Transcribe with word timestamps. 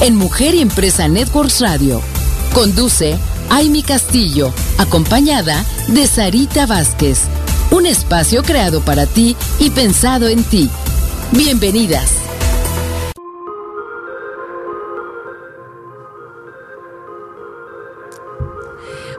en 0.00 0.16
Mujer 0.16 0.54
y 0.54 0.60
Empresa 0.60 1.08
Networks 1.08 1.60
Radio. 1.60 2.00
Conduce 2.54 3.18
Aimi 3.50 3.82
Castillo, 3.82 4.52
acompañada 4.78 5.64
de 5.88 6.06
Sarita 6.06 6.66
Vázquez. 6.66 7.22
Un 7.70 7.86
espacio 7.86 8.42
creado 8.42 8.80
para 8.80 9.06
ti 9.06 9.36
y 9.58 9.70
pensado 9.70 10.28
en 10.28 10.44
ti. 10.44 10.70
Bienvenidas. 11.32 12.25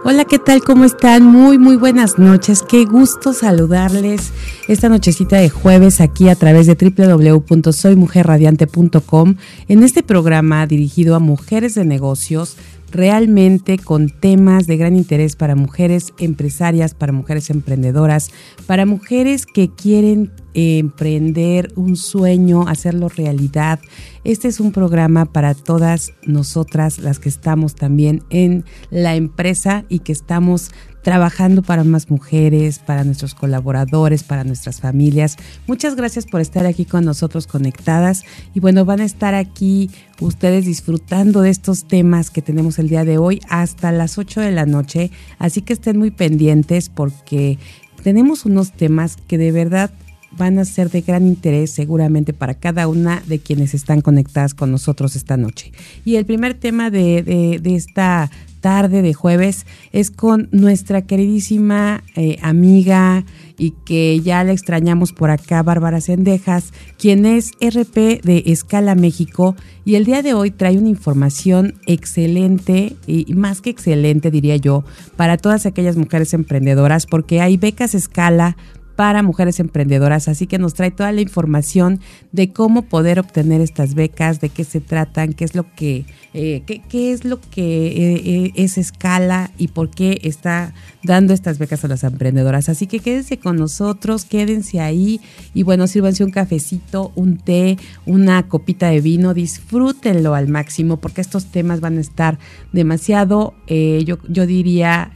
Hola, 0.10 0.24
¿qué 0.24 0.40
tal? 0.40 0.64
¿Cómo 0.64 0.86
están? 0.86 1.26
Muy, 1.26 1.58
muy 1.58 1.76
buenas 1.76 2.18
noches. 2.18 2.64
Qué 2.64 2.86
gusto 2.86 3.34
saludarles 3.34 4.32
esta 4.70 4.88
nochecita 4.88 5.36
de 5.36 5.50
jueves 5.50 6.00
aquí 6.00 6.30
a 6.30 6.36
través 6.36 6.66
de 6.66 6.76
www.soymujerradiante.com 6.76 9.36
en 9.68 9.84
este 9.84 10.04
programa 10.04 10.66
dirigido 10.66 11.14
a 11.14 11.20
mujeres 11.20 11.76
de 11.76 11.84
negocios 11.84 12.56
realmente 12.98 13.78
con 13.78 14.10
temas 14.10 14.66
de 14.66 14.76
gran 14.76 14.96
interés 14.96 15.36
para 15.36 15.56
mujeres 15.56 16.14
empresarias, 16.18 16.96
para 16.96 17.14
mujeres 17.14 17.52
emprendedoras, 17.52 18.32
para 18.66 18.88
mujeres 18.88 19.46
que 19.46 19.70
quieren 19.70 20.32
emprender 20.56 21.72
un 21.76 21.96
sueño, 21.96 22.68
hacerlo 22.68 23.08
realidad. 23.08 23.80
Este 24.24 24.48
es 24.48 24.60
un 24.60 24.72
programa 24.72 25.26
para 25.26 25.54
todas 25.54 26.12
nosotras, 26.24 26.98
las 26.98 27.20
que 27.20 27.30
estamos 27.30 27.76
también 27.76 28.24
en 28.32 28.66
la 28.90 29.16
empresa 29.16 29.86
y 29.90 30.00
que 30.00 30.12
estamos 30.12 30.72
trabajando 31.08 31.62
para 31.62 31.86
más 31.86 32.12
mujeres, 32.12 32.80
para 32.80 33.06
nuestros 33.06 33.34
colaboradores, 33.34 34.24
para 34.24 34.44
nuestras 34.44 34.82
familias. 34.82 35.38
Muchas 35.66 35.96
gracias 35.96 36.26
por 36.26 36.42
estar 36.42 36.66
aquí 36.66 36.84
con 36.84 37.06
nosotros 37.06 37.48
conectadas 37.48 38.24
y 38.54 38.60
bueno, 38.60 38.84
van 38.84 39.00
a 39.00 39.06
estar 39.06 39.34
aquí 39.34 39.90
ustedes 40.20 40.66
disfrutando 40.66 41.40
de 41.40 41.50
estos 41.50 41.86
temas 41.86 42.30
que 42.30 42.42
tenemos 42.42 42.78
el 42.78 42.90
día 42.90 43.06
de 43.06 43.20
hoy 43.20 43.40
hasta 43.48 43.94
las 43.94 44.18
8 44.18 44.42
de 44.42 44.52
la 44.52 44.66
noche, 44.66 45.10
así 45.40 45.62
que 45.62 45.72
estén 45.72 45.98
muy 45.98 46.12
pendientes 46.12 46.90
porque 46.90 47.58
tenemos 48.04 48.46
unos 48.46 48.74
temas 48.74 49.16
que 49.16 49.38
de 49.38 49.54
verdad 49.54 49.92
van 50.32 50.60
a 50.60 50.66
ser 50.66 50.90
de 50.90 51.02
gran 51.02 51.26
interés 51.26 51.72
seguramente 51.72 52.34
para 52.34 52.54
cada 52.54 52.88
una 52.88 53.22
de 53.28 53.40
quienes 53.40 53.74
están 53.74 54.02
conectadas 54.02 54.54
con 54.54 54.72
nosotros 54.72 55.16
esta 55.16 55.38
noche. 55.38 55.72
Y 56.06 56.16
el 56.16 56.26
primer 56.26 56.54
tema 56.54 56.90
de, 56.90 57.24
de, 57.62 57.76
esta 57.76 58.30
tarde 58.68 59.02
de 59.02 59.14
jueves 59.14 59.66
es 59.94 60.12
con 60.12 60.50
nuestra 60.52 61.04
queridísima 61.04 62.04
eh, 62.18 62.38
amiga 62.42 63.24
y 63.58 63.72
que 63.86 64.20
ya 64.20 64.44
la 64.44 64.52
extrañamos 64.52 65.14
por 65.14 65.30
acá, 65.30 65.64
Bárbara 65.64 66.02
Sendejas, 66.02 66.74
quien 66.98 67.26
es 67.26 67.52
RP 67.62 68.22
de 68.22 68.44
Escala 68.48 68.94
México 68.94 69.56
y 69.86 69.96
el 69.96 70.04
día 70.04 70.22
de 70.22 70.34
hoy 70.34 70.52
trae 70.52 70.78
una 70.78 70.90
información 70.90 71.76
excelente 71.86 72.98
y 73.08 73.34
más 73.36 73.62
que 73.62 73.70
excelente 73.70 74.32
diría 74.32 74.58
yo 74.58 74.84
para 75.16 75.38
todas 75.38 75.66
aquellas 75.66 75.96
mujeres 75.96 76.34
emprendedoras 76.34 77.06
porque 77.06 77.40
hay 77.40 77.56
becas 77.56 77.96
Escala 77.96 78.58
para 78.98 79.22
mujeres 79.22 79.60
emprendedoras, 79.60 80.28
así 80.28 80.48
que 80.48 80.58
nos 80.58 80.74
trae 80.74 80.90
toda 80.90 81.12
la 81.12 81.22
información 81.22 82.02
de 82.32 82.52
cómo 82.52 82.82
poder 82.82 83.20
obtener 83.20 83.62
estas 83.62 83.94
becas, 83.94 84.42
de 84.42 84.50
qué 84.50 84.64
se 84.64 84.82
tratan, 84.82 85.34
qué 85.34 85.46
es 85.46 85.54
lo 85.54 85.72
que 85.76 86.06
eh, 86.40 86.62
qué, 86.68 87.12
es 87.12 87.26
lo 87.26 87.42
que 87.42 87.88
eh, 87.88 88.22
eh, 88.24 88.52
es 88.54 88.78
escala 88.78 89.50
y 89.58 89.70
por 89.70 89.90
qué 89.90 90.20
está 90.22 90.72
dando 91.02 91.34
estas 91.34 91.58
becas 91.58 91.84
a 91.84 91.88
las 91.88 92.04
emprendedoras. 92.04 92.70
Así 92.70 92.86
que 92.86 93.00
quédense 93.00 93.40
con 93.40 93.56
nosotros, 93.56 94.24
quédense 94.24 94.80
ahí 94.80 95.20
y 95.56 95.64
bueno, 95.64 95.88
sírvanse 95.88 96.24
un 96.24 96.30
cafecito, 96.30 97.12
un 97.16 97.38
té, 97.38 97.80
una 98.06 98.48
copita 98.50 98.90
de 98.90 99.02
vino, 99.02 99.34
disfrútenlo 99.34 100.36
al 100.36 100.48
máximo 100.48 100.98
porque 100.98 101.22
estos 101.22 101.48
temas 101.48 101.80
van 101.80 101.98
a 101.98 102.02
estar 102.02 102.38
demasiado, 102.72 103.56
yo, 103.68 104.20
yo 104.28 104.46
diría, 104.46 105.12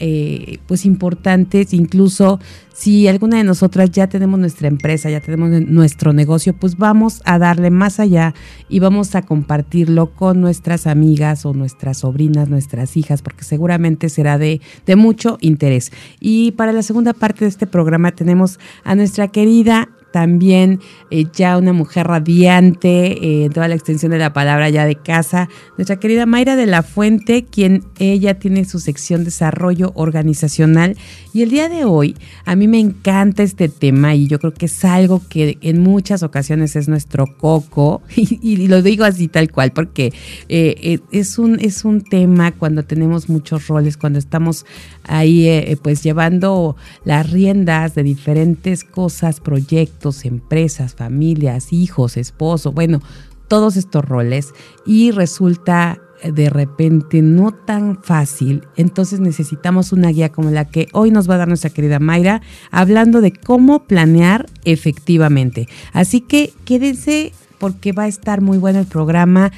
pues 0.66 0.86
importantes, 0.86 1.74
incluso 1.74 2.40
si 2.74 3.08
alguna 3.08 3.38
de 3.38 3.44
nosotras 3.44 3.92
ya 3.92 4.08
tenemos 4.08 4.40
nuestra 4.40 4.68
empresa, 4.70 5.10
ya 5.10 5.20
tenemos 5.20 5.50
nuestro 5.68 6.14
negocio, 6.14 6.54
pues 6.54 6.78
vamos 6.78 7.22
a 7.26 7.38
darle 7.38 7.70
más 7.70 8.00
allá 8.00 8.34
y 8.70 8.80
vamos 8.80 9.14
a 9.14 9.22
compartirlo 9.22 10.16
con 10.16 10.42
nuestras 10.42 10.88
amigas 10.88 11.11
amigas 11.12 11.46
o 11.46 11.54
nuestras 11.54 12.00
sobrinas, 12.00 12.48
nuestras 12.48 12.96
hijas, 12.96 13.22
porque 13.22 13.44
seguramente 13.44 14.08
será 14.08 14.38
de, 14.38 14.62
de 14.86 14.96
mucho 14.96 15.38
interés. 15.42 15.92
Y 16.20 16.52
para 16.54 16.72
la 16.72 16.84
segunda 16.84 17.14
parte 17.14 17.44
de 17.46 17.50
este 17.50 17.68
programa 17.68 18.12
tenemos 18.14 18.60
a 18.86 18.96
nuestra 18.96 19.28
querida 19.28 19.90
también 20.12 20.80
eh, 21.10 21.26
ya 21.34 21.58
una 21.58 21.74
mujer 21.74 22.08
radiante, 22.08 23.46
eh, 23.46 23.50
toda 23.50 23.68
la 23.68 23.76
extensión 23.76 24.12
de 24.12 24.18
la 24.18 24.34
palabra 24.34 24.70
ya 24.70 24.86
de 24.86 24.96
casa, 24.96 25.50
nuestra 25.78 26.00
querida 26.00 26.26
Mayra 26.26 26.56
de 26.56 26.66
la 26.66 26.84
Fuente, 26.84 27.46
quien 27.46 27.86
ella 28.00 28.38
tiene 28.38 28.66
su 28.66 28.80
sección 28.80 29.24
desarrollo 29.24 29.92
organizacional. 29.96 30.98
Y 31.34 31.42
el 31.42 31.50
día 31.50 31.70
de 31.70 31.86
hoy 31.86 32.16
a 32.46 32.56
mí 32.56 32.68
me 32.68 32.80
encanta 32.80 33.44
este 33.44 33.70
tema 33.70 34.16
y 34.16 34.28
yo 34.28 34.40
creo 34.40 34.54
que 34.54 34.66
es 34.66 34.86
algo 34.86 35.22
que 35.30 35.58
en 35.62 35.82
muchas 35.82 36.24
ocasiones 36.24 36.76
es 36.76 36.88
nuestro 36.88 37.26
coco 37.38 38.02
y, 38.16 38.68
lo 38.68 38.82
digo 38.82 39.06
así 39.06 39.28
tal 39.28 39.52
cual 39.52 39.72
porque 39.72 40.14
eh, 40.50 41.00
es, 41.12 41.40
un, 41.40 41.60
es 41.60 41.84
un 41.86 42.02
tema 42.02 42.52
cuando 42.52 42.84
tenemos 42.84 43.30
muchos 43.30 43.68
roles, 43.68 43.98
cuando 43.98 44.20
estamos 44.20 44.66
ahí 45.04 45.78
pues 45.82 46.04
llevando 46.04 46.76
las 47.06 47.30
riendas 47.30 47.96
de 47.96 48.04
diferentes 48.04 48.84
cosas, 48.84 49.40
proyectos 49.40 50.01
empresas, 50.26 50.96
familias, 50.96 51.72
hijos, 51.72 52.18
esposo, 52.18 52.72
bueno, 52.72 53.02
todos 53.48 53.76
estos 53.76 54.06
roles 54.06 54.54
y 54.86 55.12
resulta 55.12 56.00
eh, 56.22 56.32
de 56.32 56.50
repente 56.50 57.22
no 57.22 57.52
tan 57.52 58.02
fácil, 58.02 58.64
entonces 58.78 59.20
necesitamos 59.20 59.92
una 59.92 60.10
guía 60.10 60.32
como 60.32 60.52
la 60.52 60.66
que 60.66 60.88
hoy 60.94 61.12
nos 61.12 61.30
va 61.30 61.36
a 61.36 61.40
dar 61.40 61.48
nuestra 61.48 61.70
querida 61.70 62.00
Mayra, 62.00 62.42
hablando 62.72 63.22
de 63.22 63.34
cómo 63.34 63.84
planear 63.84 64.46
efectivamente. 64.64 65.68
Así 65.94 66.22
que 66.22 66.54
quédense 66.66 67.34
porque 67.60 67.92
va 67.92 68.04
a 68.04 68.08
estar 68.08 68.42
muy 68.42 68.58
bueno 68.58 68.80
el 68.80 68.88
programa. 68.88 69.52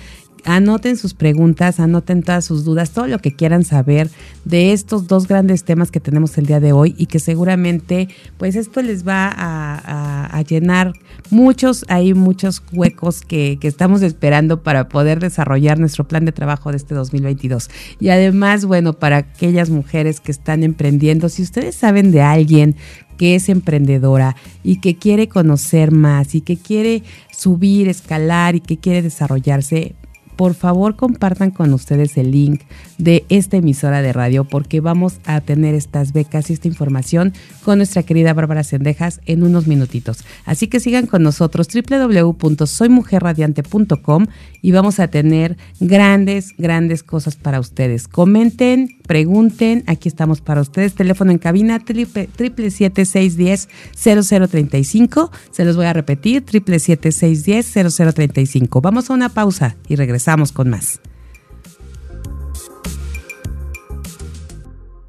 Anoten 0.45 0.97
sus 0.97 1.13
preguntas, 1.13 1.79
anoten 1.79 2.21
todas 2.21 2.43
sus 2.43 2.65
dudas, 2.65 2.91
todo 2.91 3.07
lo 3.07 3.19
que 3.19 3.33
quieran 3.33 3.63
saber 3.63 4.09
de 4.43 4.73
estos 4.73 5.07
dos 5.07 5.27
grandes 5.27 5.63
temas 5.63 5.89
que 5.89 6.01
tenemos 6.01 6.37
el 6.37 6.45
día 6.45 6.59
de 6.59 6.73
hoy 6.73 6.95
y 6.97 7.05
que 7.05 7.19
seguramente 7.19 8.09
pues 8.37 8.57
esto 8.57 8.81
les 8.81 9.07
va 9.07 9.31
a, 9.33 10.41
llenar 10.43 10.91
muchos, 11.29 11.85
hay 11.87 12.13
muchos 12.13 12.61
huecos 12.73 13.21
que, 13.21 13.57
que, 13.61 13.69
estamos 13.69 14.01
esperando 14.01 14.61
para 14.61 14.89
poder 14.89 15.21
desarrollar 15.21 15.79
nuestro 15.79 16.05
plan 16.05 16.25
de 16.25 16.33
trabajo 16.33 16.71
de 16.71 16.75
este 16.77 16.93
2022. 16.93 17.69
Y 18.01 18.09
además, 18.09 18.65
bueno, 18.65 18.91
para 18.91 19.17
aquellas 19.17 19.69
mujeres 19.69 20.19
que 20.19 20.33
están 20.33 20.63
emprendiendo, 20.63 21.29
si 21.29 21.41
ustedes 21.43 21.75
saben 21.75 22.11
de 22.11 22.21
alguien 22.21 22.75
que 23.17 23.35
es 23.35 23.47
emprendedora 23.47 24.35
y 24.63 24.81
que 24.81 24.97
quiere 24.97 25.29
conocer 25.29 25.91
más 25.91 26.35
y 26.35 26.41
que 26.41 26.57
quiere 26.57 27.03
subir, 27.31 27.87
escalar 27.87 28.55
y 28.55 28.59
que 28.59 28.77
quiere 28.77 29.01
desarrollarse, 29.01 29.95
por 30.35 30.53
favor 30.53 30.95
compartan 30.95 31.51
con 31.51 31.73
ustedes 31.73 32.17
el 32.17 32.31
link 32.31 32.61
de 32.97 33.25
esta 33.29 33.57
emisora 33.57 34.01
de 34.01 34.13
radio 34.13 34.43
porque 34.43 34.79
vamos 34.79 35.19
a 35.25 35.41
tener 35.41 35.75
estas 35.75 36.13
becas 36.13 36.49
y 36.49 36.53
esta 36.53 36.67
información 36.67 37.33
con 37.63 37.77
nuestra 37.77 38.01
querida 38.03 38.33
Bárbara 38.33 38.63
Sendejas 38.63 39.21
en 39.25 39.43
unos 39.43 39.67
minutitos. 39.67 40.23
Así 40.45 40.67
que 40.67 40.79
sigan 40.79 41.05
con 41.07 41.23
nosotros 41.23 41.67
www.soymujerradiante.com 41.67 44.27
y 44.63 44.71
vamos 44.71 44.99
a 44.99 45.09
tener 45.09 45.57
grandes, 45.79 46.55
grandes 46.57 47.03
cosas 47.03 47.35
para 47.35 47.59
ustedes. 47.59 48.07
Comenten, 48.07 48.97
pregunten, 49.05 49.83
aquí 49.85 50.09
estamos 50.09 50.41
para 50.41 50.61
ustedes. 50.61 50.95
Teléfono 50.95 51.31
en 51.31 51.37
cabina 51.37 51.79
triple, 51.79 52.27
triple 52.35 52.71
siete 52.71 53.05
seis 53.05 53.37
diez 53.37 53.69
cero 53.95 54.21
cero 54.23 54.47
treinta 54.47 54.79
y 54.79 54.85
cinco. 54.85 55.31
Se 55.51 55.65
los 55.65 55.75
voy 55.75 55.85
a 55.85 55.93
repetir, 55.93 56.43
triple 56.43 56.79
siete 56.79 57.11
seis 57.11 57.43
diez 57.43 57.69
cero 57.71 57.91
cero 57.91 58.13
treinta 58.13 58.41
y 58.41 58.47
cinco. 58.47 58.81
Vamos 58.81 59.11
a 59.11 59.13
una 59.13 59.29
pausa 59.29 59.75
y 59.87 59.97
regresamos 59.97 60.51
con 60.51 60.69
más. 60.69 60.99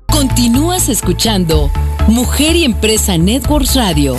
Continúas 0.08 0.88
escuchando 0.88 1.70
Mujer 2.08 2.56
y 2.56 2.64
Empresa 2.64 3.16
Networks 3.16 3.76
Radio. 3.76 4.16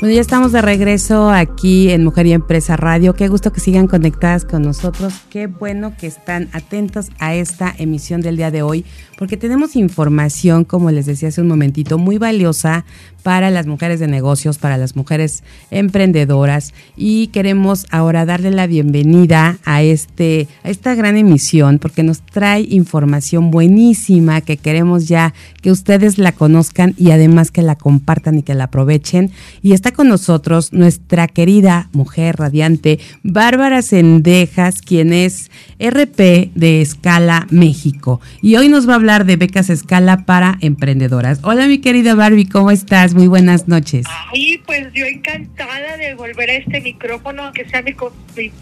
Bueno, 0.00 0.14
ya 0.14 0.22
estamos 0.22 0.52
de 0.52 0.62
regreso 0.62 1.28
aquí 1.28 1.90
en 1.90 2.04
Mujer 2.04 2.24
y 2.24 2.32
Empresa 2.32 2.74
Radio. 2.74 3.12
Qué 3.12 3.28
gusto 3.28 3.52
que 3.52 3.60
sigan 3.60 3.86
conectadas 3.86 4.46
con 4.46 4.62
nosotros. 4.62 5.12
Qué 5.28 5.46
bueno 5.46 5.94
que 5.94 6.06
están 6.06 6.48
atentos 6.54 7.10
a 7.18 7.34
esta 7.34 7.74
emisión 7.76 8.22
del 8.22 8.38
día 8.38 8.50
de 8.50 8.62
hoy, 8.62 8.86
porque 9.20 9.36
tenemos 9.36 9.76
información, 9.76 10.64
como 10.64 10.90
les 10.90 11.04
decía 11.04 11.28
hace 11.28 11.42
un 11.42 11.48
momentito, 11.48 11.98
muy 11.98 12.16
valiosa 12.16 12.86
para 13.22 13.50
las 13.50 13.66
mujeres 13.66 14.00
de 14.00 14.06
negocios, 14.06 14.56
para 14.56 14.78
las 14.78 14.96
mujeres 14.96 15.44
emprendedoras 15.70 16.72
y 16.96 17.26
queremos 17.26 17.84
ahora 17.90 18.24
darle 18.24 18.50
la 18.50 18.66
bienvenida 18.66 19.58
a 19.66 19.82
este 19.82 20.48
a 20.64 20.70
esta 20.70 20.94
gran 20.94 21.18
emisión 21.18 21.78
porque 21.78 22.02
nos 22.02 22.22
trae 22.22 22.62
información 22.70 23.50
buenísima 23.50 24.40
que 24.40 24.56
queremos 24.56 25.06
ya 25.06 25.34
que 25.60 25.70
ustedes 25.70 26.16
la 26.16 26.32
conozcan 26.32 26.94
y 26.96 27.10
además 27.10 27.50
que 27.50 27.60
la 27.60 27.76
compartan 27.76 28.38
y 28.38 28.42
que 28.42 28.54
la 28.54 28.64
aprovechen. 28.64 29.32
Y 29.60 29.72
está 29.72 29.92
con 29.92 30.08
nosotros 30.08 30.72
nuestra 30.72 31.28
querida 31.28 31.90
mujer 31.92 32.36
radiante 32.38 32.98
Bárbara 33.22 33.82
Sendejas, 33.82 34.80
quien 34.80 35.12
es 35.12 35.50
RP 35.78 36.52
de 36.54 36.80
Escala 36.80 37.46
México. 37.50 38.22
Y 38.40 38.56
hoy 38.56 38.70
nos 38.70 38.88
va 38.88 38.92
a 38.92 38.96
hablar 38.96 39.09
de 39.10 39.34
becas 39.34 39.70
Escala 39.70 40.24
para 40.24 40.56
emprendedoras. 40.60 41.40
Hola 41.42 41.66
mi 41.66 41.78
querida 41.78 42.14
Barbie, 42.14 42.48
¿cómo 42.48 42.70
estás? 42.70 43.12
Muy 43.12 43.26
buenas 43.26 43.66
noches. 43.66 44.06
Ay, 44.32 44.62
pues 44.64 44.86
yo 44.94 45.04
encantada 45.04 45.96
de 45.96 46.14
volver 46.14 46.48
a 46.48 46.52
este 46.52 46.80
micrófono, 46.80 47.42
aunque 47.42 47.68
sea 47.68 47.82
mi, 47.82 47.92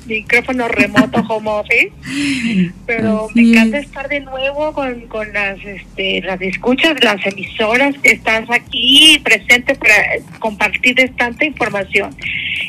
micrófono 0.06 0.66
remoto 0.68 1.20
home 1.28 1.50
office. 1.50 1.92
Pero 2.86 3.28
me 3.34 3.42
encanta 3.42 3.78
estar 3.78 4.08
de 4.08 4.20
nuevo 4.20 4.72
con, 4.72 5.02
con 5.08 5.30
las, 5.34 5.62
este, 5.62 6.22
las 6.22 6.40
escuchas, 6.40 6.94
las 7.04 7.24
emisoras 7.26 7.94
que 8.02 8.12
estás 8.12 8.50
aquí 8.50 9.20
presente 9.22 9.74
para 9.74 9.94
compartir 10.38 10.96
tanta 11.18 11.44
información. 11.44 12.16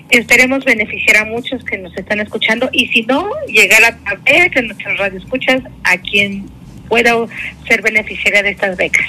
Esperemos 0.09 0.65
beneficiar 0.65 1.15
a 1.15 1.25
muchos 1.25 1.63
que 1.63 1.77
nos 1.77 1.95
están 1.95 2.19
escuchando 2.19 2.69
y 2.73 2.87
si 2.87 3.03
no, 3.03 3.29
llegar 3.47 3.85
a 3.85 3.95
través 3.95 4.51
de 4.51 4.63
nuestras 4.63 4.97
radioescuchas 4.97 5.61
a 5.85 5.97
quien 5.97 6.58
pueda 6.89 7.11
ser 7.67 7.81
beneficiaria 7.81 8.43
de 8.43 8.49
estas 8.49 8.75
becas. 8.75 9.05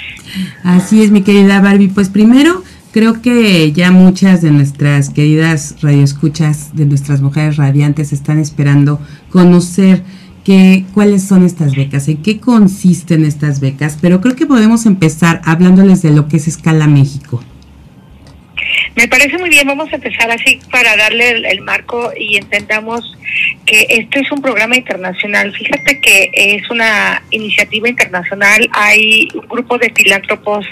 Así 0.63 1.03
es, 1.03 1.11
mi 1.11 1.23
querida 1.23 1.59
Barbie. 1.59 1.89
Pues 1.89 2.09
primero, 2.09 2.63
creo 2.91 3.21
que 3.21 3.71
ya 3.73 3.91
muchas 3.91 4.41
de 4.41 4.51
nuestras 4.51 5.09
queridas 5.09 5.75
radioescuchas, 5.81 6.75
de 6.75 6.85
nuestras 6.85 7.21
mujeres 7.21 7.57
radiantes, 7.57 8.13
están 8.13 8.39
esperando 8.39 9.01
conocer 9.29 10.03
que, 10.43 10.85
cuáles 10.93 11.23
son 11.23 11.45
estas 11.45 11.75
becas, 11.75 12.07
en 12.07 12.17
qué 12.17 12.39
consisten 12.39 13.25
estas 13.25 13.59
becas, 13.59 13.97
pero 14.01 14.21
creo 14.21 14.35
que 14.35 14.45
podemos 14.45 14.85
empezar 14.85 15.41
hablándoles 15.43 16.01
de 16.01 16.11
lo 16.11 16.27
que 16.27 16.37
es 16.37 16.47
Escala 16.47 16.87
México. 16.87 17.43
Me 18.95 19.07
parece 19.07 19.37
muy 19.37 19.49
bien, 19.49 19.67
vamos 19.67 19.91
a 19.91 19.95
empezar 19.95 20.29
así 20.31 20.59
para 20.71 20.95
darle 20.95 21.29
el, 21.29 21.61
marco 21.61 22.11
y 22.17 22.37
entendamos 22.37 23.17
que 23.65 23.85
esto 23.89 24.19
es 24.19 24.31
un 24.31 24.41
programa 24.41 24.75
internacional. 24.75 25.53
Fíjate 25.53 25.99
que 26.01 26.31
es 26.33 26.69
una 26.69 27.21
iniciativa 27.31 27.87
internacional, 27.87 28.69
hay 28.73 29.27
un 29.33 29.47
grupo 29.47 29.77
de 29.77 29.91
filántropos 29.95 30.65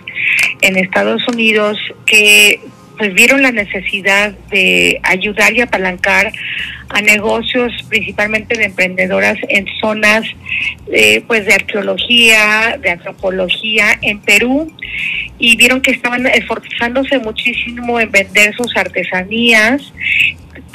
en 0.61 0.77
Estados 0.77 1.27
Unidos 1.27 1.77
que 2.05 2.59
pues 2.99 3.13
vieron 3.13 3.41
la 3.41 3.53
necesidad 3.53 4.33
de 4.51 4.99
ayudar 5.03 5.53
y 5.53 5.61
apalancar 5.61 6.33
a 6.89 7.01
negocios 7.01 7.71
principalmente 7.87 8.57
de 8.57 8.65
emprendedoras 8.65 9.37
en 9.47 9.65
zonas 9.79 10.25
eh, 10.91 11.23
pues 11.25 11.45
de 11.45 11.53
arqueología, 11.53 12.77
de 12.81 12.89
antropología 12.89 13.97
en 14.01 14.19
Perú. 14.19 14.69
Y 15.37 15.55
vieron 15.55 15.81
que 15.81 15.91
estaban 15.91 16.27
esforzándose 16.27 17.19
muchísimo 17.19 18.01
en 18.01 18.11
vender 18.11 18.53
sus 18.55 18.75
artesanías 18.75 19.93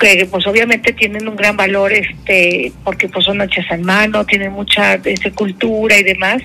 que 0.01 0.27
pues 0.31 0.47
obviamente 0.47 0.93
tienen 0.93 1.29
un 1.29 1.37
gran 1.37 1.57
valor 1.57 1.93
este 1.93 2.73
porque 2.83 3.09
pues 3.09 3.27
son 3.27 3.41
hechas 3.43 3.67
en 3.71 3.83
mano 3.83 4.25
tienen 4.25 4.53
mucha 4.53 4.95
este, 4.95 5.31
cultura 5.31 5.97
y 5.97 6.03
demás 6.03 6.43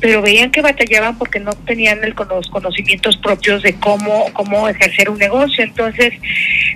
pero 0.00 0.22
veían 0.22 0.50
que 0.50 0.62
batallaban 0.62 1.16
porque 1.18 1.40
no 1.40 1.52
tenían 1.52 2.02
el, 2.04 2.14
los 2.28 2.48
conocimientos 2.48 3.16
propios 3.16 3.62
de 3.62 3.74
cómo 3.74 4.26
cómo 4.32 4.68
ejercer 4.68 5.10
un 5.10 5.18
negocio 5.18 5.64
entonces 5.64 6.12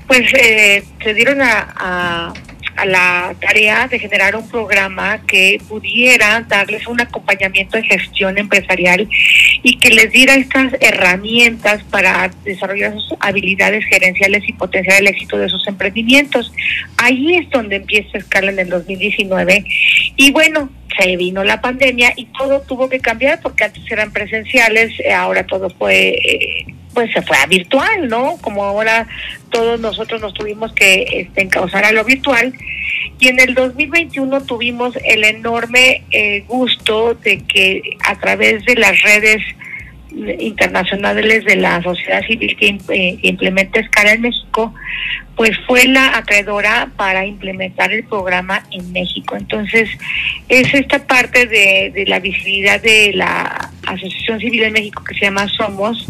pues 0.06 0.22
eh, 0.34 0.82
se 1.02 1.14
dieron 1.14 1.40
a 1.42 2.32
a 2.80 2.86
la 2.86 3.34
tarea 3.40 3.88
de 3.88 3.98
generar 3.98 4.34
un 4.34 4.48
programa 4.48 5.20
que 5.26 5.60
pudiera 5.68 6.40
darles 6.48 6.86
un 6.86 7.00
acompañamiento 7.00 7.76
de 7.76 7.84
gestión 7.84 8.38
empresarial 8.38 9.06
y 9.62 9.78
que 9.78 9.90
les 9.90 10.10
diera 10.10 10.34
estas 10.34 10.72
herramientas 10.80 11.82
para 11.84 12.30
desarrollar 12.44 12.94
sus 12.94 13.14
habilidades 13.20 13.84
gerenciales 13.84 14.48
y 14.48 14.54
potenciar 14.54 15.00
el 15.00 15.08
éxito 15.08 15.36
de 15.36 15.50
sus 15.50 15.66
emprendimientos. 15.68 16.52
Ahí 16.96 17.36
es 17.36 17.50
donde 17.50 17.76
empieza 17.76 18.16
Escala 18.16 18.50
en 18.50 18.58
el 18.60 18.70
2019 18.70 19.64
y 20.16 20.30
bueno, 20.30 20.70
se 20.98 21.16
vino 21.16 21.44
la 21.44 21.60
pandemia 21.60 22.12
y 22.16 22.26
todo 22.26 22.60
tuvo 22.62 22.88
que 22.88 23.00
cambiar 23.00 23.40
porque 23.40 23.64
antes 23.64 23.82
eran 23.90 24.12
presenciales, 24.12 24.92
eh, 25.00 25.12
ahora 25.12 25.46
todo 25.46 25.70
fue... 25.70 26.08
Eh, 26.10 26.66
pues 26.94 27.12
se 27.12 27.22
fue 27.22 27.36
a 27.36 27.46
virtual, 27.46 28.08
¿no? 28.08 28.36
Como 28.40 28.64
ahora 28.64 29.06
todos 29.50 29.78
nosotros 29.78 30.20
nos 30.20 30.34
tuvimos 30.34 30.72
que 30.72 31.06
este, 31.20 31.42
encauzar 31.42 31.84
a 31.84 31.92
lo 31.92 32.04
virtual. 32.04 32.52
Y 33.18 33.28
en 33.28 33.38
el 33.38 33.54
2021 33.54 34.42
tuvimos 34.42 34.96
el 35.04 35.24
enorme 35.24 36.02
eh, 36.10 36.44
gusto 36.48 37.14
de 37.14 37.38
que 37.44 37.96
a 38.04 38.16
través 38.18 38.64
de 38.64 38.74
las 38.74 39.00
redes 39.02 39.42
internacionales 40.38 41.44
de 41.44 41.56
la 41.56 41.82
sociedad 41.82 42.22
civil 42.26 42.56
que 42.56 42.78
eh, 42.88 43.18
implementa 43.22 43.80
Escala 43.80 44.12
en 44.12 44.22
México, 44.22 44.74
pues 45.40 45.56
fue 45.66 45.86
la 45.86 46.18
acreedora 46.18 46.90
para 46.96 47.24
implementar 47.24 47.90
el 47.94 48.04
programa 48.04 48.62
en 48.72 48.92
México. 48.92 49.36
Entonces, 49.38 49.88
es 50.50 50.74
esta 50.74 51.06
parte 51.06 51.46
de, 51.46 51.90
de 51.94 52.04
la 52.04 52.20
visibilidad 52.20 52.78
de 52.78 53.12
la 53.14 53.70
Asociación 53.86 54.38
Civil 54.38 54.60
de 54.60 54.70
México 54.70 55.02
que 55.02 55.14
se 55.14 55.20
llama 55.20 55.48
Somos, 55.48 56.04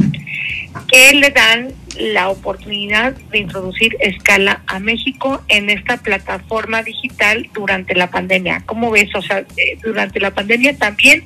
que 0.88 1.14
le 1.14 1.30
dan 1.30 1.68
la 1.96 2.28
oportunidad 2.28 3.12
de 3.30 3.38
introducir 3.38 3.96
escala 4.00 4.62
a 4.66 4.80
México 4.80 5.40
en 5.46 5.70
esta 5.70 5.98
plataforma 5.98 6.82
digital 6.82 7.48
durante 7.54 7.94
la 7.94 8.10
pandemia. 8.10 8.64
¿Cómo 8.66 8.90
ves? 8.90 9.14
O 9.14 9.22
sea, 9.22 9.44
eh, 9.56 9.78
durante 9.80 10.18
la 10.18 10.32
pandemia 10.32 10.76
también 10.76 11.22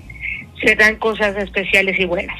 se 0.62 0.77
dan 0.77 0.97
cosas 0.97 1.39
especiales 1.39 1.99
y 1.99 2.05
buenas. 2.05 2.37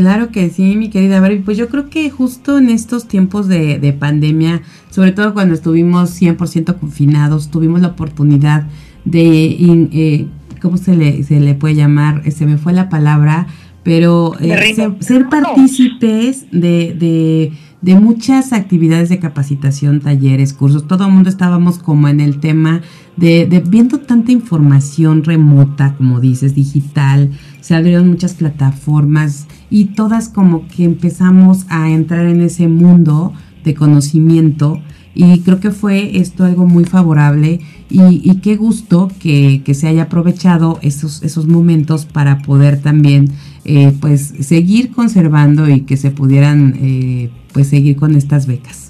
Claro 0.00 0.30
que 0.30 0.48
sí, 0.48 0.76
mi 0.76 0.88
querida 0.88 1.20
Barbie. 1.20 1.40
Pues 1.40 1.58
yo 1.58 1.68
creo 1.68 1.90
que 1.90 2.08
justo 2.08 2.56
en 2.56 2.70
estos 2.70 3.06
tiempos 3.06 3.48
de, 3.48 3.78
de 3.78 3.92
pandemia, 3.92 4.62
sobre 4.88 5.12
todo 5.12 5.34
cuando 5.34 5.52
estuvimos 5.52 6.18
100% 6.18 6.78
confinados, 6.80 7.50
tuvimos 7.50 7.82
la 7.82 7.88
oportunidad 7.88 8.66
de, 9.04 9.58
eh, 9.92 10.26
¿cómo 10.62 10.78
se 10.78 10.96
le, 10.96 11.22
se 11.22 11.38
le 11.38 11.54
puede 11.54 11.74
llamar? 11.74 12.22
Se 12.32 12.46
me 12.46 12.56
fue 12.56 12.72
la 12.72 12.88
palabra, 12.88 13.46
pero 13.82 14.32
eh, 14.40 14.74
ser, 15.00 15.28
partícipes 15.28 16.46
de, 16.50 16.96
de, 16.98 17.52
de, 17.82 17.94
muchas 18.00 18.54
actividades 18.54 19.10
de 19.10 19.18
capacitación, 19.18 20.00
talleres, 20.00 20.54
cursos, 20.54 20.86
todo 20.88 21.04
el 21.08 21.12
mundo 21.12 21.28
estábamos 21.28 21.78
como 21.78 22.08
en 22.08 22.20
el 22.20 22.40
tema 22.40 22.80
de, 23.20 23.46
de, 23.46 23.60
viendo 23.60 23.98
tanta 23.98 24.32
información 24.32 25.22
remota, 25.22 25.94
como 25.96 26.20
dices, 26.20 26.54
digital, 26.54 27.30
se 27.60 27.74
abrieron 27.74 28.08
muchas 28.08 28.34
plataformas 28.34 29.46
y 29.68 29.86
todas 29.94 30.28
como 30.28 30.66
que 30.66 30.84
empezamos 30.84 31.66
a 31.68 31.90
entrar 31.90 32.26
en 32.26 32.40
ese 32.40 32.66
mundo 32.66 33.32
de 33.62 33.74
conocimiento 33.74 34.80
y 35.14 35.40
creo 35.40 35.60
que 35.60 35.70
fue 35.70 36.18
esto 36.18 36.44
algo 36.44 36.66
muy 36.66 36.84
favorable 36.84 37.60
y, 37.90 38.36
qué 38.36 38.56
gusto 38.56 39.10
que, 39.18 39.62
que, 39.64 39.74
se 39.74 39.88
haya 39.88 40.04
aprovechado 40.04 40.78
esos, 40.82 41.22
esos 41.22 41.48
momentos 41.48 42.06
para 42.06 42.38
poder 42.42 42.80
también 42.80 43.28
eh, 43.64 43.92
pues 44.00 44.32
seguir 44.40 44.92
conservando 44.92 45.68
y 45.68 45.80
que 45.80 45.96
se 45.96 46.12
pudieran 46.12 46.76
eh, 46.80 47.30
pues 47.52 47.66
seguir 47.66 47.96
con 47.96 48.14
estas 48.14 48.46
becas. 48.46 48.89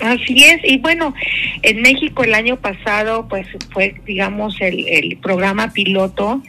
Así 0.00 0.44
es, 0.44 0.60
y 0.64 0.78
bueno, 0.78 1.14
en 1.62 1.82
México 1.82 2.24
el 2.24 2.32
año 2.32 2.56
pasado 2.56 3.28
pues 3.28 3.46
fue 3.70 3.94
digamos 4.06 4.56
el, 4.60 4.88
el 4.88 5.18
programa 5.18 5.72
piloto, 5.72 6.42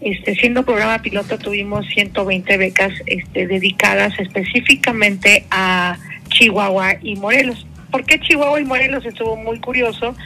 este 0.00 0.34
siendo 0.34 0.64
programa 0.64 1.00
piloto 1.02 1.38
tuvimos 1.38 1.86
120 1.86 2.56
becas 2.56 2.92
este 3.06 3.46
dedicadas 3.46 4.18
específicamente 4.18 5.44
a 5.50 5.96
Chihuahua 6.30 6.96
y 7.00 7.16
Morelos. 7.16 7.66
¿Por 7.90 8.04
qué 8.04 8.18
Chihuahua 8.18 8.60
y 8.60 8.64
Morelos 8.64 9.06
estuvo 9.06 9.36
muy 9.36 9.60
curioso? 9.60 10.16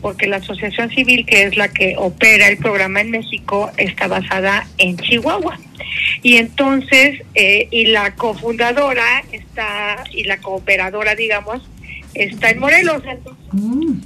Porque 0.00 0.28
la 0.28 0.36
asociación 0.36 0.90
civil, 0.90 1.26
que 1.26 1.42
es 1.42 1.56
la 1.56 1.68
que 1.68 1.96
opera 1.98 2.48
el 2.48 2.56
programa 2.56 3.00
en 3.00 3.10
México, 3.10 3.70
está 3.76 4.06
basada 4.06 4.66
en 4.78 4.96
Chihuahua. 4.96 5.58
Y 6.22 6.36
entonces, 6.36 7.20
eh, 7.34 7.66
y 7.70 7.86
la 7.86 8.14
cofundadora 8.14 9.24
está, 9.32 10.04
y 10.12 10.24
la 10.24 10.38
cooperadora, 10.38 11.16
digamos, 11.16 11.68
está 12.14 12.50
en 12.50 12.58
Morelos. 12.58 13.02
Entonces, 13.06 13.44
mm. 13.52 14.00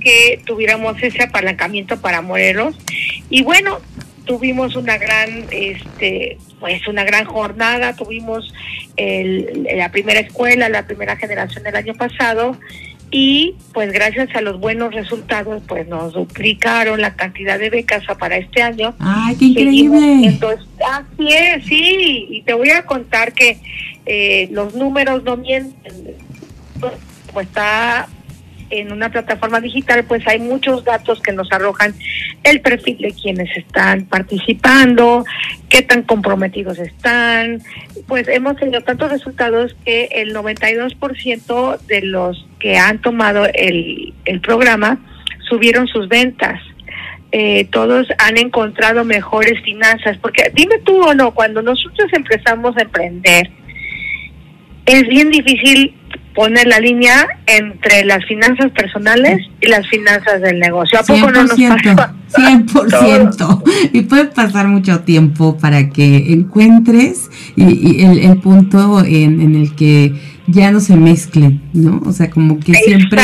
que 0.00 0.40
tuviéramos 0.44 1.02
ese 1.02 1.22
apalancamiento 1.22 2.00
para 2.00 2.22
Morelos. 2.22 2.76
Y 3.28 3.42
bueno, 3.42 3.78
tuvimos 4.24 4.76
una 4.76 4.98
gran, 4.98 5.46
este, 5.50 6.38
pues 6.58 6.86
una 6.88 7.04
gran 7.04 7.24
jornada, 7.24 7.94
tuvimos 7.94 8.52
el, 8.96 9.68
la 9.76 9.90
primera 9.90 10.20
escuela, 10.20 10.68
la 10.68 10.86
primera 10.86 11.16
generación 11.16 11.64
del 11.64 11.76
año 11.76 11.94
pasado 11.94 12.56
y 13.10 13.56
pues 13.72 13.92
gracias 13.92 14.28
a 14.36 14.40
los 14.40 14.60
buenos 14.60 14.94
resultados 14.94 15.62
pues 15.66 15.88
nos 15.88 16.12
duplicaron 16.12 17.00
la 17.00 17.14
cantidad 17.16 17.58
de 17.58 17.70
becas 17.70 18.04
para 18.18 18.36
este 18.36 18.62
año. 18.62 18.94
¡Ay, 19.00 19.36
qué 19.36 19.44
increíble! 19.46 20.26
Entonces, 20.26 20.66
así 20.86 21.32
es, 21.32 21.64
sí, 21.66 22.26
y 22.30 22.42
te 22.42 22.54
voy 22.54 22.70
a 22.70 22.86
contar 22.86 23.32
que 23.32 23.58
eh, 24.06 24.48
los 24.52 24.74
números 24.74 25.24
no 25.24 25.36
mienten, 25.36 26.14
pues 27.32 27.46
está 27.46 28.08
en 28.70 28.92
una 28.92 29.10
plataforma 29.10 29.60
digital, 29.60 30.04
pues 30.04 30.26
hay 30.26 30.38
muchos 30.38 30.84
datos 30.84 31.20
que 31.20 31.32
nos 31.32 31.50
arrojan 31.52 31.94
el 32.44 32.60
perfil 32.60 32.98
de 32.98 33.12
quienes 33.12 33.54
están 33.56 34.06
participando, 34.06 35.24
qué 35.68 35.82
tan 35.82 36.02
comprometidos 36.02 36.78
están. 36.78 37.60
Pues 38.06 38.28
hemos 38.28 38.56
tenido 38.56 38.80
tantos 38.82 39.10
resultados 39.10 39.76
que 39.84 40.08
el 40.12 40.34
92% 40.34 41.80
de 41.80 42.02
los 42.02 42.46
que 42.58 42.78
han 42.78 43.00
tomado 43.00 43.46
el, 43.52 44.14
el 44.24 44.40
programa 44.40 45.00
subieron 45.48 45.88
sus 45.88 46.08
ventas. 46.08 46.60
Eh, 47.32 47.66
todos 47.70 48.08
han 48.18 48.38
encontrado 48.38 49.04
mejores 49.04 49.60
finanzas, 49.62 50.16
porque 50.18 50.50
dime 50.54 50.78
tú 50.84 51.00
o 51.00 51.14
no, 51.14 51.32
cuando 51.32 51.62
nosotros 51.62 52.08
empezamos 52.12 52.76
a 52.76 52.82
emprender, 52.82 53.50
es 54.86 55.06
bien 55.06 55.30
difícil 55.30 55.94
poner 56.34 56.66
la 56.66 56.78
línea 56.78 57.26
entre 57.46 58.04
las 58.04 58.24
finanzas 58.26 58.70
personales 58.72 59.46
y 59.60 59.68
las 59.68 59.86
finanzas 59.88 60.40
del 60.40 60.60
negocio. 60.60 60.98
¿A 61.00 61.02
poco 61.02 61.30
no 61.30 61.42
nos 61.44 61.60
pasa? 61.60 62.14
100%. 62.30 63.90
Y 63.92 64.02
puede 64.02 64.26
pasar 64.26 64.68
mucho 64.68 65.00
tiempo 65.00 65.58
para 65.58 65.90
que 65.90 66.32
encuentres 66.32 67.28
y, 67.56 68.04
el, 68.04 68.38
punto 68.38 69.04
en, 69.04 69.40
en, 69.40 69.56
el 69.56 69.74
que 69.74 70.14
ya 70.46 70.70
no 70.70 70.80
se 70.80 70.96
mezclen, 70.96 71.60
¿no? 71.72 72.00
O 72.06 72.12
sea, 72.12 72.30
como 72.30 72.60
que 72.60 72.74
siempre 72.74 73.20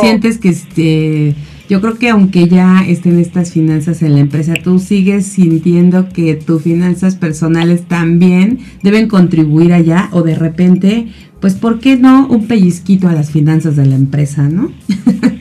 sientes 0.00 0.38
que 0.38 0.48
este 0.48 1.34
yo 1.68 1.80
creo 1.80 1.98
que 1.98 2.10
aunque 2.10 2.46
ya 2.46 2.84
estén 2.86 3.18
estas 3.18 3.50
finanzas 3.52 4.00
en 4.02 4.14
la 4.14 4.20
empresa, 4.20 4.54
tú 4.62 4.78
sigues 4.78 5.26
sintiendo 5.26 6.08
que 6.08 6.34
tus 6.34 6.62
finanzas 6.62 7.16
personales 7.16 7.86
también 7.88 8.60
deben 8.82 9.08
contribuir 9.08 9.72
allá 9.72 10.08
o 10.12 10.22
de 10.22 10.36
repente 10.36 11.08
pues 11.40 11.54
¿por 11.54 11.80
qué 11.80 11.96
no 11.96 12.26
un 12.28 12.48
pellizquito 12.48 13.08
a 13.08 13.12
las 13.12 13.30
finanzas 13.30 13.76
de 13.76 13.86
la 13.86 13.94
empresa, 13.94 14.42
no? 14.42 14.72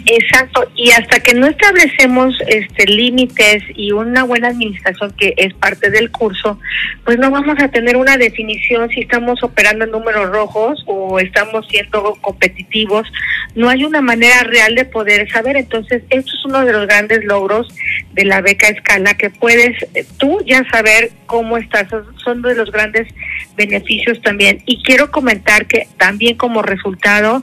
Exacto, 0.08 0.70
y 0.76 0.92
hasta 0.92 1.20
que 1.20 1.34
no 1.34 1.48
establecemos 1.48 2.36
este 2.48 2.86
límites 2.86 3.64
y 3.76 3.92
una 3.92 4.24
buena 4.24 4.50
administración 4.50 5.12
que 5.18 5.34
es 5.36 5.54
parte 5.56 5.90
del 5.90 6.12
curso, 6.12 6.60
pues 7.04 7.18
no 7.18 7.32
vamos 7.32 7.56
a 7.60 7.70
tener 7.70 7.98
una 7.98 8.18
definición 8.18 8.90
si 8.90 9.02
estamos 9.02 9.42
operando 9.42 9.86
en 9.86 9.92
números 9.92 10.30
rojos 10.30 10.84
o 10.86 11.20
estamos 11.20 11.66
siendo 11.70 12.16
competitivos. 12.22 13.12
No 13.56 13.70
hay 13.70 13.84
una 13.84 14.02
manera 14.02 14.44
real 14.44 14.76
de 14.76 14.86
poder 14.86 15.30
saber. 15.32 15.58
Entonces, 15.58 16.04
esto 16.10 16.32
es 16.32 16.46
uno 16.46 16.64
de 16.66 16.74
los 16.74 16.88
grandes 16.88 17.24
logros 17.26 17.68
de 18.14 18.26
la 18.26 18.42
beca 18.42 18.68
escala 18.68 19.16
que 19.16 19.30
puedes 19.30 19.76
eh, 19.94 20.06
tú 20.18 20.40
ya 20.46 20.64
saber 20.72 21.12
cómo 21.26 21.58
estás. 21.58 21.88
Son 22.24 22.42
de 22.42 22.56
los 22.56 22.72
grandes 22.72 23.08
beneficios 23.56 24.22
también. 24.22 24.62
Y 24.66 24.84
quiero 24.84 25.12
comentar 25.12 25.66
que 25.68 25.85
también 25.98 26.38
como 26.38 26.62
resultado 26.62 27.42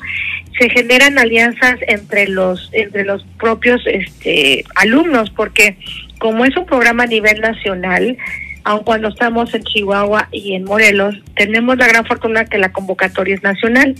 se 0.58 0.68
generan 0.70 1.18
alianzas 1.18 1.76
entre 1.86 2.28
los 2.28 2.70
entre 2.72 3.04
los 3.04 3.24
propios 3.38 3.80
este 3.86 4.64
alumnos 4.74 5.30
porque 5.30 5.76
como 6.18 6.44
es 6.44 6.56
un 6.56 6.66
programa 6.66 7.04
a 7.04 7.06
nivel 7.06 7.40
nacional 7.40 8.16
aun 8.64 8.84
cuando 8.84 9.08
estamos 9.08 9.52
en 9.54 9.62
Chihuahua 9.64 10.28
y 10.30 10.54
en 10.54 10.64
Morelos, 10.64 11.14
tenemos 11.34 11.76
la 11.76 11.88
gran 11.88 12.04
fortuna 12.04 12.44
que 12.44 12.58
la 12.58 12.72
convocatoria 12.72 13.34
es 13.34 13.42
nacional. 13.42 13.94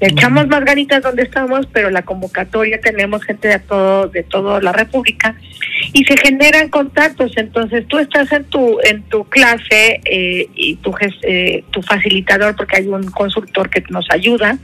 Le 0.00 0.08
echamos 0.08 0.48
más 0.48 0.64
ganitas 0.64 1.02
donde 1.02 1.22
estamos, 1.22 1.66
pero 1.72 1.90
la 1.90 2.02
convocatoria 2.02 2.80
tenemos 2.80 3.22
gente 3.24 3.48
de 3.48 3.58
todo 3.58 4.08
de 4.08 4.22
toda 4.22 4.60
la 4.60 4.72
República 4.72 5.34
y 5.92 6.04
se 6.04 6.16
generan 6.16 6.68
contactos. 6.68 7.32
Entonces 7.36 7.86
tú 7.88 7.98
estás 7.98 8.30
en 8.32 8.44
tu 8.44 8.78
en 8.82 9.02
tu 9.04 9.24
clase 9.24 10.00
eh, 10.04 10.48
y 10.54 10.76
tu 10.76 10.94
eh, 11.22 11.64
tu 11.70 11.82
facilitador, 11.82 12.56
porque 12.56 12.78
hay 12.78 12.88
un 12.88 13.10
consultor 13.10 13.70
que 13.70 13.82
nos 13.90 14.06
ayuda 14.10 14.58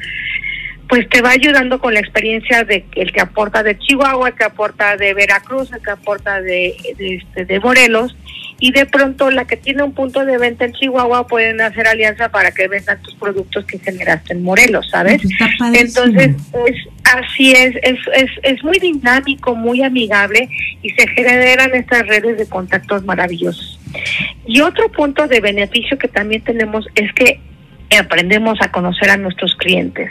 pues 0.89 1.09
te 1.09 1.23
va 1.23 1.31
ayudando 1.31 1.79
con 1.79 1.95
la 1.95 2.01
experiencia 2.01 2.65
de 2.65 2.85
el 2.95 3.13
que 3.13 3.21
aporta 3.21 3.63
de 3.63 3.79
Chihuahua, 3.79 4.29
el 4.29 4.35
que 4.35 4.45
aporta 4.45 4.97
de 4.97 5.15
Veracruz, 5.15 5.73
el 5.73 5.83
que 5.83 5.91
aporta 5.91 6.41
de, 6.41 6.77
de, 6.99 7.15
este, 7.17 7.45
de 7.45 7.61
Morelos, 7.61 8.15
y 8.61 8.73
de 8.73 8.87
pronto 8.87 9.31
la 9.31 9.47
que 9.47 9.57
tiene 9.57 9.83
un 9.83 9.93
punto 9.93 10.25
de 10.25 10.39
venta 10.39 10.65
en 10.65 10.73
Chihuahua 10.73 11.27
pueden 11.27 11.61
hacer 11.61 11.87
alianza 11.87 12.29
para 12.31 12.53
que 12.53 12.69
vendan 12.69 13.01
tus 13.03 13.15
productos 13.15 13.65
que 13.65 13.79
generaste 13.79 14.33
en 14.33 14.43
Morelos, 14.43 14.89
¿sabes? 14.91 15.23
Entonces, 15.75 16.37
es, 16.67 16.77
así 17.05 17.53
es, 17.53 17.75
es, 17.83 17.99
es, 18.15 18.31
es 18.43 18.65
muy 18.65 18.79
dinámico, 18.79 19.55
muy 19.55 19.83
amigable 19.83 20.49
y 20.83 20.91
se 20.91 21.07
generan 21.09 21.75
estas 21.75 22.07
redes 22.07 22.39
de 22.39 22.47
contactos 22.47 23.05
maravillosos. 23.05 23.81
Y 24.47 24.61
otro 24.61 24.91
punto 24.91 25.27
de 25.27 25.41
beneficio 25.41 25.99
que 25.99 26.09
también 26.09 26.43
tenemos 26.43 26.87
es 26.95 27.13
que 27.13 27.41
aprendemos 27.99 28.59
a 28.61 28.71
conocer 28.71 29.11
a 29.11 29.17
nuestros 29.17 29.55
clientes 29.57 30.11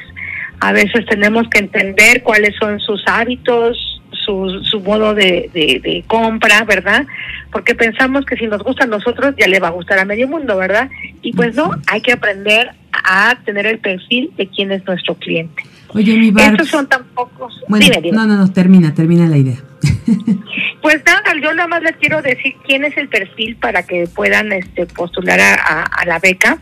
a 0.64 0.72
veces 0.72 1.06
tenemos 1.08 1.50
que 1.50 1.60
entender 1.60 2.24
cuáles 2.24 2.56
son 2.56 2.80
sus 2.80 3.04
hábitos, 3.06 4.02
su, 4.12 4.64
su 4.64 4.80
modo 4.80 5.14
de, 5.14 5.50
de, 5.54 6.06
compra, 6.08 6.64
¿verdad? 6.64 7.06
Porque 7.54 7.76
pensamos 7.76 8.26
que 8.26 8.36
si 8.36 8.48
nos 8.48 8.64
gusta 8.64 8.84
a 8.84 8.88
nosotros 8.88 9.36
ya 9.38 9.48
le 9.48 9.60
va 9.60 9.70
a 9.70 9.72
gustar 9.72 10.00
a 10.00 10.06
medio 10.06 10.28
mundo, 10.28 10.58
¿verdad? 10.58 10.90
Y 11.22 11.32
pues 11.34 11.56
no, 11.56 11.72
hay 11.88 12.02
que 12.02 12.12
aprender 12.12 12.72
a 12.92 13.38
tener 13.46 13.68
el 13.68 13.80
perfil 13.80 14.32
de 14.36 14.48
quién 14.48 14.72
es 14.72 14.86
nuestro 14.86 15.16
cliente. 15.16 15.64
Oye, 15.90 16.18
mi 16.18 16.32
bar... 16.32 16.52
Estos 16.52 16.70
son 16.70 16.88
tan 16.88 17.04
pocos. 17.14 17.54
Bueno, 17.70 17.86
no, 18.12 18.26
no, 18.26 18.38
no, 18.38 18.52
termina, 18.52 18.94
termina 18.94 19.28
la 19.28 19.38
idea. 19.38 19.58
pues 20.82 21.02
nada, 21.06 21.22
yo 21.42 21.54
nada 21.54 21.68
más 21.68 21.84
les 21.84 21.96
quiero 21.98 22.22
decir 22.22 22.56
quién 22.66 22.84
es 22.84 22.98
el 22.98 23.08
perfil 23.08 23.56
para 23.58 23.84
que 23.84 24.08
puedan 24.08 24.52
este, 24.52 24.88
postular 24.88 25.40
a, 25.40 25.84
a 25.84 26.06
la 26.06 26.18
beca. 26.18 26.58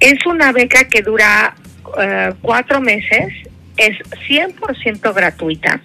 Es 0.00 0.24
una 0.26 0.52
beca 0.52 0.88
que 0.88 1.02
dura 1.02 1.54
eh, 2.00 2.32
cuatro 2.40 2.80
meses, 2.80 3.32
es 3.76 3.98
100% 4.28 5.14
gratuita. 5.14 5.80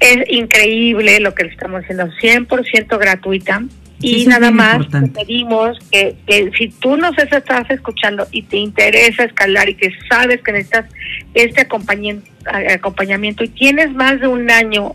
Es 0.00 0.18
increíble 0.28 1.20
lo 1.20 1.34
que 1.34 1.44
le 1.44 1.50
estamos 1.50 1.82
haciendo, 1.82 2.06
100% 2.06 2.98
gratuita. 2.98 3.62
y 4.00 4.26
nada 4.26 4.52
más 4.52 4.86
pedimos 5.12 5.76
que, 5.90 6.14
que, 6.24 6.52
si 6.56 6.68
tú 6.68 6.96
nos 6.96 7.18
estás 7.18 7.68
escuchando 7.68 8.28
y 8.30 8.42
te 8.42 8.58
interesa 8.58 9.24
escalar 9.24 9.68
y 9.68 9.74
que 9.74 9.90
sabes 10.08 10.40
que 10.42 10.52
necesitas 10.52 10.86
este 11.34 11.62
acompañamiento, 11.62 12.30
acompañamiento 12.72 13.42
y 13.42 13.48
tienes 13.48 13.90
más 13.92 14.20
de 14.20 14.28
un 14.28 14.50
año 14.50 14.94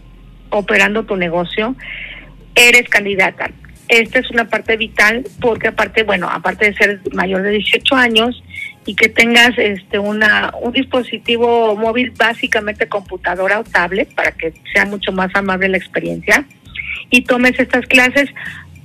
operando 0.49 1.03
tu 1.03 1.17
negocio, 1.17 1.75
eres 2.55 2.87
candidata. 2.87 3.51
Esta 3.89 4.19
es 4.19 4.31
una 4.31 4.45
parte 4.47 4.77
vital 4.77 5.23
porque 5.41 5.67
aparte, 5.67 6.03
bueno, 6.03 6.29
aparte 6.29 6.65
de 6.65 6.73
ser 6.75 7.01
mayor 7.11 7.41
de 7.41 7.51
18 7.51 7.95
años, 7.95 8.41
y 8.85 8.95
que 8.95 9.09
tengas 9.09 9.57
este 9.57 9.99
una 9.99 10.53
un 10.61 10.73
dispositivo 10.73 11.75
móvil 11.75 12.11
básicamente 12.11 12.87
computadora 12.87 13.59
o 13.59 13.63
tablet 13.63 14.13
para 14.13 14.31
que 14.31 14.53
sea 14.73 14.85
mucho 14.85 15.11
más 15.11 15.33
amable 15.35 15.69
la 15.69 15.77
experiencia 15.77 16.45
y 17.09 17.23
tomes 17.23 17.59
estas 17.59 17.85
clases 17.85 18.29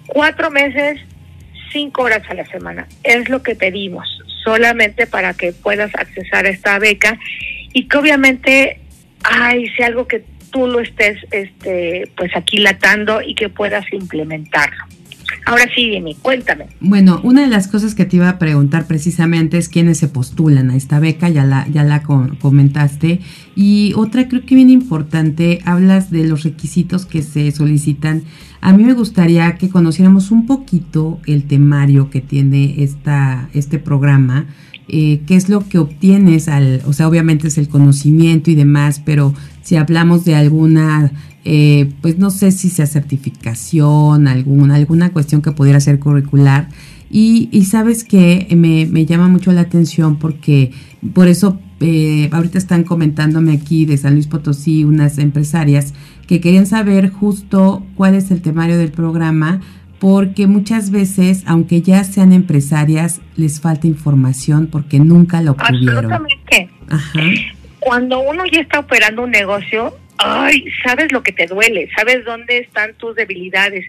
cuatro 0.07 0.51
meses 0.51 1.01
cinco 1.73 2.03
horas 2.03 2.23
a 2.29 2.35
la 2.35 2.47
semana. 2.47 2.87
Es 3.03 3.29
lo 3.29 3.43
que 3.43 3.55
pedimos 3.55 4.07
solamente 4.45 5.07
para 5.07 5.35
que 5.35 5.53
puedas 5.53 5.95
accesar 5.95 6.47
a 6.47 6.51
esta 6.51 6.79
beca 6.79 7.19
y 7.73 7.89
que 7.89 7.97
obviamente 7.99 8.81
ay 9.25 9.69
sea 9.77 9.87
algo 9.87 10.07
que 10.07 10.25
tú 10.51 10.67
lo 10.67 10.81
estés 10.81 11.19
este 11.31 12.11
pues 12.17 12.35
aquilatando 12.35 13.21
y 13.21 13.35
que 13.35 13.49
puedas 13.49 13.85
implementarlo 13.93 14.85
Ahora 15.45 15.65
sí, 15.75 15.91
Demi, 15.91 16.15
cuéntame. 16.15 16.67
Bueno, 16.81 17.21
una 17.23 17.43
de 17.43 17.49
las 17.49 17.69
cosas 17.69 17.95
que 17.95 18.05
te 18.05 18.17
iba 18.17 18.29
a 18.29 18.39
preguntar 18.39 18.87
precisamente 18.87 19.59
es 19.59 19.69
quiénes 19.69 19.99
se 19.99 20.09
postulan 20.09 20.71
a 20.71 20.77
esta 20.77 21.01
beca, 21.01 21.29
ya 21.29 21.45
la, 21.45 21.67
ya 21.69 21.85
la 21.85 22.03
comentaste. 22.03 23.21
Y 23.57 23.93
otra 23.97 24.29
creo 24.29 24.45
que 24.45 24.55
bien 24.55 24.71
importante, 24.71 25.61
hablas 25.65 26.11
de 26.11 26.25
los 26.27 26.45
requisitos 26.45 27.07
que 27.07 27.23
se 27.23 27.51
solicitan. 27.51 28.25
A 28.61 28.73
mí 28.73 28.85
me 28.85 28.93
gustaría 28.93 29.57
que 29.57 29.69
conociéramos 29.69 30.31
un 30.31 30.47
poquito 30.47 31.21
el 31.27 31.45
temario 31.45 32.11
que 32.11 32.21
tiene 32.21 32.83
esta, 32.83 33.49
este 33.55 33.79
programa. 33.79 34.47
Eh, 34.91 35.21
qué 35.27 35.37
es 35.37 35.51
lo 35.51 35.69
que 35.69 35.79
obtienes 35.79 36.49
al, 36.49 36.81
o 36.87 36.95
sea, 36.95 37.09
obviamente 37.09 37.49
es 37.49 37.59
el 37.59 37.69
conocimiento 37.69 38.51
y 38.51 38.55
demás, 38.55 39.03
pero 39.05 39.35
si 39.63 39.77
hablamos 39.77 40.25
de 40.25 40.35
alguna 40.35 41.13
eh, 41.51 41.89
pues 42.03 42.19
no 42.19 42.29
sé 42.29 42.53
si 42.53 42.69
sea 42.69 42.85
certificación, 42.85 44.29
alguna, 44.29 44.75
alguna 44.75 45.15
cuestión 45.15 45.41
que 45.41 45.51
pudiera 45.51 45.81
ser 45.81 45.99
curricular. 45.99 46.69
Y, 47.11 47.49
y 47.51 47.65
sabes 47.65 48.05
que 48.05 48.47
me, 48.55 48.85
me, 48.85 49.07
llama 49.07 49.29
mucho 49.29 49.51
la 49.53 49.63
atención 49.63 50.19
porque 50.19 50.73
por 51.15 51.27
eso 51.27 51.59
eh, 51.81 52.29
ahorita 52.33 52.59
están 52.59 52.85
comentándome 52.85 53.55
aquí 53.55 53.87
de 53.87 53.97
San 53.97 54.13
Luis 54.13 54.27
Potosí 54.27 54.85
unas 54.85 55.17
empresarias 55.17 55.95
que 56.27 56.43
querían 56.43 56.67
saber 56.67 57.09
justo 57.09 57.83
cuál 57.95 58.15
es 58.15 58.31
el 58.31 58.43
temario 58.43 58.77
del 58.77 58.93
programa 58.93 59.63
porque 60.01 60.47
muchas 60.47 60.91
veces, 60.91 61.45
aunque 61.47 61.81
ya 61.81 62.05
sean 62.05 62.35
empresarias, 62.35 63.23
les 63.37 63.59
falta 63.59 63.87
información 63.87 64.67
porque 64.67 64.99
nunca 64.99 65.41
lo 65.41 65.53
obtuvieron. 65.53 66.13
Absolutamente. 66.13 66.69
Cuando 67.81 68.21
uno 68.21 68.45
ya 68.53 68.61
está 68.61 68.81
operando 68.81 69.25
un 69.25 69.31
negocio, 69.31 69.95
ay, 70.19 70.65
sabes 70.85 71.13
lo 71.13 71.23
que 71.23 71.33
te 71.33 71.47
duele, 71.47 71.89
sabes 71.97 72.25
dónde 72.25 72.59
están 72.59 72.95
tus 72.95 73.15
debilidades, 73.17 73.87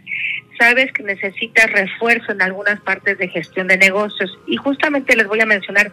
sabes 0.60 0.92
que 0.92 1.04
necesitas 1.04 1.72
refuerzo 1.72 2.32
en 2.32 2.42
algunas 2.42 2.80
partes 2.82 3.18
de 3.18 3.28
gestión 3.28 3.68
de 3.68 3.78
negocios. 3.78 4.38
Y 4.48 4.58
justamente 4.58 5.16
les 5.16 5.28
voy 5.28 5.42
a 5.42 5.46
mencionar 5.46 5.92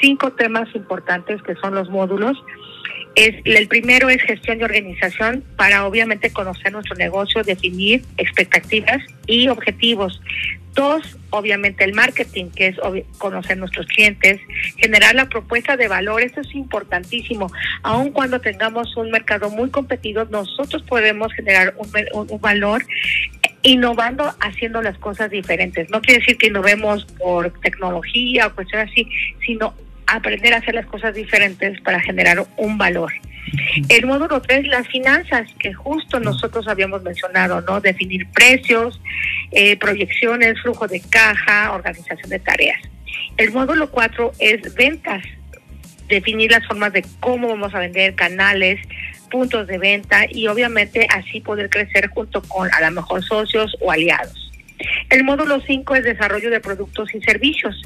cinco 0.00 0.32
temas 0.32 0.68
importantes 0.74 1.42
que 1.42 1.54
son 1.56 1.74
los 1.74 1.88
módulos 1.90 2.36
es, 3.16 3.34
el 3.44 3.66
primero 3.66 4.08
es 4.10 4.22
gestión 4.22 4.58
de 4.58 4.66
organización 4.66 5.42
para 5.56 5.86
obviamente 5.86 6.30
conocer 6.30 6.70
nuestro 6.70 6.94
negocio, 6.96 7.42
definir 7.42 8.02
expectativas 8.18 9.02
y 9.26 9.48
objetivos. 9.48 10.20
Dos, 10.76 11.16
obviamente 11.30 11.84
el 11.84 11.94
marketing, 11.94 12.50
que 12.50 12.66
es 12.66 12.76
conocer 13.16 13.56
nuestros 13.56 13.86
clientes, 13.86 14.38
generar 14.76 15.14
la 15.14 15.26
propuesta 15.26 15.74
de 15.74 15.88
valor, 15.88 16.20
eso 16.20 16.42
es 16.42 16.54
importantísimo. 16.54 17.50
Aun 17.82 18.12
cuando 18.12 18.42
tengamos 18.42 18.94
un 18.98 19.10
mercado 19.10 19.48
muy 19.48 19.70
competido, 19.70 20.26
nosotros 20.26 20.82
podemos 20.82 21.32
generar 21.32 21.74
un, 21.78 22.40
valor 22.42 22.84
innovando, 23.62 24.34
haciendo 24.38 24.82
las 24.82 24.98
cosas 24.98 25.30
diferentes. 25.30 25.88
No 25.88 26.02
quiere 26.02 26.20
decir 26.20 26.36
que 26.36 26.48
innovemos 26.48 27.06
por 27.06 27.50
tecnología 27.60 28.48
o 28.48 28.54
cuestiones 28.54 28.90
así, 28.90 29.08
sino 29.46 29.72
aprender 30.06 30.52
a 30.52 30.58
hacer 30.58 30.74
las 30.74 30.86
cosas 30.86 31.14
diferentes 31.14 31.80
para 31.80 32.00
generar 32.00 32.46
un 32.58 32.76
valor. 32.76 33.12
El 33.88 34.06
módulo 34.06 34.40
3, 34.40 34.66
las 34.66 34.86
finanzas, 34.88 35.48
que 35.58 35.72
justo 35.72 36.20
nosotros 36.20 36.68
habíamos 36.68 37.02
mencionado, 37.02 37.60
¿no? 37.60 37.80
Definir 37.80 38.26
precios, 38.30 39.00
eh, 39.52 39.76
proyecciones, 39.76 40.60
flujo 40.62 40.86
de 40.86 41.00
caja, 41.00 41.72
organización 41.72 42.30
de 42.30 42.38
tareas. 42.38 42.80
El 43.36 43.52
módulo 43.52 43.90
4 43.90 44.32
es 44.38 44.74
ventas, 44.74 45.22
definir 46.08 46.50
las 46.50 46.66
formas 46.66 46.92
de 46.92 47.04
cómo 47.20 47.48
vamos 47.48 47.74
a 47.74 47.80
vender, 47.80 48.14
canales, 48.14 48.80
puntos 49.30 49.66
de 49.66 49.78
venta 49.78 50.26
y 50.30 50.46
obviamente 50.46 51.06
así 51.10 51.40
poder 51.40 51.68
crecer 51.68 52.08
junto 52.08 52.42
con 52.42 52.72
a 52.72 52.80
lo 52.80 52.90
mejor 52.92 53.24
socios 53.24 53.76
o 53.80 53.90
aliados. 53.90 54.52
El 55.10 55.24
módulo 55.24 55.60
5 55.60 55.94
es 55.96 56.04
desarrollo 56.04 56.50
de 56.50 56.60
productos 56.60 57.14
y 57.14 57.20
servicios. 57.20 57.80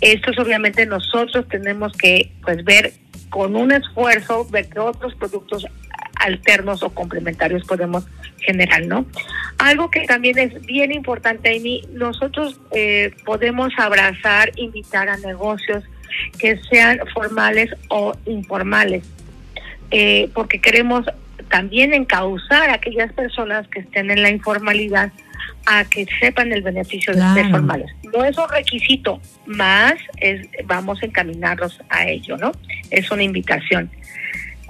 Estos 0.00 0.38
obviamente 0.38 0.86
nosotros 0.86 1.46
tenemos 1.48 1.92
que 1.96 2.30
pues 2.42 2.64
ver 2.64 2.92
con 3.30 3.56
un 3.56 3.72
esfuerzo, 3.72 4.46
ver 4.50 4.68
qué 4.68 4.78
otros 4.78 5.14
productos 5.14 5.66
alternos 6.16 6.82
o 6.82 6.90
complementarios 6.90 7.64
podemos 7.64 8.06
generar, 8.38 8.84
¿no? 8.86 9.06
Algo 9.58 9.90
que 9.90 10.06
también 10.06 10.38
es 10.38 10.60
bien 10.66 10.92
importante, 10.92 11.56
Amy, 11.56 11.82
nosotros 11.92 12.60
eh, 12.72 13.14
podemos 13.24 13.72
abrazar, 13.78 14.52
invitar 14.56 15.08
a 15.08 15.16
negocios 15.18 15.84
que 16.38 16.58
sean 16.70 16.98
formales 17.12 17.70
o 17.88 18.14
informales, 18.26 19.04
eh, 19.90 20.30
porque 20.34 20.60
queremos 20.60 21.06
también 21.48 21.94
encauzar 21.94 22.70
a 22.70 22.74
aquellas 22.74 23.12
personas 23.12 23.68
que 23.68 23.80
estén 23.80 24.10
en 24.10 24.22
la 24.22 24.30
informalidad 24.30 25.12
a 25.66 25.84
que 25.84 26.06
sepan 26.20 26.52
el 26.52 26.62
beneficio 26.62 27.12
de 27.12 27.20
ser 27.34 27.50
formales. 27.50 27.90
No 28.14 28.24
es 28.24 28.36
un 28.38 28.48
requisito, 28.48 29.20
más 29.46 29.94
es, 30.18 30.46
vamos 30.66 31.02
a 31.02 31.06
encaminarlos 31.06 31.80
a 31.88 32.06
ello, 32.06 32.36
¿no? 32.36 32.52
Es 32.90 33.10
una 33.10 33.22
invitación. 33.22 33.90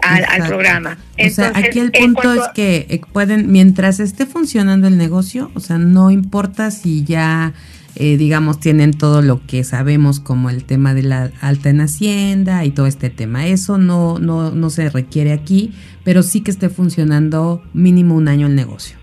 Al, 0.03 0.47
programa. 0.47 0.99
o 1.19 1.31
sea, 1.31 1.51
aquí 1.55 1.81
el 1.81 1.91
punto 1.91 2.33
es 2.35 2.43
que 2.55 2.87
eh, 2.91 3.01
pueden, 3.13 3.51
mientras 3.51 3.99
esté 3.99 4.25
funcionando 4.27 4.87
el 4.87 4.97
negocio, 4.99 5.51
o 5.55 5.61
sea, 5.61 5.79
no 5.79 6.13
importa 6.13 6.71
si 6.71 7.03
ya, 7.03 7.55
eh, 7.97 8.17
digamos, 8.17 8.61
tienen 8.61 8.93
todo 8.93 9.21
lo 9.21 9.45
que 9.47 9.65
sabemos 9.65 10.21
como 10.21 10.49
el 10.49 10.65
tema 10.65 10.95
de 10.95 11.03
la 11.03 11.33
alta 11.41 11.71
en 11.71 11.81
Hacienda 11.81 12.65
y 12.65 12.71
todo 12.71 12.87
este 12.87 13.11
tema. 13.11 13.47
Eso 13.47 13.79
no, 13.79 14.21
no, 14.21 14.53
no 14.53 14.71
se 14.71 14.91
requiere 14.91 15.33
aquí, 15.33 15.73
pero 16.05 16.23
sí 16.23 16.41
que 16.41 16.53
esté 16.53 16.69
funcionando 16.69 17.65
mínimo 17.73 18.15
un 18.15 18.29
año 18.29 18.47
el 18.47 18.55
negocio. 18.55 18.96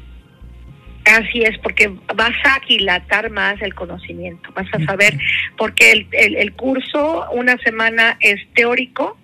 Así 1.05 1.41
es, 1.41 1.57
porque 1.59 1.91
vas 2.15 2.35
a 2.45 2.55
aquilatar 2.55 3.29
más 3.29 3.61
el 3.61 3.75
conocimiento, 3.75 4.49
vas 4.53 4.67
a 4.73 4.83
saber, 4.85 5.17
porque 5.57 5.91
el, 5.91 6.07
el, 6.11 6.53
curso 6.53 7.29
una 7.31 7.57
semana 7.57 8.17
es 8.21 8.39
teórico, 8.53 9.17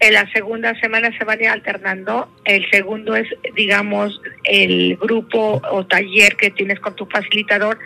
en 0.00 0.14
la 0.14 0.28
segunda 0.32 0.78
semana 0.80 1.16
se 1.16 1.24
van 1.24 1.38
a 1.38 1.42
ir 1.42 1.48
alternando, 1.48 2.28
el 2.44 2.68
segundo 2.70 3.14
es, 3.14 3.28
digamos, 3.54 4.20
el 4.42 4.96
grupo 4.96 5.62
o 5.70 5.86
taller 5.86 6.34
que 6.34 6.50
tienes 6.50 6.80
con 6.80 6.96
tu 6.96 7.06
facilitador, 7.06 7.78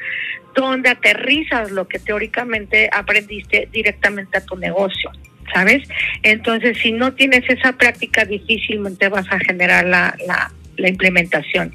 donde 0.54 0.88
aterrizas 0.88 1.70
lo 1.70 1.86
que 1.86 1.98
teóricamente 1.98 2.88
aprendiste 2.90 3.68
directamente 3.70 4.38
a 4.38 4.44
tu 4.46 4.56
negocio. 4.56 5.10
¿Sabes? 5.52 5.86
Entonces, 6.24 6.76
si 6.78 6.90
no 6.90 7.12
tienes 7.14 7.48
esa 7.48 7.72
práctica, 7.74 8.24
difícilmente 8.24 9.08
vas 9.08 9.30
a 9.30 9.38
generar 9.38 9.84
la, 9.84 10.16
la, 10.26 10.50
la 10.76 10.88
implementación. 10.88 11.72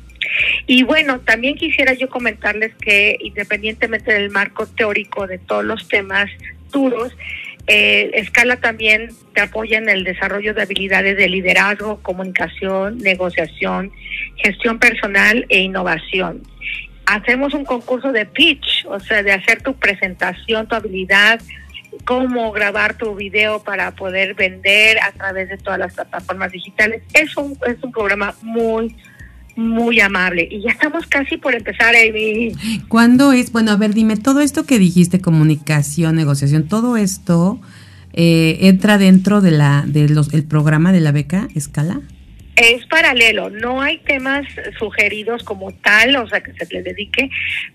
Y 0.68 0.84
bueno, 0.84 1.20
también 1.20 1.56
quisiera 1.56 1.94
yo 1.94 2.10
comentarles 2.10 2.74
que 2.76 3.18
independientemente 3.20 4.14
del 4.14 4.30
marco 4.30 4.68
teórico 4.68 5.28
de 5.28 5.38
todos 5.38 5.66
los 5.66 5.88
temas 5.88 6.30
duros, 6.72 7.16
eh, 7.68 8.12
Escala 8.16 8.58
también 8.58 9.10
te 9.34 9.42
apoya 9.42 9.78
en 9.78 9.90
el 9.90 10.04
desarrollo 10.04 10.54
de 10.54 10.64
habilidades 10.64 11.18
de 11.18 11.30
liderazgo, 11.30 12.02
comunicación, 12.02 12.98
negociación, 12.98 13.92
gestión 14.38 14.80
personal 14.80 15.46
e 15.50 15.60
innovación. 15.60 16.44
Hacemos 17.06 17.54
un 17.54 17.66
concurso 17.66 18.12
de 18.12 18.26
pitch, 18.26 18.86
o 18.88 19.00
sea, 19.00 19.24
de 19.24 19.32
hacer 19.32 19.62
tu 19.62 19.76
presentación, 19.76 20.68
tu 20.68 20.76
habilidad, 20.76 21.42
cómo 22.06 22.52
grabar 22.52 22.98
tu 22.98 23.16
video 23.16 23.64
para 23.64 23.92
poder 23.92 24.34
vender 24.34 25.00
a 25.00 25.12
través 25.12 25.50
de 25.50 25.58
todas 25.58 25.80
las 25.80 25.94
plataformas 25.94 26.52
digitales. 26.52 27.04
Es 27.14 27.36
un, 27.38 27.58
es 27.68 27.82
un 27.84 27.92
programa 27.92 28.34
muy, 28.42 28.96
muy 29.62 30.00
amable. 30.00 30.48
Y 30.50 30.62
ya 30.62 30.72
estamos 30.72 31.06
casi 31.08 31.38
por 31.38 31.56
empezar, 31.56 31.96
Amy. 31.96 32.54
¿Cuándo 32.88 33.32
es? 33.32 33.52
Bueno, 33.52 33.72
a 33.72 33.78
ver, 33.78 33.94
dime, 33.94 34.18
todo 34.18 34.42
esto 34.42 34.66
que 34.66 34.80
dijiste, 34.80 35.22
comunicación, 35.22 36.16
negociación, 36.16 36.68
todo 36.68 36.98
esto 36.98 37.60
eh, 38.14 38.58
entra 38.62 38.98
dentro 38.98 39.42
de 39.42 39.52
la 39.52 39.84
de 39.88 40.10
los 40.10 40.34
el 40.34 40.44
programa 40.44 40.92
de 40.92 41.00
la 41.00 41.12
beca 41.12 41.48
Escala. 41.56 42.02
Es 42.56 42.86
paralelo, 42.88 43.50
no 43.50 43.82
hay 43.82 44.00
temas 44.00 44.46
sugeridos 44.78 45.44
como 45.44 45.72
tal, 45.72 46.16
o 46.18 46.28
sea, 46.28 46.42
que 46.42 46.54
se 46.54 46.74
le 46.74 46.84
dedique, 46.84 47.30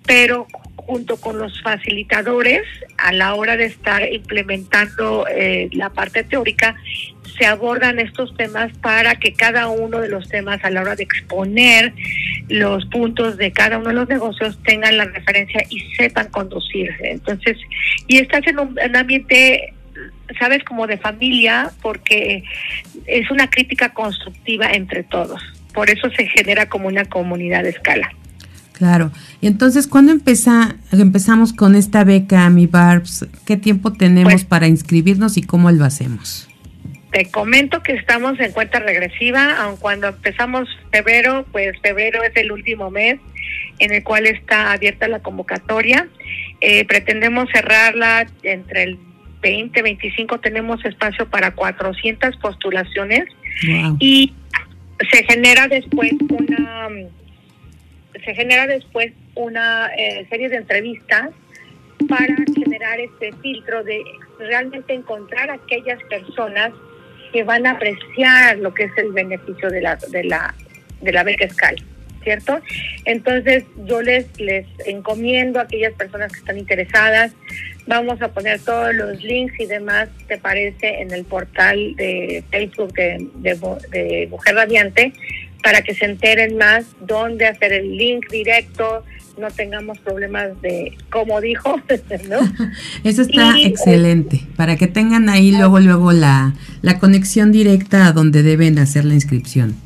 pero 0.07 0.47
junto 0.77 1.17
con 1.17 1.39
los 1.39 1.63
facilitadores, 1.63 2.63
a 2.99 3.13
la 3.13 3.35
hora 3.35 3.57
de 3.57 3.65
estar 3.65 4.03
implementando 4.13 5.27
eh, 5.29 5.69
la 5.73 5.91
parte 5.91 6.23
teórica, 6.25 6.77
se 7.37 7.47
abordan 7.47 7.99
estos 7.99 8.35
temas 8.37 8.73
para 8.79 9.17
que 9.17 9.33
cada 9.33 9.69
uno 9.69 10.01
de 10.01 10.09
los 10.09 10.29
temas 10.29 10.65
a 10.65 10.71
la 10.71 10.81
hora 10.83 10.97
de 10.97 11.03
exponer 11.03 11.93
los 12.49 12.87
puntos 12.87 13.37
de 13.37 13.53
cada 13.53 13.79
uno 13.79 13.89
de 13.89 13.95
los 13.95 14.09
negocios 14.09 14.59
tengan 14.63 14.97
la 14.97 15.05
referencia 15.07 15.63
y 15.69 15.81
sepan 15.97 16.29
conducirse. 16.31 17.11
Entonces, 17.11 17.59
y 18.07 18.19
estás 18.19 18.47
en 18.47 18.59
un, 18.59 18.79
ambiente 18.97 19.75
sabes, 20.39 20.65
como 20.65 20.87
de 20.87 20.99
familia, 20.99 21.71
porque 21.83 22.45
es 23.07 23.31
una 23.31 23.49
crítica 23.49 23.91
constructiva 23.91 24.73
entre 24.73 25.03
todos. 25.03 25.43
Por 25.73 25.91
eso 25.91 26.09
se 26.11 26.27
genera 26.27 26.69
como 26.69 26.89
una 26.89 27.05
comunidad 27.05 27.63
de 27.63 27.71
escala. 27.71 28.11
Claro. 28.73 29.11
Y 29.41 29.47
entonces, 29.47 29.87
¿cuándo 29.87 30.13
empezamos 30.13 31.53
con 31.55 31.75
esta 31.75 32.05
beca, 32.05 32.49
mi 32.51 32.67
Barbs? 32.67 33.27
¿Qué 33.47 33.57
tiempo 33.57 33.93
tenemos 33.93 34.33
pues 34.33 34.45
para 34.45 34.67
inscribirnos 34.67 35.39
y 35.39 35.43
cómo 35.43 35.71
lo 35.71 35.85
hacemos? 35.85 36.49
Te 37.11 37.31
comento 37.31 37.83
que 37.83 37.93
estamos 37.93 38.39
en 38.39 38.53
cuenta 38.53 38.79
regresiva, 38.79 39.63
aun 39.63 39.77
cuando 39.79 40.09
empezamos 40.09 40.69
febrero, 40.91 41.47
pues 41.53 41.73
febrero 41.83 42.23
es 42.23 42.37
el 42.37 42.53
último 42.53 42.91
mes 42.91 43.19
en 43.79 43.93
el 43.93 44.03
cual 44.03 44.27
está 44.27 44.73
abierta 44.73 45.09
la 45.09 45.21
convocatoria. 45.21 46.09
Eh, 46.61 46.85
pretendemos 46.85 47.49
cerrarla 47.51 48.27
entre 48.43 48.83
el 48.83 48.99
20, 49.41 49.83
25, 49.83 50.41
tenemos 50.41 50.85
espacio 50.85 51.29
para 51.29 51.53
400 51.53 52.37
postulaciones 52.37 53.25
y 53.99 54.33
se 55.11 55.25
genera 55.25 55.69
después 55.69 56.13
una 56.31 56.89
se 58.25 58.35
genera 58.35 58.67
después 58.67 59.13
una 59.35 59.91
eh, 59.97 60.27
serie 60.31 60.49
de 60.49 60.57
entrevistas 60.57 61.31
para 62.09 62.35
generar 62.55 62.99
este 63.01 63.33
filtro 63.43 63.85
de 63.85 64.03
realmente 64.39 64.95
encontrar 64.95 65.51
aquellas 65.51 66.03
personas 66.05 66.73
que 67.33 67.45
van 67.45 67.67
a 67.67 67.73
apreciar 67.73 68.59
lo 68.59 68.73
que 68.75 68.85
es 68.85 68.93
el 68.97 69.13
beneficio 69.13 69.71
de 69.71 69.81
la, 69.81 69.97
de 69.97 70.25
la, 70.25 70.55
de 71.01 71.13
la 71.13 71.23
beca 71.23 71.45
escal, 71.45 71.77
¿cierto? 72.23 72.61
Entonces 73.05 73.65
yo 73.85 74.03
les, 74.03 74.27
les 74.41 74.67
encomiendo 74.87 75.59
a 75.59 75.63
aquellas 75.63 75.95
personas 75.95 76.33
que 76.33 76.39
están 76.39 76.59
interesadas, 76.59 77.35
vamos 77.87 78.21
a 78.21 78.29
poner 78.29 78.61
todos 78.61 78.95
los 78.95 79.23
links 79.23 79.59
y 79.61 79.67
demás, 79.67 80.09
te 80.27 80.39
parece, 80.39 81.01
en 81.01 81.13
el 81.13 81.25
portal 81.25 81.95
de 81.97 82.43
Facebook 82.51 82.93
de, 82.95 83.29
de, 83.37 84.27
Mujer 84.31 84.55
Radiante, 84.55 85.13
para 85.63 85.83
que 85.83 85.95
se 85.95 86.05
enteren 86.05 86.57
más 86.57 86.85
dónde 87.01 87.47
hacer 87.47 87.73
el 87.73 87.97
link 87.97 88.31
directo, 88.31 89.05
no 89.39 89.51
tengamos 89.51 89.99
problemas 89.99 90.61
de, 90.63 90.97
como 91.11 91.41
dijo, 91.41 91.77
¿no? 92.29 92.39
Eso 93.05 93.23
está 93.23 93.55
excelente, 93.59 94.41
para 94.57 94.77
que 94.77 94.87
tengan 94.87 95.29
ahí 95.29 95.53
luego, 95.53 95.79
luego 95.79 96.13
la, 96.13 96.55
la 96.83 96.99
conexión 96.99 97.53
directa 97.53 98.07
a 98.07 98.13
donde 98.13 98.43
deben 98.43 98.79
hacer 98.79 99.05
la 99.05 99.15
inscripción. 99.15 99.86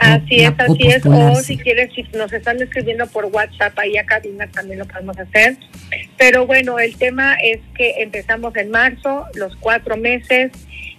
Así 0.00 0.40
es, 0.40 0.52
así 0.58 0.88
es. 0.88 1.04
O 1.04 1.34
si 1.36 1.58
quieren, 1.58 1.90
si 1.92 2.02
nos 2.16 2.32
están 2.32 2.60
escribiendo 2.60 3.06
por 3.06 3.26
WhatsApp, 3.26 3.78
ahí 3.78 3.96
a 3.98 4.06
cabina 4.06 4.46
también 4.46 4.78
lo 4.78 4.86
podemos 4.86 5.18
hacer. 5.18 5.56
Pero 6.16 6.46
bueno, 6.46 6.78
el 6.78 6.96
tema 6.96 7.34
es 7.34 7.60
que 7.76 8.02
empezamos 8.02 8.56
en 8.56 8.70
marzo, 8.70 9.26
los 9.34 9.54
cuatro 9.56 9.96
meses, 9.96 10.52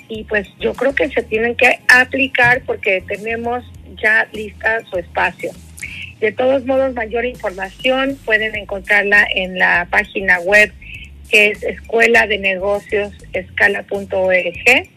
y 0.08 0.24
pues 0.26 0.48
yo 0.60 0.74
creo 0.74 0.94
que 0.94 1.10
se 1.10 1.24
tienen 1.24 1.56
que 1.56 1.80
aplicar 1.88 2.62
porque 2.66 3.04
tenemos 3.08 3.64
ya 4.02 4.28
lista 4.34 4.82
su 4.90 4.98
espacio. 4.98 5.52
De 6.20 6.32
todos 6.32 6.66
modos, 6.66 6.94
mayor 6.94 7.26
información 7.26 8.18
pueden 8.24 8.56
encontrarla 8.56 9.26
en 9.34 9.58
la 9.58 9.88
página 9.90 10.40
web 10.42 10.72
que 11.30 11.52
es 11.52 11.64
escuela 11.64 12.28
de 12.28 12.38
negocios 12.38 13.14
escala.org 13.34 14.90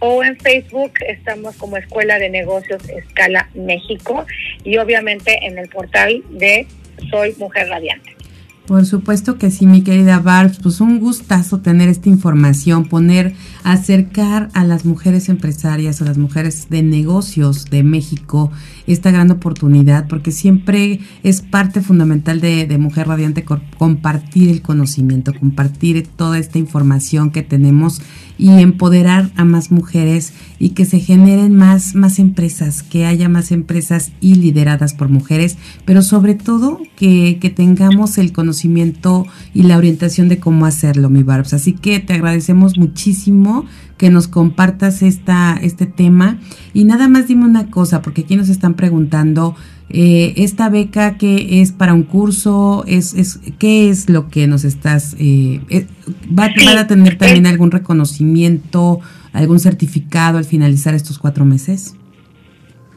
o 0.00 0.22
en 0.22 0.36
Facebook 0.36 0.92
estamos 1.06 1.56
como 1.56 1.76
Escuela 1.76 2.18
de 2.18 2.30
Negocios 2.30 2.82
Escala 2.88 3.48
México 3.54 4.26
y 4.64 4.76
obviamente 4.78 5.38
en 5.42 5.58
el 5.58 5.68
portal 5.68 6.22
de 6.30 6.66
Soy 7.10 7.34
Mujer 7.38 7.68
Radiante. 7.68 8.16
Por 8.66 8.84
supuesto 8.84 9.38
que 9.38 9.52
sí, 9.52 9.64
mi 9.64 9.82
querida 9.82 10.18
Barbs, 10.18 10.58
pues 10.60 10.80
un 10.80 10.98
gustazo 10.98 11.60
tener 11.60 11.88
esta 11.88 12.08
información, 12.08 12.86
poner, 12.86 13.32
acercar 13.62 14.48
a 14.54 14.64
las 14.64 14.84
mujeres 14.84 15.28
empresarias, 15.28 16.02
a 16.02 16.04
las 16.04 16.18
mujeres 16.18 16.68
de 16.68 16.82
negocios 16.82 17.66
de 17.66 17.84
México 17.84 18.50
esta 18.88 19.12
gran 19.12 19.30
oportunidad, 19.30 20.08
porque 20.08 20.32
siempre 20.32 20.98
es 21.22 21.42
parte 21.42 21.80
fundamental 21.80 22.40
de, 22.40 22.66
de 22.66 22.78
Mujer 22.78 23.06
Radiante 23.06 23.44
compartir 23.78 24.50
el 24.50 24.62
conocimiento, 24.62 25.32
compartir 25.32 26.08
toda 26.08 26.36
esta 26.36 26.58
información 26.58 27.30
que 27.30 27.42
tenemos 27.42 28.02
y 28.38 28.50
empoderar 28.50 29.30
a 29.36 29.44
más 29.44 29.70
mujeres 29.70 30.32
y 30.58 30.70
que 30.70 30.84
se 30.84 31.00
generen 31.00 31.54
más, 31.54 31.94
más 31.94 32.18
empresas, 32.18 32.82
que 32.82 33.06
haya 33.06 33.28
más 33.28 33.52
empresas 33.52 34.12
y 34.20 34.34
lideradas 34.36 34.94
por 34.94 35.08
mujeres, 35.08 35.56
pero 35.84 36.02
sobre 36.02 36.34
todo 36.34 36.80
que, 36.96 37.38
que 37.40 37.50
tengamos 37.50 38.18
el 38.18 38.32
conocimiento 38.32 39.26
y 39.54 39.62
la 39.62 39.76
orientación 39.76 40.28
de 40.28 40.38
cómo 40.38 40.66
hacerlo, 40.66 41.10
mi 41.10 41.22
Barbs. 41.22 41.54
Así 41.54 41.72
que 41.72 42.00
te 42.00 42.14
agradecemos 42.14 42.78
muchísimo 42.78 43.64
que 43.98 44.10
nos 44.10 44.28
compartas 44.28 45.02
esta, 45.02 45.58
este 45.62 45.86
tema. 45.86 46.38
Y 46.74 46.84
nada 46.84 47.08
más 47.08 47.28
dime 47.28 47.44
una 47.44 47.70
cosa, 47.70 48.02
porque 48.02 48.22
aquí 48.22 48.36
nos 48.36 48.48
están 48.48 48.74
preguntando, 48.74 49.56
eh, 49.88 50.34
esta 50.36 50.68
beca 50.68 51.16
que 51.16 51.60
es 51.62 51.72
para 51.72 51.94
un 51.94 52.02
curso, 52.02 52.84
es, 52.86 53.14
es 53.14 53.38
qué 53.58 53.88
es 53.88 54.08
lo 54.08 54.28
que 54.28 54.46
nos 54.46 54.64
estás, 54.64 55.14
eh, 55.18 55.60
eh 55.70 55.86
va, 56.36 56.46
a 56.46 56.86
tener 56.86 57.16
también 57.16 57.46
algún 57.46 57.70
reconocimiento, 57.70 59.00
algún 59.32 59.60
certificado 59.60 60.38
al 60.38 60.44
finalizar 60.44 60.94
estos 60.94 61.18
cuatro 61.18 61.44
meses. 61.44 61.94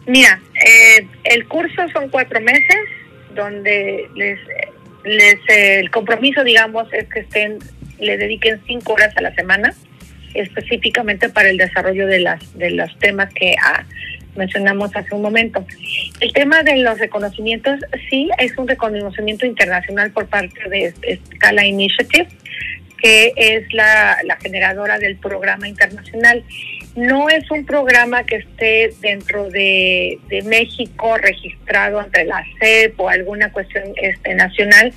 Mira, 0.08 0.42
eh, 0.56 1.08
el 1.26 1.48
curso 1.48 1.88
son 1.94 2.10
cuatro 2.10 2.42
meses 2.42 2.80
donde 3.36 4.10
les, 4.16 4.40
les 5.04 5.40
el 5.48 5.92
compromiso, 5.92 6.44
digamos, 6.44 6.92
es 6.92 7.08
que 7.08 7.20
estén, 7.20 7.60
le 8.00 8.18
dediquen 8.18 8.60
cinco 8.66 8.94
horas 8.94 9.16
a 9.16 9.22
la 9.22 9.34
semana 9.36 9.76
específicamente 10.34 11.30
para 11.30 11.50
el 11.50 11.58
desarrollo 11.58 12.08
de 12.08 12.20
las 12.20 12.58
de 12.58 12.72
los 12.72 12.98
temas 13.00 13.34
que 13.34 13.56
ah, 13.62 13.84
mencionamos 14.36 14.96
hace 14.96 15.14
un 15.14 15.22
momento. 15.22 15.66
El 16.20 16.34
tema 16.34 16.64
de 16.64 16.78
los 16.78 16.98
reconocimientos 17.00 17.80
sí 18.10 18.30
es 18.38 18.58
un 18.58 18.68
reconocimiento 18.68 19.46
internacional 19.46 20.12
por 20.12 20.28
parte 20.28 20.70
de 20.70 21.20
Scala 21.36 21.66
Initiative, 21.66 22.28
que 22.98 23.34
es 23.36 23.72
la, 23.74 24.18
la 24.24 24.38
generadora 24.38 24.98
del 24.98 25.18
programa 25.18 25.68
internacional. 25.68 26.44
No 26.96 27.30
es 27.30 27.50
un 27.52 27.66
programa 27.66 28.24
que 28.26 28.38
esté 28.38 28.92
dentro 29.00 29.50
de, 29.50 30.20
de 30.28 30.42
México 30.44 31.18
registrado 31.18 32.00
ante 32.00 32.26
la 32.26 32.44
CEP 32.60 33.00
o 33.00 33.10
alguna 33.10 33.52
cuestión 33.52 33.84
este, 34.02 34.34
nacional, 34.36 34.92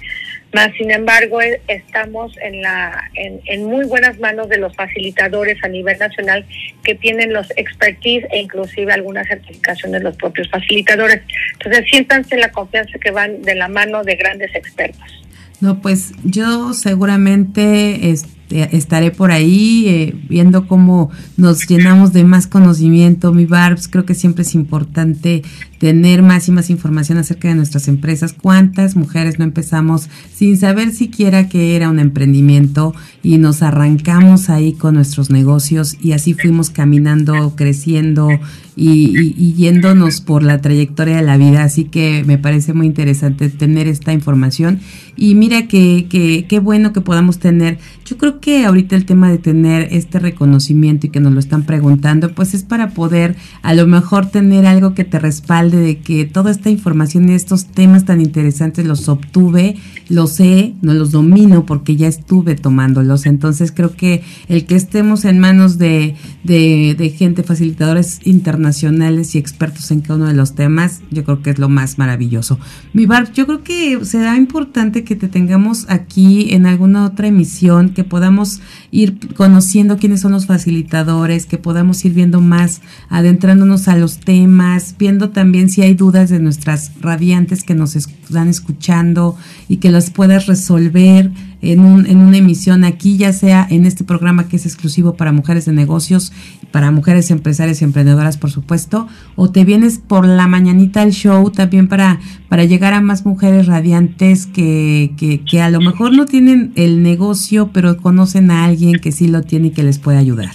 más 0.52 0.70
sin 0.76 0.90
embargo, 0.90 1.40
e, 1.40 1.60
estamos 1.68 2.36
en, 2.42 2.62
la, 2.62 3.10
en, 3.14 3.64
muy 3.64 3.86
buenas 3.86 4.18
manos 4.18 4.48
de 4.48 4.58
los 4.58 4.74
facilitadores 4.74 5.62
a 5.64 5.68
nivel 5.68 5.98
nacional 5.98 6.46
que 6.82 6.94
tienen 6.94 7.32
los 7.32 7.50
expertise 7.56 8.26
e 8.30 8.40
inclusive 8.40 8.92
algunas 8.92 9.26
certificaciones 9.26 10.00
de 10.00 10.04
los 10.04 10.16
propios 10.16 10.48
facilitadores. 10.50 11.22
Entonces, 11.54 11.84
siéntanse 11.90 12.36
la 12.36 12.50
confianza 12.50 12.98
que 12.98 13.10
van 13.10 13.42
de 13.42 13.54
la 13.54 13.68
mano 13.68 14.04
de 14.04 14.16
grandes 14.16 14.54
expertos. 14.54 15.22
No, 15.60 15.80
pues 15.80 16.12
yo 16.24 16.74
seguramente... 16.74 18.10
Este 18.10 18.42
estaré 18.52 19.10
por 19.10 19.30
ahí 19.30 19.86
eh, 19.88 20.14
viendo 20.28 20.66
cómo 20.66 21.10
nos 21.36 21.66
llenamos 21.66 22.12
de 22.12 22.24
más 22.24 22.46
conocimiento. 22.46 23.32
Mi 23.32 23.46
Barbs, 23.46 23.88
creo 23.88 24.04
que 24.04 24.14
siempre 24.14 24.42
es 24.42 24.54
importante 24.54 25.42
tener 25.82 26.22
más 26.22 26.46
y 26.46 26.52
más 26.52 26.70
información 26.70 27.18
acerca 27.18 27.48
de 27.48 27.56
nuestras 27.56 27.88
empresas. 27.88 28.36
¿Cuántas 28.40 28.94
mujeres 28.94 29.40
no 29.40 29.44
empezamos 29.44 30.08
sin 30.32 30.56
saber 30.56 30.92
siquiera 30.92 31.48
que 31.48 31.74
era 31.74 31.90
un 31.90 31.98
emprendimiento 31.98 32.94
y 33.20 33.38
nos 33.38 33.62
arrancamos 33.62 34.48
ahí 34.48 34.74
con 34.74 34.94
nuestros 34.94 35.30
negocios 35.30 35.96
y 36.00 36.12
así 36.12 36.34
fuimos 36.34 36.70
caminando, 36.70 37.54
creciendo 37.56 38.28
y, 38.76 39.54
yéndonos 39.54 40.20
por 40.20 40.44
la 40.44 40.60
trayectoria 40.60 41.16
de 41.16 41.22
la 41.22 41.36
vida? 41.36 41.64
Así 41.64 41.82
que 41.82 42.22
me 42.28 42.38
parece 42.38 42.74
muy 42.74 42.86
interesante 42.86 43.48
tener 43.48 43.88
esta 43.88 44.12
información 44.12 44.78
y 45.16 45.34
mira 45.34 45.66
que 45.66 46.06
qué 46.48 46.60
bueno 46.60 46.92
que 46.92 47.00
podamos 47.00 47.40
tener. 47.40 47.78
Yo 48.04 48.18
creo 48.18 48.38
que 48.38 48.64
ahorita 48.64 48.94
el 48.94 49.04
tema 49.04 49.32
de 49.32 49.38
tener 49.38 49.88
este 49.90 50.20
reconocimiento 50.20 51.08
y 51.08 51.10
que 51.10 51.18
nos 51.18 51.32
lo 51.32 51.40
están 51.40 51.64
preguntando, 51.64 52.32
pues 52.34 52.54
es 52.54 52.62
para 52.62 52.90
poder 52.90 53.34
a 53.62 53.74
lo 53.74 53.88
mejor 53.88 54.26
tener 54.26 54.64
algo 54.64 54.94
que 54.94 55.04
te 55.04 55.18
respalde 55.18 55.71
de 55.76 55.98
que 55.98 56.24
toda 56.24 56.50
esta 56.50 56.70
información 56.70 57.28
y 57.28 57.32
estos 57.32 57.66
temas 57.66 58.04
tan 58.04 58.20
interesantes 58.20 58.86
los 58.86 59.08
obtuve, 59.08 59.76
los 60.08 60.32
sé, 60.34 60.74
no 60.82 60.94
los 60.94 61.10
domino 61.10 61.66
porque 61.66 61.96
ya 61.96 62.08
estuve 62.08 62.54
tomándolos. 62.54 63.26
Entonces 63.26 63.72
creo 63.72 63.94
que 63.94 64.22
el 64.48 64.66
que 64.66 64.76
estemos 64.76 65.24
en 65.24 65.38
manos 65.38 65.78
de, 65.78 66.16
de, 66.44 66.94
de 66.96 67.10
gente, 67.10 67.42
facilitadores 67.42 68.20
internacionales 68.24 69.34
y 69.34 69.38
expertos 69.38 69.90
en 69.90 70.00
cada 70.00 70.16
uno 70.16 70.26
de 70.26 70.34
los 70.34 70.54
temas, 70.54 71.00
yo 71.10 71.24
creo 71.24 71.42
que 71.42 71.50
es 71.50 71.58
lo 71.58 71.68
más 71.68 71.98
maravilloso. 71.98 72.58
Mi 72.92 73.06
Barb, 73.06 73.32
yo 73.32 73.46
creo 73.46 73.62
que 73.62 74.04
será 74.04 74.36
importante 74.36 75.04
que 75.04 75.16
te 75.16 75.28
tengamos 75.28 75.86
aquí 75.88 76.52
en 76.54 76.66
alguna 76.66 77.04
otra 77.06 77.28
emisión, 77.28 77.90
que 77.90 78.04
podamos 78.04 78.60
ir 78.90 79.34
conociendo 79.34 79.96
quiénes 79.96 80.20
son 80.20 80.32
los 80.32 80.46
facilitadores, 80.46 81.46
que 81.46 81.58
podamos 81.58 82.04
ir 82.04 82.12
viendo 82.12 82.40
más, 82.40 82.82
adentrándonos 83.08 83.88
a 83.88 83.96
los 83.96 84.18
temas, 84.18 84.94
viendo 84.98 85.30
también 85.30 85.61
si 85.68 85.82
hay 85.82 85.94
dudas 85.94 86.30
de 86.30 86.38
nuestras 86.38 86.92
radiantes 87.00 87.64
que 87.64 87.74
nos 87.74 87.96
están 87.96 88.48
escuchando 88.48 89.36
y 89.68 89.78
que 89.78 89.90
las 89.90 90.10
puedas 90.10 90.46
resolver 90.46 91.30
en, 91.62 91.80
un, 91.80 92.06
en 92.06 92.18
una 92.18 92.38
emisión 92.38 92.84
aquí, 92.84 93.16
ya 93.16 93.32
sea 93.32 93.66
en 93.70 93.86
este 93.86 94.04
programa 94.04 94.48
que 94.48 94.56
es 94.56 94.66
exclusivo 94.66 95.14
para 95.14 95.32
mujeres 95.32 95.64
de 95.64 95.72
negocios, 95.72 96.32
para 96.70 96.90
mujeres 96.90 97.30
empresarias 97.30 97.80
y 97.80 97.84
emprendedoras, 97.84 98.36
por 98.36 98.50
supuesto, 98.50 99.08
o 99.36 99.50
te 99.50 99.64
vienes 99.64 99.98
por 99.98 100.26
la 100.26 100.48
mañanita 100.48 101.02
al 101.02 101.12
show 101.12 101.50
también 101.50 101.88
para, 101.88 102.20
para 102.48 102.64
llegar 102.64 102.94
a 102.94 103.00
más 103.00 103.24
mujeres 103.24 103.66
radiantes 103.66 104.46
que, 104.46 105.12
que, 105.16 105.44
que 105.44 105.60
a 105.60 105.70
lo 105.70 105.80
mejor 105.80 106.12
no 106.16 106.26
tienen 106.26 106.72
el 106.74 107.02
negocio, 107.02 107.70
pero 107.72 107.96
conocen 107.96 108.50
a 108.50 108.64
alguien 108.64 108.98
que 108.98 109.12
sí 109.12 109.28
lo 109.28 109.42
tiene 109.42 109.68
y 109.68 109.70
que 109.70 109.82
les 109.82 109.98
puede 109.98 110.18
ayudar. 110.18 110.52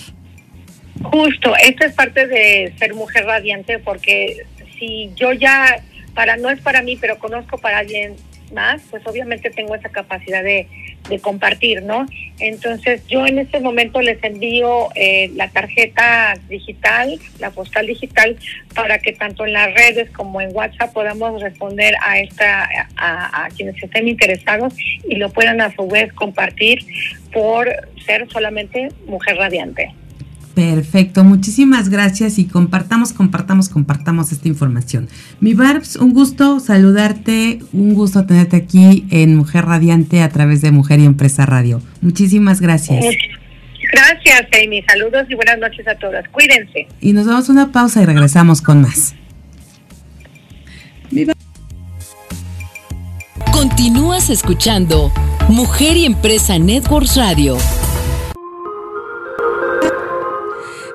Justo, 1.04 1.54
esto 1.64 1.86
es 1.86 1.94
parte 1.94 2.28
de 2.28 2.74
ser 2.78 2.94
mujer 2.96 3.26
radiante 3.26 3.80
porque 3.80 4.46
si 4.78 5.12
yo 5.16 5.34
ya, 5.34 5.84
para 6.14 6.38
no 6.38 6.50
es 6.50 6.60
para 6.62 6.82
mí, 6.82 6.96
pero 6.96 7.18
conozco 7.20 7.58
para 7.58 7.80
alguien 7.80 8.16
más, 8.54 8.82
pues 8.90 9.06
obviamente 9.06 9.50
tengo 9.50 9.76
esa 9.76 9.90
capacidad 9.90 10.44
de, 10.44 10.68
de 11.10 11.20
compartir, 11.20 11.84
¿no? 11.84 12.06
Entonces 12.40 13.06
yo 13.08 13.26
en 13.26 13.40
este 13.40 13.60
momento 13.60 14.02
les 14.02 14.24
envío 14.24 14.90
eh, 14.96 15.32
la 15.36 15.50
tarjeta 15.50 16.36
digital, 16.50 17.20
la 17.40 17.52
postal 17.52 17.88
digital, 17.88 18.38
para 18.76 19.00
que 19.00 19.14
tanto 19.14 19.46
en 19.46 19.54
las 19.54 19.74
redes 19.74 20.10
como 20.12 20.42
en 20.42 20.56
WhatsApp 20.56 20.94
podamos 20.94 21.42
responder 21.42 21.96
a 22.02 22.20
esta, 22.20 22.70
a, 22.96 23.46
a 23.46 23.50
quienes 23.50 23.82
estén 23.82 24.08
interesados 24.08 24.74
y 25.08 25.16
lo 25.16 25.30
puedan 25.30 25.62
a 25.62 25.74
su 25.76 25.88
vez 25.88 26.14
compartir 26.14 26.86
por 27.32 27.70
ser 28.06 28.28
solamente 28.30 28.90
mujer 29.06 29.38
radiante. 29.38 29.94
Perfecto, 30.58 31.24
muchísimas 31.24 31.90
gracias 31.90 32.40
y 32.40 32.46
compartamos, 32.46 33.14
compartamos, 33.14 33.70
compartamos 33.70 34.32
esta 34.32 34.48
información. 34.48 35.08
Mi 35.40 35.54
Barbs, 35.54 35.98
un 35.98 36.16
gusto 36.16 36.60
saludarte, 36.60 37.60
un 37.74 37.94
gusto 37.94 38.26
tenerte 38.26 38.56
aquí 38.56 39.06
en 39.12 39.36
Mujer 39.36 39.66
Radiante 39.66 40.24
a 40.24 40.30
través 40.30 40.62
de 40.62 40.72
Mujer 40.72 41.00
y 41.00 41.06
Empresa 41.06 41.46
Radio. 41.46 41.80
Muchísimas 42.02 42.60
gracias. 42.60 43.06
Gracias, 43.94 44.48
Amy. 44.66 44.82
Saludos 44.82 45.28
y 45.30 45.36
buenas 45.36 45.60
noches 45.60 45.88
a 45.88 45.94
todas. 45.94 46.28
Cuídense. 46.30 46.88
Y 47.02 47.14
nos 47.14 47.28
damos 47.28 47.50
una 47.50 47.72
pausa 47.72 48.02
y 48.02 48.06
regresamos 48.06 48.64
con 48.64 48.82
más. 48.82 49.14
Estás 54.28 54.42
escuchando 54.42 55.10
Mujer 55.48 55.96
y 55.96 56.06
Empresa 56.06 56.60
Networks 56.60 57.16
Radio. 57.16 57.56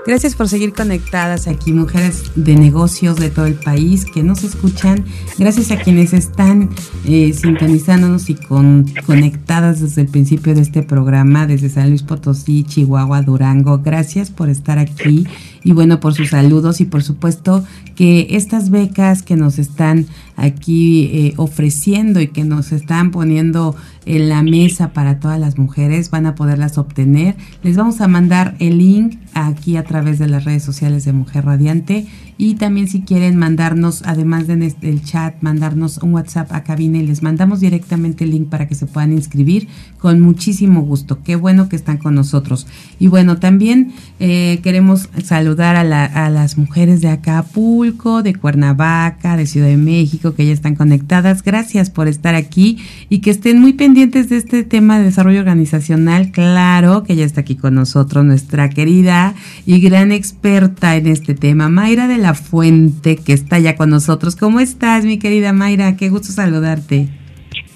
Gracias 0.05 0.35
por 0.35 0.49
seguir 0.49 0.73
conectadas 0.73 1.47
aquí, 1.47 1.73
mujeres 1.73 2.33
de 2.35 2.57
negocios 2.57 3.17
de 3.17 3.31
todo 3.31 3.47
el 3.47 3.55
país 3.55 4.05
que 4.05 4.25
nos 4.25 4.43
escuchan. 4.43 5.05
Gracias 5.38 5.71
a 5.71 5.77
quienes 5.77 6.12
están 6.12 6.71
eh, 7.05 7.33
sintonizándonos 7.33 8.29
y 8.29 8.35
con, 8.35 8.87
conectadas 9.07 9.81
desde 9.81 10.03
el 10.03 10.09
principio 10.09 10.57
de 10.57 10.62
este 10.62 10.83
programa, 10.83 11.47
desde 11.47 11.69
San 11.69 11.88
Luis 11.91 12.03
Potosí, 12.03 12.65
Chihuahua, 12.65 13.23
Durango. 13.23 13.79
Gracias 13.79 14.31
por 14.31 14.49
estar 14.49 14.79
aquí 14.79 15.25
y 15.64 15.72
bueno, 15.72 16.01
por 16.01 16.14
sus 16.14 16.31
saludos 16.31 16.81
y 16.81 16.85
por 16.85 17.03
supuesto 17.03 17.64
que 17.94 18.29
estas 18.31 18.70
becas 18.70 19.22
que 19.22 19.37
nos 19.37 19.59
están 19.59 20.07
aquí 20.37 21.05
eh, 21.12 21.35
ofreciendo 21.37 22.20
y 22.20 22.29
que 22.29 22.44
nos 22.44 22.72
están 22.72 23.11
poniendo 23.11 23.77
en 24.05 24.29
la 24.29 24.42
mesa 24.42 24.92
para 24.92 25.20
todas 25.20 25.38
las 25.38 25.59
mujeres 25.59 26.11
van 26.11 26.27
a 26.27 26.35
poderlas 26.35 26.79
obtener. 26.79 27.37
Les 27.62 27.77
vamos 27.77 28.01
a 28.01 28.09
mandar 28.09 28.57
el 28.59 28.79
link 28.79 29.18
aquí 29.35 29.77
a 29.77 29.85
través 29.85 30.18
de 30.18 30.29
las 30.29 30.44
redes 30.44 30.62
sociales 30.64 31.05
de 31.05 31.12
Mujer 31.12 31.44
Radiante 31.44 32.07
y 32.38 32.55
también 32.55 32.88
si 32.88 33.03
quieren 33.03 33.37
mandarnos, 33.37 34.03
además 34.05 34.47
del 34.47 34.62
este, 34.62 35.01
chat, 35.01 35.35
mandarnos 35.42 35.99
un 35.99 36.14
WhatsApp 36.14 36.53
a 36.53 36.64
cabina 36.64 36.99
y 36.99 37.07
les 37.07 37.23
mandamos 37.23 37.61
directamente 37.61 38.25
el 38.25 38.31
link 38.31 38.49
para 38.49 38.66
que 38.66 38.75
se 38.75 38.87
puedan 38.87 39.12
inscribir 39.12 39.68
con 39.99 40.21
muchísimo 40.21 40.83
gusto. 40.83 41.23
Qué 41.23 41.37
bueno 41.37 41.68
que 41.68 41.77
están 41.77 41.99
con 41.99 42.14
nosotros. 42.14 42.66
Y 42.99 43.07
bueno, 43.09 43.38
también 43.38 43.92
eh, 44.18 44.61
queremos 44.62 45.09
saludar 45.23 45.77
a, 45.77 46.27
a 46.27 46.31
las 46.31 46.59
mujeres 46.59 47.01
de 47.01 47.09
Acapulco, 47.09 48.23
de 48.23 48.35
Cuernavaca, 48.35 49.37
de 49.37 49.47
Ciudad 49.47 49.68
de 49.68 49.77
México, 49.77 50.35
que 50.35 50.47
ya 50.47 50.53
están 50.53 50.75
conectadas. 50.75 51.42
Gracias 51.42 51.90
por 51.90 52.09
estar 52.09 52.35
aquí 52.35 52.79
y 53.09 53.18
que 53.18 53.31
estén 53.31 53.61
muy 53.61 53.75
pendientes 53.75 54.29
de 54.29 54.38
este 54.38 54.62
tema 54.64 54.99
de 54.99 55.05
desarrollo 55.05 55.40
organizacional. 55.40 56.31
Claro 56.31 57.03
que 57.05 57.14
ya 57.14 57.25
está 57.25 57.42
aquí 57.42 57.57
con 57.57 57.75
nosotros 57.75 58.25
nuestra 58.25 58.71
querida 58.71 59.35
y 59.66 59.81
gran 59.81 60.12
experta 60.12 60.97
en 60.97 61.07
este 61.07 61.35
tema, 61.35 61.68
Mayra 61.68 62.09
de 62.09 62.18
la 62.23 62.35
Fuente, 62.35 63.17
que 63.17 63.33
está 63.33 63.59
ya 63.59 63.77
con 63.77 63.91
nosotros. 63.91 64.37
¿Cómo 64.37 64.61
estás, 64.61 65.05
mi 65.05 65.19
querida 65.19 65.53
Mayra? 65.53 65.97
Qué 65.97 66.09
gusto 66.09 66.33
saludarte. 66.33 67.09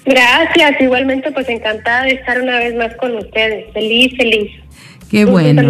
Gracias, 0.06 0.80
igualmente 0.80 1.32
pues 1.32 1.48
encantada 1.48 2.04
de 2.04 2.12
estar 2.12 2.40
una 2.40 2.58
vez 2.58 2.76
más 2.76 2.94
con 2.96 3.16
ustedes. 3.16 3.72
Feliz, 3.74 4.16
feliz. 4.16 4.50
Qué 5.10 5.24
bueno. 5.24 5.62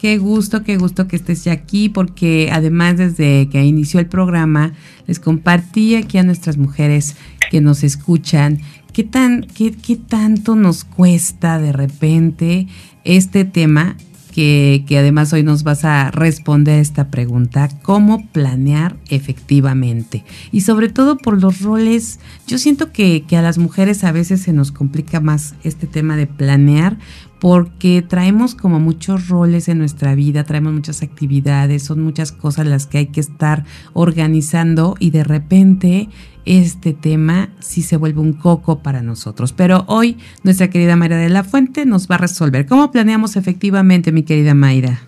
Qué 0.00 0.18
gusto, 0.18 0.62
qué 0.62 0.76
gusto 0.76 1.08
que 1.08 1.16
estés 1.16 1.46
aquí, 1.46 1.88
porque 1.88 2.50
además 2.52 2.98
desde 2.98 3.48
que 3.48 3.62
inició 3.62 4.00
el 4.00 4.06
programa 4.06 4.74
les 5.06 5.18
compartí 5.18 5.96
aquí 5.96 6.18
a 6.18 6.22
nuestras 6.22 6.58
mujeres 6.58 7.16
que 7.50 7.60
nos 7.60 7.82
escuchan 7.82 8.60
qué 8.92 9.02
tan, 9.02 9.42
qué, 9.42 9.72
qué 9.72 9.96
tanto 9.96 10.56
nos 10.56 10.84
cuesta 10.84 11.58
de 11.58 11.72
repente 11.72 12.66
este 13.04 13.44
tema 13.44 13.96
que, 14.34 14.84
además 14.98 15.32
hoy 15.32 15.44
nos 15.44 15.62
vas 15.62 15.84
a 15.84 16.10
responder 16.10 16.80
esta 16.80 17.08
pregunta, 17.08 17.68
¿cómo 17.82 18.26
planear 18.32 18.96
efectivamente? 19.08 20.24
Y 20.50 20.62
sobre 20.62 20.88
todo 20.88 21.16
por 21.16 21.40
los 21.40 21.60
roles, 21.60 22.18
yo 22.48 22.58
siento 22.58 22.90
que, 22.90 23.22
que 23.28 23.36
a 23.36 23.42
las 23.42 23.58
mujeres 23.58 24.02
a 24.02 24.10
veces 24.10 24.42
se 24.42 24.52
nos 24.52 24.72
complica 24.72 25.20
más 25.20 25.54
este 25.62 25.86
tema 25.86 26.16
de 26.16 26.26
planear 26.26 26.98
porque 27.44 28.00
traemos 28.00 28.54
como 28.54 28.80
muchos 28.80 29.28
roles 29.28 29.68
en 29.68 29.76
nuestra 29.76 30.14
vida, 30.14 30.44
traemos 30.44 30.72
muchas 30.72 31.02
actividades, 31.02 31.82
son 31.82 32.00
muchas 32.00 32.32
cosas 32.32 32.66
las 32.66 32.86
que 32.86 32.96
hay 32.96 33.06
que 33.08 33.20
estar 33.20 33.64
organizando 33.92 34.94
y 34.98 35.10
de 35.10 35.24
repente 35.24 36.08
este 36.46 36.94
tema 36.94 37.50
sí 37.58 37.82
se 37.82 37.98
vuelve 37.98 38.22
un 38.22 38.32
coco 38.32 38.82
para 38.82 39.02
nosotros. 39.02 39.52
Pero 39.52 39.84
hoy 39.88 40.16
nuestra 40.42 40.70
querida 40.70 40.96
Mayra 40.96 41.18
de 41.18 41.28
la 41.28 41.44
Fuente 41.44 41.84
nos 41.84 42.10
va 42.10 42.14
a 42.14 42.18
resolver. 42.18 42.64
¿Cómo 42.64 42.90
planeamos 42.90 43.36
efectivamente, 43.36 44.10
mi 44.10 44.22
querida 44.22 44.54
Mayra? 44.54 45.02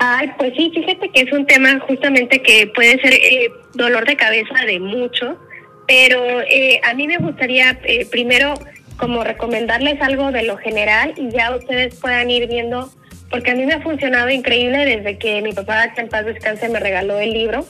Ay, 0.00 0.32
pues 0.36 0.52
sí, 0.56 0.72
fíjate 0.74 1.10
que 1.10 1.20
es 1.20 1.32
un 1.32 1.46
tema 1.46 1.78
justamente 1.86 2.42
que 2.42 2.72
puede 2.74 3.00
ser 3.00 3.12
eh, 3.12 3.52
dolor 3.74 4.04
de 4.04 4.16
cabeza 4.16 4.64
de 4.66 4.80
mucho, 4.80 5.38
pero 5.86 6.40
eh, 6.40 6.80
a 6.82 6.92
mí 6.94 7.06
me 7.06 7.18
gustaría 7.18 7.78
eh, 7.84 8.04
primero 8.10 8.54
como 9.00 9.24
recomendarles 9.24 10.00
algo 10.02 10.30
de 10.30 10.42
lo 10.42 10.58
general 10.58 11.14
y 11.16 11.30
ya 11.30 11.56
ustedes 11.56 11.94
puedan 11.96 12.30
ir 12.30 12.46
viendo, 12.46 12.90
porque 13.30 13.52
a 13.52 13.54
mí 13.54 13.64
me 13.64 13.72
ha 13.72 13.80
funcionado 13.80 14.28
increíble 14.28 14.84
desde 14.84 15.16
que 15.16 15.40
mi 15.40 15.52
papá, 15.52 15.92
que 15.94 16.02
en 16.02 16.08
paz 16.08 16.26
descanse, 16.26 16.68
me 16.68 16.78
regaló 16.78 17.18
el 17.18 17.32
libro. 17.32 17.64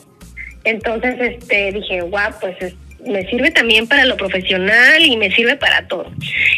Entonces 0.64 1.16
este 1.20 1.70
dije, 1.72 2.00
guau, 2.02 2.32
pues 2.40 2.56
me 3.06 3.28
sirve 3.28 3.50
también 3.50 3.86
para 3.86 4.04
lo 4.04 4.16
profesional 4.16 5.02
y 5.04 5.16
me 5.16 5.30
sirve 5.30 5.56
para 5.56 5.86
todo. 5.88 6.10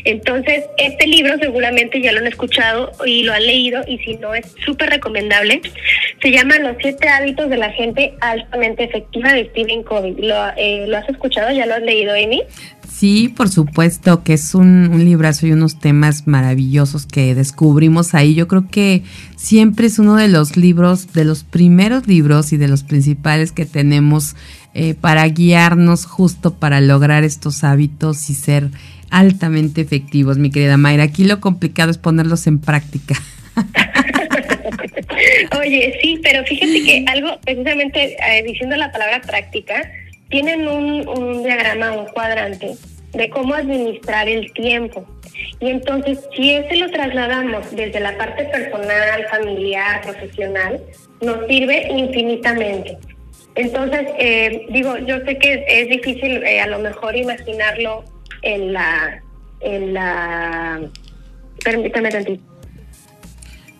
Entonces, 0.04 0.64
este 0.78 1.06
libro 1.06 1.34
seguramente 1.38 2.00
ya 2.00 2.12
lo 2.12 2.18
han 2.18 2.26
escuchado 2.26 2.92
y 3.04 3.22
lo 3.22 3.32
han 3.32 3.46
leído 3.46 3.82
y 3.86 3.98
si 3.98 4.14
no 4.16 4.34
es 4.34 4.54
súper 4.64 4.90
recomendable. 4.90 5.60
Se 6.20 6.30
llama 6.30 6.58
Los 6.58 6.76
siete 6.80 7.08
hábitos 7.08 7.50
de 7.50 7.56
la 7.56 7.70
gente 7.70 8.14
altamente 8.20 8.84
efectiva 8.84 9.32
de 9.32 9.48
Stephen 9.50 9.82
Covey. 9.82 10.14
¿Lo, 10.18 10.36
eh, 10.56 10.86
¿lo 10.86 10.96
has 10.96 11.08
escuchado? 11.08 11.52
¿Ya 11.52 11.66
lo 11.66 11.74
has 11.74 11.82
leído, 11.82 12.12
Amy? 12.12 12.42
Sí, 12.88 13.28
por 13.28 13.48
supuesto, 13.48 14.22
que 14.22 14.34
es 14.34 14.54
un, 14.54 14.90
un, 14.92 15.04
librazo 15.04 15.46
y 15.46 15.52
unos 15.52 15.80
temas 15.80 16.26
maravillosos 16.26 17.06
que 17.06 17.34
descubrimos 17.34 18.14
ahí. 18.14 18.34
Yo 18.34 18.46
creo 18.46 18.68
que 18.70 19.02
siempre 19.34 19.86
es 19.86 19.98
uno 19.98 20.14
de 20.14 20.28
los 20.28 20.56
libros, 20.56 21.12
de 21.12 21.24
los 21.24 21.42
primeros 21.42 22.06
libros 22.06 22.52
y 22.52 22.58
de 22.58 22.68
los 22.68 22.84
principales 22.84 23.50
que 23.50 23.66
tenemos 23.66 24.36
eh, 24.74 24.94
para 24.94 25.26
guiarnos 25.28 26.06
justo 26.06 26.54
para 26.54 26.80
lograr 26.80 27.24
estos 27.24 27.64
hábitos 27.64 28.30
y 28.30 28.34
ser 28.34 28.68
altamente 29.10 29.82
efectivos, 29.82 30.38
mi 30.38 30.50
querida 30.50 30.76
Mayra. 30.76 31.04
Aquí 31.04 31.24
lo 31.24 31.40
complicado 31.40 31.90
es 31.90 31.98
ponerlos 31.98 32.46
en 32.46 32.58
práctica. 32.58 33.14
Oye, 35.60 35.98
sí, 36.02 36.18
pero 36.22 36.44
fíjate 36.44 36.82
que 36.82 37.04
algo, 37.06 37.38
precisamente 37.44 38.16
eh, 38.16 38.42
diciendo 38.44 38.76
la 38.76 38.90
palabra 38.90 39.20
práctica, 39.20 39.90
tienen 40.30 40.66
un, 40.66 41.06
un 41.06 41.42
diagrama, 41.42 41.92
un 41.92 42.06
cuadrante 42.06 42.72
de 43.12 43.28
cómo 43.28 43.54
administrar 43.54 44.28
el 44.28 44.50
tiempo. 44.54 45.04
Y 45.60 45.68
entonces, 45.68 46.18
si 46.34 46.54
ese 46.54 46.76
lo 46.76 46.90
trasladamos 46.90 47.70
desde 47.72 48.00
la 48.00 48.16
parte 48.16 48.44
personal, 48.44 49.26
familiar, 49.30 50.00
profesional, 50.02 50.80
nos 51.20 51.46
sirve 51.46 51.88
infinitamente. 51.90 52.96
Entonces, 53.54 54.06
eh, 54.18 54.66
digo, 54.70 54.96
yo 54.98 55.18
sé 55.26 55.38
que 55.38 55.64
es 55.68 55.88
difícil 55.88 56.42
eh, 56.42 56.60
a 56.60 56.66
lo 56.66 56.78
mejor 56.78 57.16
imaginarlo 57.16 58.04
en 58.42 58.72
la, 58.72 59.22
en 59.60 59.94
la, 59.94 60.80
permítame 61.62 62.10
tantito 62.10 62.52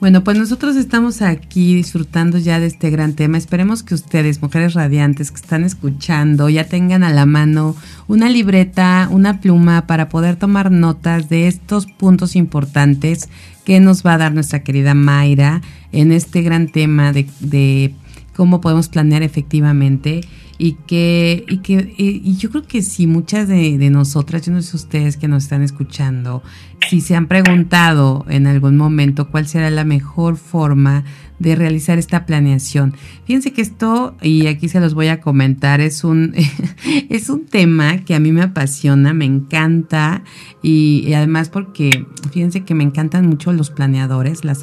bueno, 0.03 0.25
pues 0.25 0.37
nosotros 0.37 0.75
estamos 0.75 1.23
aquí 1.23 1.77
disfrutando 1.77 2.37
ya 2.37 2.59
de 2.59 2.67
este 2.67 2.91
gran 2.91 3.15
tema. 3.15 3.39
Esperemos 3.39 3.85
que 3.85 3.95
ustedes, 3.95 4.43
mujeres 4.43 4.75
radiantes 4.75 5.31
que 5.31 5.37
están 5.37 5.63
escuchando, 5.63 6.49
ya 6.49 6.65
tengan 6.65 7.05
a 7.05 7.13
la 7.13 7.25
mano 7.25 7.77
una 8.09 8.29
libreta, 8.29 9.07
una 9.13 9.41
pluma 9.41 9.87
para 9.87 10.09
poder 10.09 10.35
tomar 10.35 10.73
notas 10.73 11.29
de 11.29 11.47
estos 11.47 11.87
puntos 11.87 12.35
importantes 12.35 13.29
que 13.65 13.79
nos 13.79 14.05
va 14.05 14.15
a 14.15 14.19
dar 14.19 14.35
nuestra 14.35 14.65
querida 14.65 14.95
Mayra 14.95 15.61
en 15.93 16.11
este 16.11 16.43
gran 16.43 16.67
tema 16.67 17.13
de, 17.13 17.95
cómo 18.35 18.61
podemos 18.61 18.89
planear 18.89 19.23
efectivamente 19.23 20.23
y 20.59 20.75
que, 20.87 21.45
y 21.49 21.59
que 21.59 21.95
y 21.97 22.37
yo 22.37 22.51
creo 22.51 22.63
que 22.63 22.83
si 22.83 23.07
muchas 23.07 23.49
de, 23.49 23.79
de, 23.79 23.91
nosotras, 23.91 24.47
yo 24.47 24.53
no 24.53 24.63
sé 24.63 24.77
ustedes 24.77 25.17
que 25.17 25.27
nos 25.27 25.45
están 25.45 25.63
escuchando, 25.63 26.43
si 26.89 27.01
se 27.01 27.17
han 27.17 27.27
preguntado 27.27 28.25
en 28.29 28.47
algún 28.47 28.77
momento 28.77 29.29
cuál 29.29 29.49
será 29.49 29.71
la 29.71 29.85
mejor 29.85 30.37
forma 30.37 31.05
de 31.43 31.57
realizar 31.57 31.99
esta 31.99 32.25
planeación. 32.25 32.95
Fíjense 33.27 33.53
que 33.53 33.63
esto, 33.63 34.17
y 34.23 34.47
aquí 34.47 34.69
se 34.69 34.81
los 34.81 34.95
voy 34.95 35.09
a 35.09 35.21
comentar, 35.21 35.81
es 35.81 36.05
un, 36.05 36.35
es 37.11 37.29
un 37.29 37.47
tema 37.47 37.99
que 37.99 38.15
a 38.15 38.21
mí 38.21 38.33
me 38.33 38.43
apasiona, 38.43 39.13
me 39.13 39.25
encanta, 39.25 40.23
y, 40.63 41.13
además 41.15 41.49
porque 41.49 42.07
fíjense 42.33 42.63
que 42.63 42.75
me 42.75 42.85
encantan 42.85 43.27
mucho 43.27 43.53
los 43.53 43.71
planeadores, 43.71 44.45
las, 44.45 44.63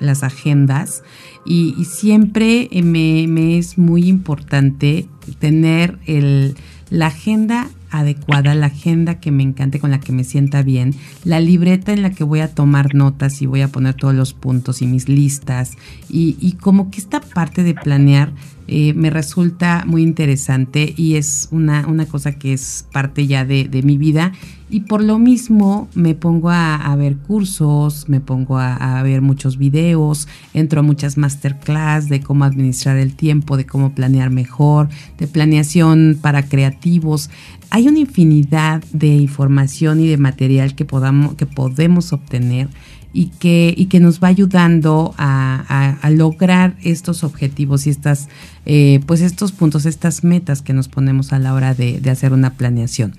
las 0.00 0.22
agendas, 0.22 1.02
y, 1.44 1.84
siempre 1.84 2.68
me, 2.72 3.26
me 3.26 3.58
es 3.58 3.76
muy 3.76 4.08
importante 4.08 5.08
tener 5.38 5.98
el, 6.06 6.54
la 6.90 7.06
agenda 7.06 7.68
adecuada, 7.90 8.54
la 8.54 8.66
agenda 8.66 9.20
que 9.20 9.30
me 9.30 9.42
encante, 9.42 9.80
con 9.80 9.90
la 9.90 10.00
que 10.00 10.12
me 10.12 10.24
sienta 10.24 10.62
bien, 10.62 10.94
la 11.24 11.40
libreta 11.40 11.92
en 11.92 12.02
la 12.02 12.10
que 12.10 12.24
voy 12.24 12.40
a 12.40 12.54
tomar 12.54 12.94
notas 12.94 13.42
y 13.42 13.46
voy 13.46 13.62
a 13.62 13.68
poner 13.68 13.94
todos 13.94 14.14
los 14.14 14.32
puntos 14.32 14.82
y 14.82 14.86
mis 14.86 15.08
listas 15.08 15.72
y, 16.08 16.56
como 16.60 16.90
que 16.90 16.98
esta 16.98 17.20
parte 17.20 17.62
de 17.62 17.74
planear 17.74 18.32
eh, 18.66 18.92
me 18.94 19.10
resulta 19.10 19.84
muy 19.86 20.02
interesante 20.02 20.92
y 20.96 21.16
es 21.16 21.48
una, 21.50 21.86
una 21.86 22.06
cosa 22.06 22.32
que 22.32 22.52
es 22.52 22.86
parte 22.92 23.26
ya 23.26 23.44
de, 23.44 23.64
de 23.64 23.82
mi 23.82 23.96
vida 23.96 24.32
y 24.70 24.80
por 24.80 25.02
lo 25.02 25.18
mismo 25.18 25.88
me 25.94 26.14
pongo 26.14 26.50
a, 26.50 26.94
ver 26.96 27.16
cursos, 27.16 28.08
me 28.08 28.20
pongo 28.20 28.58
a, 28.58 29.02
ver 29.02 29.20
muchos 29.20 29.58
videos, 29.58 30.28
entro 30.54 30.80
a 30.80 30.82
muchas 30.82 31.16
masterclass 31.16 32.08
de 32.08 32.20
cómo 32.20 32.44
administrar 32.44 32.96
el 32.96 33.14
tiempo, 33.14 33.56
de 33.56 33.66
cómo 33.66 33.94
planear 33.94 34.30
mejor, 34.30 34.88
de 35.18 35.26
planeación 35.26 36.18
para 36.20 36.44
creativos. 36.44 37.30
Hay 37.70 37.88
una 37.88 38.00
infinidad 38.00 38.82
de 38.92 39.08
información 39.08 40.00
y 40.00 40.08
de 40.08 40.16
material 40.16 40.74
que, 40.74 40.84
podamos, 40.84 41.34
que 41.34 41.46
podemos 41.46 42.12
obtener 42.12 42.68
y 43.12 43.26
que, 43.26 43.74
y 43.76 43.86
que 43.86 44.00
nos 44.00 44.20
va 44.22 44.28
ayudando 44.28 45.14
a, 45.18 45.96
lograr 46.10 46.76
estos 46.82 47.22
objetivos 47.22 47.86
y 47.86 47.90
estas, 47.90 48.28
eh, 48.66 49.00
pues 49.06 49.20
estos 49.20 49.52
puntos, 49.52 49.86
estas 49.86 50.24
metas 50.24 50.62
que 50.62 50.72
nos 50.72 50.88
ponemos 50.88 51.32
a 51.32 51.38
la 51.38 51.54
hora 51.54 51.74
de, 51.74 52.00
de 52.00 52.10
hacer 52.10 52.32
una 52.32 52.54
planeación. 52.54 53.14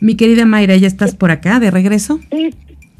Mi 0.00 0.14
querida 0.14 0.46
Mayra, 0.46 0.76
¿ya 0.76 0.86
estás 0.86 1.14
por 1.14 1.30
acá 1.30 1.60
de 1.60 1.70
regreso? 1.70 2.20
Sí, 2.30 2.54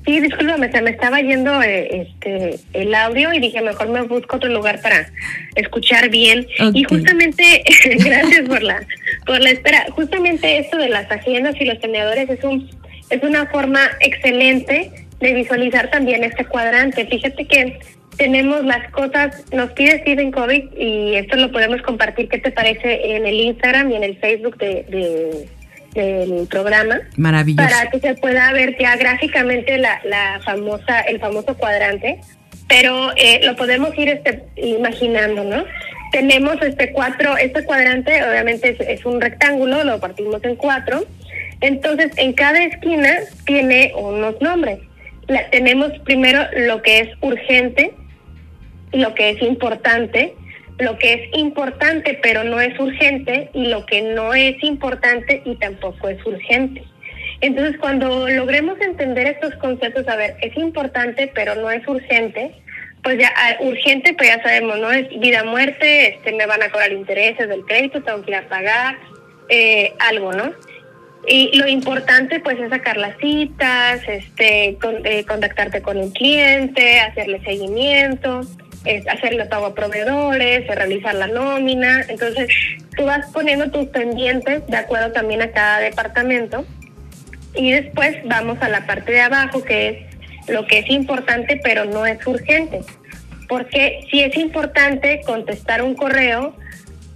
sí, 0.04 0.20
discúlpame, 0.20 0.70
se 0.70 0.82
me 0.82 0.90
estaba 0.90 1.20
yendo 1.20 1.62
eh, 1.62 2.08
este 2.08 2.58
el 2.72 2.94
audio 2.94 3.32
y 3.32 3.38
dije, 3.38 3.60
mejor 3.60 3.88
me 3.88 4.02
busco 4.02 4.36
otro 4.36 4.48
lugar 4.48 4.80
para 4.80 5.10
escuchar 5.54 6.08
bien. 6.08 6.46
Y 6.74 6.84
justamente, 6.84 7.62
gracias 8.04 8.48
por 8.48 8.62
la 8.62 8.86
por 9.26 9.40
la 9.40 9.50
espera, 9.50 9.86
justamente 9.90 10.58
esto 10.58 10.76
de 10.76 10.88
las 10.88 11.10
agendas 11.10 11.54
y 11.60 11.64
los 11.64 11.78
planeadores 11.78 12.30
es 12.30 12.42
un 12.44 12.68
es 13.10 13.22
una 13.22 13.46
forma 13.46 13.80
excelente 14.00 14.90
de 15.20 15.34
visualizar 15.34 15.90
también 15.90 16.24
este 16.24 16.44
cuadrante. 16.44 17.06
Fíjate 17.06 17.44
que 17.44 17.78
tenemos 18.16 18.64
las 18.64 18.90
cosas, 18.90 19.44
nos 19.52 19.70
pide 19.72 20.00
Steven 20.00 20.30
Covey 20.30 20.68
y 20.76 21.14
esto 21.14 21.36
lo 21.36 21.50
podemos 21.50 21.82
compartir, 21.82 22.28
¿qué 22.28 22.38
te 22.38 22.50
parece? 22.50 23.16
En 23.16 23.26
el 23.26 23.34
Instagram 23.34 23.90
y 23.90 23.96
en 23.96 24.04
el 24.04 24.18
Facebook 24.18 24.56
de 24.58 25.48
del 25.94 26.46
programa. 26.48 27.00
Maravilloso. 27.16 27.68
Para 27.68 27.90
que 27.90 28.00
se 28.00 28.14
pueda 28.14 28.53
ver 28.53 28.76
ya 28.79 28.96
gráficamente 28.96 29.79
la, 29.79 30.00
la 30.05 30.40
famosa, 30.44 31.00
el 31.00 31.20
famoso 31.20 31.57
cuadrante, 31.57 32.20
pero 32.70 33.11
eh, 33.16 33.40
lo 33.44 33.57
podemos 33.57 33.98
ir 33.98 34.09
este, 34.09 34.44
imaginando, 34.57 35.42
¿no? 35.42 35.64
Tenemos 36.12 36.62
este 36.62 36.92
cuatro, 36.92 37.37
este 37.37 37.64
cuadrante 37.64 38.22
obviamente 38.22 38.76
es, 38.79 39.05
un 39.05 39.20
rectángulo, 39.20 39.83
lo 39.83 39.98
partimos 39.98 40.42
en 40.44 40.55
cuatro. 40.55 41.05
Entonces, 41.61 42.12
en 42.16 42.33
cada 42.33 42.62
esquina 42.64 43.11
tiene 43.44 43.92
unos 43.96 44.40
nombres. 44.40 44.79
La, 45.26 45.50
tenemos 45.50 45.90
primero 46.05 46.42
lo 46.57 46.81
que 46.83 47.00
es 47.00 47.09
urgente, 47.20 47.92
lo 48.92 49.14
que 49.14 49.31
es 49.31 49.42
importante, 49.42 50.35
lo 50.80 50.98
que 50.98 51.12
es 51.14 51.38
importante 51.38 52.18
pero 52.22 52.44
no 52.44 52.60
es 52.60 52.78
urgente 52.78 53.50
y 53.52 53.66
lo 53.66 53.86
que 53.86 54.02
no 54.02 54.34
es 54.34 54.62
importante 54.62 55.42
y 55.44 55.56
tampoco 55.56 56.08
es 56.08 56.24
urgente. 56.26 56.82
Entonces, 57.42 57.78
cuando 57.78 58.28
logremos 58.28 58.78
entender 58.80 59.26
estos 59.26 59.54
conceptos, 59.56 60.06
a 60.08 60.16
ver, 60.16 60.36
es 60.42 60.56
importante 60.56 61.30
pero 61.34 61.54
no 61.54 61.70
es 61.70 61.86
urgente, 61.86 62.54
pues 63.02 63.18
ya 63.18 63.32
ah, 63.34 63.56
urgente, 63.60 64.14
pues 64.14 64.28
ya 64.28 64.42
sabemos, 64.42 64.78
¿no? 64.78 64.90
Es 64.90 65.08
vida 65.20 65.44
muerte, 65.44 66.08
este, 66.08 66.32
me 66.32 66.46
van 66.46 66.62
a 66.62 66.70
cobrar 66.70 66.92
intereses 66.92 67.48
del 67.48 67.64
crédito, 67.64 68.02
tengo 68.02 68.22
que 68.22 68.30
ir 68.30 68.36
a 68.36 68.48
pagar, 68.48 68.98
eh, 69.48 69.94
algo, 69.98 70.32
¿no? 70.32 70.52
Y 71.26 71.56
lo 71.56 71.66
importante, 71.66 72.40
pues, 72.40 72.58
es 72.58 72.70
sacar 72.70 72.96
las 72.96 73.16
citas, 73.18 74.00
este, 74.08 74.78
eh, 75.04 75.24
contactarte 75.26 75.82
con 75.82 75.98
el 75.98 76.12
cliente, 76.12 77.00
hacerle 77.00 77.40
seguimiento 77.40 78.42
es 78.84 79.06
hacerle 79.08 79.44
pago 79.46 79.66
a 79.66 79.74
proveedores, 79.74 80.66
realizar 80.66 81.14
la 81.14 81.26
nómina. 81.26 82.04
Entonces, 82.08 82.48
tú 82.96 83.04
vas 83.04 83.26
poniendo 83.32 83.70
tus 83.70 83.86
pendientes 83.88 84.66
de 84.66 84.76
acuerdo 84.76 85.12
también 85.12 85.42
a 85.42 85.50
cada 85.50 85.80
departamento. 85.80 86.64
Y 87.54 87.72
después 87.72 88.16
vamos 88.24 88.58
a 88.60 88.68
la 88.68 88.86
parte 88.86 89.12
de 89.12 89.20
abajo, 89.20 89.62
que 89.62 89.88
es 89.88 90.48
lo 90.48 90.66
que 90.66 90.78
es 90.78 90.90
importante, 90.90 91.60
pero 91.62 91.84
no 91.84 92.06
es 92.06 92.24
urgente. 92.26 92.80
Porque 93.48 94.06
si 94.10 94.22
es 94.22 94.36
importante 94.36 95.20
contestar 95.26 95.82
un 95.82 95.94
correo, 95.94 96.54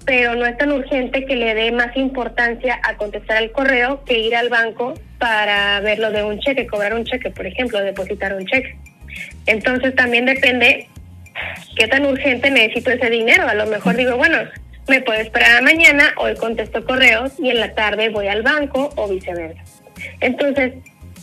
pero 0.04 0.34
no 0.34 0.44
es 0.44 0.58
tan 0.58 0.72
urgente 0.72 1.24
que 1.24 1.36
le 1.36 1.54
dé 1.54 1.72
más 1.72 1.96
importancia 1.96 2.78
a 2.82 2.96
contestar 2.96 3.42
el 3.42 3.52
correo 3.52 4.04
que 4.04 4.18
ir 4.18 4.36
al 4.36 4.48
banco 4.48 4.94
para 5.18 5.80
ver 5.80 5.98
lo 5.98 6.10
de 6.10 6.24
un 6.24 6.38
cheque, 6.40 6.66
cobrar 6.66 6.92
un 6.94 7.04
cheque, 7.04 7.30
por 7.30 7.46
ejemplo, 7.46 7.80
depositar 7.80 8.34
un 8.34 8.44
cheque. 8.44 8.76
Entonces 9.46 9.94
también 9.94 10.26
depende 10.26 10.88
¿qué 11.76 11.88
tan 11.88 12.06
urgente 12.06 12.50
necesito 12.50 12.90
ese 12.90 13.10
dinero? 13.10 13.46
A 13.46 13.54
lo 13.54 13.66
mejor 13.66 13.96
digo, 13.96 14.16
bueno, 14.16 14.38
me 14.88 15.00
puedo 15.00 15.20
esperar 15.20 15.56
a 15.56 15.62
mañana, 15.62 16.12
hoy 16.16 16.34
contesto 16.34 16.84
correos 16.84 17.32
y 17.38 17.50
en 17.50 17.60
la 17.60 17.74
tarde 17.74 18.10
voy 18.10 18.28
al 18.28 18.42
banco 18.42 18.90
o 18.96 19.08
viceversa. 19.08 19.62
Entonces, 20.20 20.74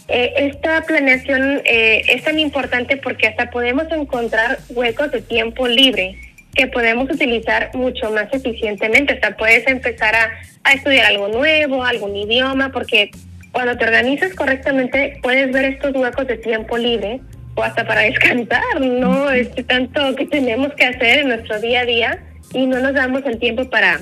eh, 0.07 0.33
esta 0.37 0.81
planeación 0.81 1.61
eh, 1.63 2.03
es 2.07 2.23
tan 2.23 2.39
importante 2.39 2.97
porque 2.97 3.27
hasta 3.27 3.49
podemos 3.49 3.85
encontrar 3.91 4.57
huecos 4.69 5.11
de 5.11 5.21
tiempo 5.21 5.67
libre 5.67 6.17
que 6.55 6.67
podemos 6.67 7.09
utilizar 7.09 7.69
mucho 7.75 8.11
más 8.11 8.27
eficientemente. 8.33 9.13
Hasta 9.13 9.37
puedes 9.37 9.65
empezar 9.67 10.15
a, 10.15 10.31
a 10.63 10.73
estudiar 10.73 11.05
algo 11.05 11.29
nuevo, 11.29 11.83
algún 11.85 12.15
idioma, 12.15 12.71
porque 12.71 13.11
cuando 13.51 13.77
te 13.77 13.85
organizas 13.85 14.33
correctamente 14.33 15.19
puedes 15.21 15.51
ver 15.51 15.65
estos 15.65 15.95
huecos 15.95 16.27
de 16.27 16.37
tiempo 16.37 16.77
libre 16.77 17.21
o 17.55 17.63
hasta 17.63 17.85
para 17.85 18.01
descansar, 18.01 18.81
¿no? 18.81 19.29
Este 19.29 19.63
tanto 19.63 20.15
que 20.15 20.25
tenemos 20.25 20.73
que 20.73 20.85
hacer 20.85 21.19
en 21.19 21.27
nuestro 21.29 21.59
día 21.59 21.81
a 21.81 21.85
día 21.85 22.19
y 22.53 22.65
no 22.65 22.79
nos 22.79 22.93
damos 22.93 23.23
el 23.25 23.39
tiempo 23.39 23.69
para 23.69 23.99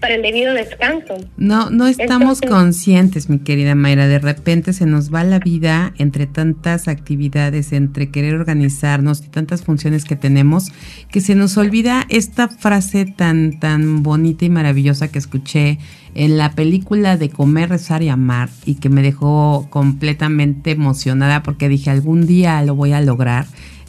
para 0.00 0.14
el 0.14 0.22
debido 0.22 0.54
descanso. 0.54 1.14
No, 1.36 1.70
no 1.70 1.86
estamos 1.86 2.40
conscientes, 2.40 3.28
mi 3.28 3.38
querida 3.38 3.74
Mayra. 3.74 4.08
De 4.08 4.18
repente 4.18 4.72
se 4.72 4.86
nos 4.86 5.12
va 5.12 5.22
la 5.24 5.38
vida 5.38 5.92
entre 5.98 6.26
tantas 6.26 6.88
actividades, 6.88 7.72
entre 7.72 8.10
querer 8.10 8.34
organizarnos 8.34 9.20
y 9.20 9.28
tantas 9.28 9.62
funciones 9.62 10.04
que 10.04 10.16
tenemos, 10.16 10.72
que 11.10 11.20
se 11.20 11.34
nos 11.34 11.56
olvida 11.56 12.06
esta 12.08 12.48
frase 12.48 13.04
tan, 13.04 13.60
tan 13.60 14.02
bonita 14.02 14.44
y 14.44 14.50
maravillosa 14.50 15.08
que 15.08 15.18
escuché 15.18 15.78
en 16.14 16.38
la 16.38 16.52
película 16.52 17.16
de 17.16 17.28
Comer, 17.28 17.68
Rezar 17.68 18.02
y 18.02 18.08
Amar 18.08 18.48
y 18.64 18.76
que 18.76 18.88
me 18.88 19.02
dejó 19.02 19.68
completamente 19.70 20.72
emocionada 20.72 21.42
porque 21.42 21.68
dije 21.68 21.90
algún 21.90 22.26
día 22.26 22.62
lo 22.62 22.74
voy 22.74 22.92
a 22.92 23.00
lograr. 23.00 23.46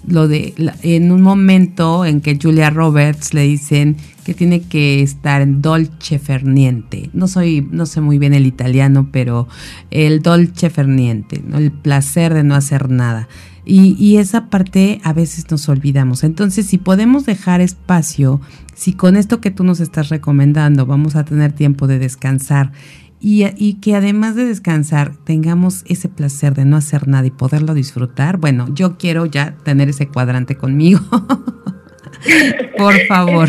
Lo 0.07 0.27
de 0.27 0.55
en 0.81 1.11
un 1.11 1.21
momento 1.21 2.05
en 2.05 2.21
que 2.21 2.37
Julia 2.41 2.71
Roberts 2.71 3.35
le 3.35 3.43
dicen 3.43 3.97
que 4.23 4.33
tiene 4.33 4.61
que 4.61 5.01
estar 5.01 5.41
en 5.41 5.61
dolce 5.61 6.19
ferniente. 6.19 7.09
No 7.13 7.27
soy, 7.27 7.67
no 7.71 7.85
sé 7.85 8.01
muy 8.01 8.17
bien 8.17 8.33
el 8.33 8.45
italiano, 8.45 9.09
pero 9.11 9.47
el 9.89 10.21
dolce 10.21 10.69
ferniente, 10.69 11.41
el 11.53 11.71
placer 11.71 12.33
de 12.33 12.43
no 12.43 12.55
hacer 12.55 12.89
nada. 12.89 13.27
Y, 13.63 13.95
y, 13.99 14.17
esa 14.17 14.49
parte 14.49 14.99
a 15.03 15.13
veces 15.13 15.49
nos 15.51 15.69
olvidamos. 15.69 16.23
Entonces, 16.23 16.65
si 16.65 16.79
podemos 16.79 17.27
dejar 17.27 17.61
espacio, 17.61 18.41
si 18.73 18.93
con 18.93 19.15
esto 19.15 19.39
que 19.39 19.51
tú 19.51 19.63
nos 19.63 19.79
estás 19.79 20.09
recomendando 20.09 20.87
vamos 20.87 21.15
a 21.15 21.25
tener 21.25 21.51
tiempo 21.51 21.85
de 21.85 21.99
descansar 21.99 22.71
y, 23.19 23.45
y, 23.55 23.75
que 23.75 23.95
además 23.95 24.35
de 24.35 24.45
descansar 24.45 25.15
tengamos 25.15 25.83
ese 25.85 26.09
placer 26.09 26.55
de 26.55 26.65
no 26.65 26.75
hacer 26.75 27.07
nada 27.07 27.27
y 27.27 27.31
poderlo 27.31 27.75
disfrutar, 27.75 28.37
bueno, 28.37 28.65
yo 28.73 28.97
quiero 28.97 29.27
ya 29.27 29.55
tener 29.63 29.89
ese 29.89 30.07
cuadrante 30.07 30.55
conmigo. 30.55 31.01
Por 32.77 32.95
favor. 33.07 33.47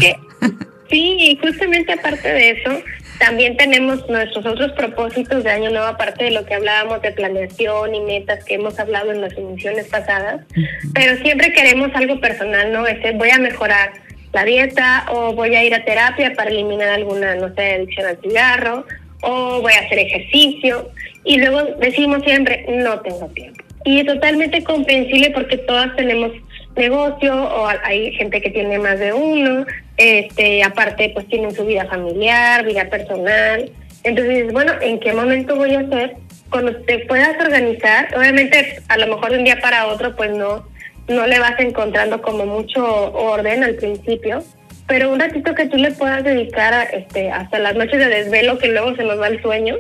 Sí, 0.90 1.16
y 1.18 1.36
justamente 1.36 1.92
aparte 1.92 2.28
de 2.28 2.50
eso, 2.50 2.82
también 3.18 3.56
tenemos 3.56 4.08
nuestros 4.08 4.44
otros 4.44 4.72
propósitos 4.72 5.44
de 5.44 5.50
año 5.50 5.70
nuevo, 5.70 5.86
aparte 5.86 6.24
de 6.24 6.30
lo 6.32 6.44
que 6.44 6.54
hablábamos 6.54 7.02
de 7.02 7.12
planeación 7.12 7.94
y 7.94 8.00
metas 8.00 8.44
que 8.44 8.54
hemos 8.54 8.78
hablado 8.78 9.12
en 9.12 9.20
las 9.20 9.36
emisiones 9.36 9.86
pasadas, 9.88 10.40
pero 10.92 11.16
siempre 11.22 11.52
queremos 11.52 11.90
algo 11.94 12.18
personal, 12.20 12.72
¿no? 12.72 12.86
Ese, 12.86 13.12
voy 13.12 13.30
a 13.30 13.38
mejorar 13.38 13.92
la 14.32 14.44
dieta 14.44 15.06
o 15.10 15.34
voy 15.34 15.54
a 15.54 15.62
ir 15.62 15.74
a 15.74 15.84
terapia 15.84 16.32
para 16.34 16.50
eliminar 16.50 16.88
alguna, 16.88 17.34
no 17.34 17.54
sé, 17.54 17.74
adicción 17.74 18.06
al 18.06 18.18
cigarro 18.20 18.86
o 19.22 19.60
voy 19.60 19.72
a 19.72 19.86
hacer 19.86 19.98
ejercicio 19.98 20.90
y 21.24 21.38
luego 21.38 21.62
decimos 21.78 22.22
siempre, 22.24 22.64
no 22.68 23.00
tengo 23.00 23.28
tiempo. 23.28 23.62
Y 23.84 24.00
es 24.00 24.06
totalmente 24.06 24.62
comprensible 24.64 25.30
porque 25.30 25.58
todas 25.58 25.94
tenemos 25.96 26.32
negocio 26.76 27.34
o 27.34 27.68
hay 27.84 28.12
gente 28.12 28.40
que 28.40 28.50
tiene 28.50 28.78
más 28.78 28.98
de 28.98 29.12
uno, 29.12 29.66
este, 29.96 30.62
aparte 30.62 31.10
pues 31.14 31.26
tienen 31.28 31.54
su 31.54 31.64
vida 31.64 31.86
familiar, 31.86 32.64
vida 32.64 32.88
personal. 32.88 33.70
Entonces, 34.04 34.52
bueno, 34.52 34.72
¿en 34.80 34.98
qué 35.00 35.12
momento 35.12 35.56
voy 35.56 35.74
a 35.74 35.80
hacer? 35.80 36.16
Cuando 36.50 36.74
te 36.82 37.00
puedas 37.00 37.36
organizar, 37.40 38.08
obviamente 38.16 38.80
a 38.88 38.96
lo 38.98 39.06
mejor 39.06 39.32
de 39.32 39.38
un 39.38 39.44
día 39.44 39.58
para 39.60 39.86
otro 39.86 40.14
pues 40.16 40.30
no, 40.30 40.66
no 41.08 41.26
le 41.26 41.38
vas 41.38 41.58
encontrando 41.58 42.20
como 42.20 42.46
mucho 42.46 43.12
orden 43.12 43.64
al 43.64 43.74
principio, 43.76 44.42
pero 44.86 45.12
un 45.12 45.20
ratito 45.20 45.54
que 45.54 45.66
tú 45.66 45.76
le 45.76 45.92
puedas 45.92 46.24
dedicar 46.24 46.74
a, 46.74 46.82
este, 46.82 47.30
hasta 47.30 47.58
las 47.58 47.74
noches 47.74 47.98
de 47.98 48.08
desvelo 48.08 48.58
que 48.58 48.68
luego 48.68 48.94
se 48.96 49.04
nos 49.04 49.20
va 49.20 49.28
el 49.28 49.40
sueño, 49.40 49.76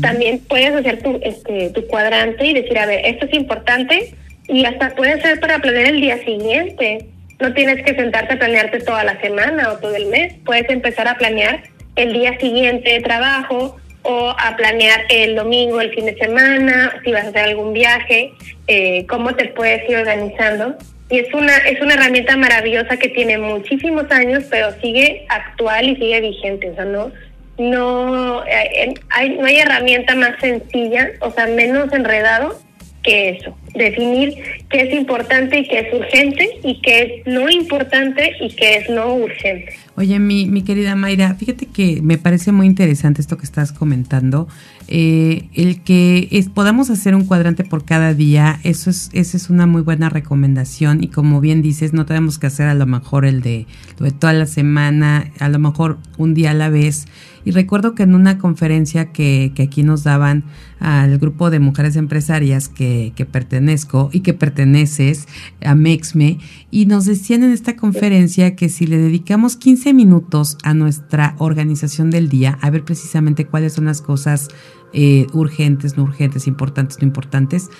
también 0.00 0.38
puedes 0.40 0.74
hacer 0.74 1.02
tu, 1.02 1.18
este, 1.22 1.70
tu 1.70 1.86
cuadrante 1.86 2.46
y 2.46 2.54
decir, 2.54 2.78
a 2.78 2.86
ver, 2.86 3.00
esto 3.04 3.26
es 3.26 3.34
importante 3.34 4.14
y 4.48 4.64
hasta 4.64 4.94
puede 4.94 5.20
ser 5.20 5.40
para 5.40 5.58
planear 5.58 5.86
el 5.86 6.00
día 6.00 6.22
siguiente 6.24 7.06
no 7.42 7.52
tienes 7.52 7.84
que 7.84 7.94
sentarte 7.94 8.34
a 8.34 8.38
planearte 8.38 8.80
toda 8.80 9.04
la 9.04 9.20
semana 9.20 9.72
o 9.72 9.78
todo 9.78 9.94
el 9.96 10.06
mes. 10.06 10.34
Puedes 10.44 10.70
empezar 10.70 11.08
a 11.08 11.18
planear 11.18 11.64
el 11.96 12.12
día 12.12 12.38
siguiente 12.38 12.90
de 12.90 13.00
trabajo 13.00 13.76
o 14.02 14.30
a 14.30 14.56
planear 14.56 15.02
el 15.10 15.34
domingo, 15.34 15.80
el 15.80 15.92
fin 15.92 16.06
de 16.06 16.16
semana, 16.16 16.92
si 17.04 17.12
vas 17.12 17.24
a 17.24 17.28
hacer 17.28 17.44
algún 17.44 17.72
viaje, 17.72 18.32
eh, 18.66 19.06
cómo 19.06 19.34
te 19.34 19.46
puedes 19.46 19.88
ir 19.90 19.96
organizando. 19.96 20.76
Y 21.10 21.18
es 21.18 21.34
una, 21.34 21.56
es 21.58 21.80
una 21.80 21.94
herramienta 21.94 22.36
maravillosa 22.36 22.96
que 22.96 23.08
tiene 23.10 23.36
muchísimos 23.38 24.10
años, 24.10 24.44
pero 24.48 24.72
sigue 24.80 25.26
actual 25.28 25.90
y 25.90 25.96
sigue 25.96 26.20
vigente. 26.20 26.70
O 26.70 26.74
sea, 26.74 26.84
no, 26.84 27.12
no, 27.58 28.44
eh, 28.46 28.94
hay, 29.10 29.30
no 29.30 29.46
hay 29.46 29.58
herramienta 29.58 30.14
más 30.14 30.40
sencilla, 30.40 31.10
o 31.20 31.30
sea, 31.30 31.46
menos 31.46 31.92
enredado 31.92 32.58
que 33.02 33.30
eso. 33.30 33.56
Definir 33.74 34.34
qué 34.70 34.82
es 34.82 34.94
importante 34.94 35.60
y 35.60 35.68
qué 35.68 35.80
es 35.80 35.94
urgente 35.94 36.48
y 36.62 36.80
qué 36.80 37.02
es 37.02 37.26
no 37.26 37.48
importante 37.48 38.32
y 38.40 38.48
qué 38.54 38.76
es 38.76 38.90
no 38.90 39.14
urgente. 39.14 39.72
Oye, 39.96 40.18
mi, 40.18 40.46
mi 40.46 40.62
querida 40.62 40.94
Mayra, 40.94 41.34
fíjate 41.34 41.66
que 41.66 42.00
me 42.02 42.18
parece 42.18 42.52
muy 42.52 42.66
interesante 42.66 43.20
esto 43.20 43.36
que 43.36 43.44
estás 43.44 43.72
comentando. 43.72 44.48
Eh, 44.88 45.48
el 45.54 45.82
que 45.82 46.28
podamos 46.54 46.90
hacer 46.90 47.14
un 47.14 47.24
cuadrante 47.24 47.64
por 47.64 47.84
cada 47.84 48.14
día, 48.14 48.58
eso 48.62 48.90
es, 48.90 49.10
esa 49.12 49.36
es 49.36 49.50
una 49.50 49.66
muy 49.66 49.82
buena 49.82 50.08
recomendación. 50.08 51.02
Y 51.02 51.08
como 51.08 51.40
bien 51.40 51.62
dices, 51.62 51.92
no 51.92 52.06
tenemos 52.06 52.38
que 52.38 52.46
hacer 52.46 52.68
a 52.68 52.74
lo 52.74 52.86
mejor 52.86 53.24
el 53.24 53.42
de 53.42 53.66
toda 54.18 54.32
la 54.32 54.46
semana, 54.46 55.30
a 55.38 55.48
lo 55.48 55.58
mejor 55.58 55.98
un 56.18 56.34
día 56.34 56.50
a 56.50 56.54
la 56.54 56.68
vez. 56.68 57.06
Y 57.44 57.50
recuerdo 57.50 57.94
que 57.94 58.02
en 58.02 58.14
una 58.14 58.38
conferencia 58.38 59.12
que, 59.12 59.52
que 59.54 59.64
aquí 59.64 59.82
nos 59.82 60.04
daban 60.04 60.44
al 60.78 61.18
grupo 61.18 61.50
de 61.50 61.60
mujeres 61.60 61.96
empresarias 61.96 62.68
que, 62.68 63.12
que 63.14 63.24
pertenezco 63.24 64.10
y 64.12 64.20
que 64.20 64.34
perteneces 64.34 65.28
a 65.64 65.74
MEXME, 65.74 66.38
y 66.70 66.86
nos 66.86 67.04
decían 67.04 67.42
en 67.42 67.52
esta 67.52 67.76
conferencia 67.76 68.56
que 68.56 68.68
si 68.68 68.86
le 68.86 68.98
dedicamos 68.98 69.56
15 69.56 69.94
minutos 69.94 70.56
a 70.64 70.74
nuestra 70.74 71.34
organización 71.38 72.10
del 72.10 72.28
día, 72.28 72.58
a 72.60 72.70
ver 72.70 72.84
precisamente 72.84 73.46
cuáles 73.46 73.74
son 73.74 73.84
las 73.84 74.02
cosas 74.02 74.48
eh, 74.94 75.26
urgentes, 75.32 75.96
no 75.96 76.02
urgentes, 76.02 76.46
importantes, 76.46 76.98
no 77.00 77.06
importantes, 77.06 77.70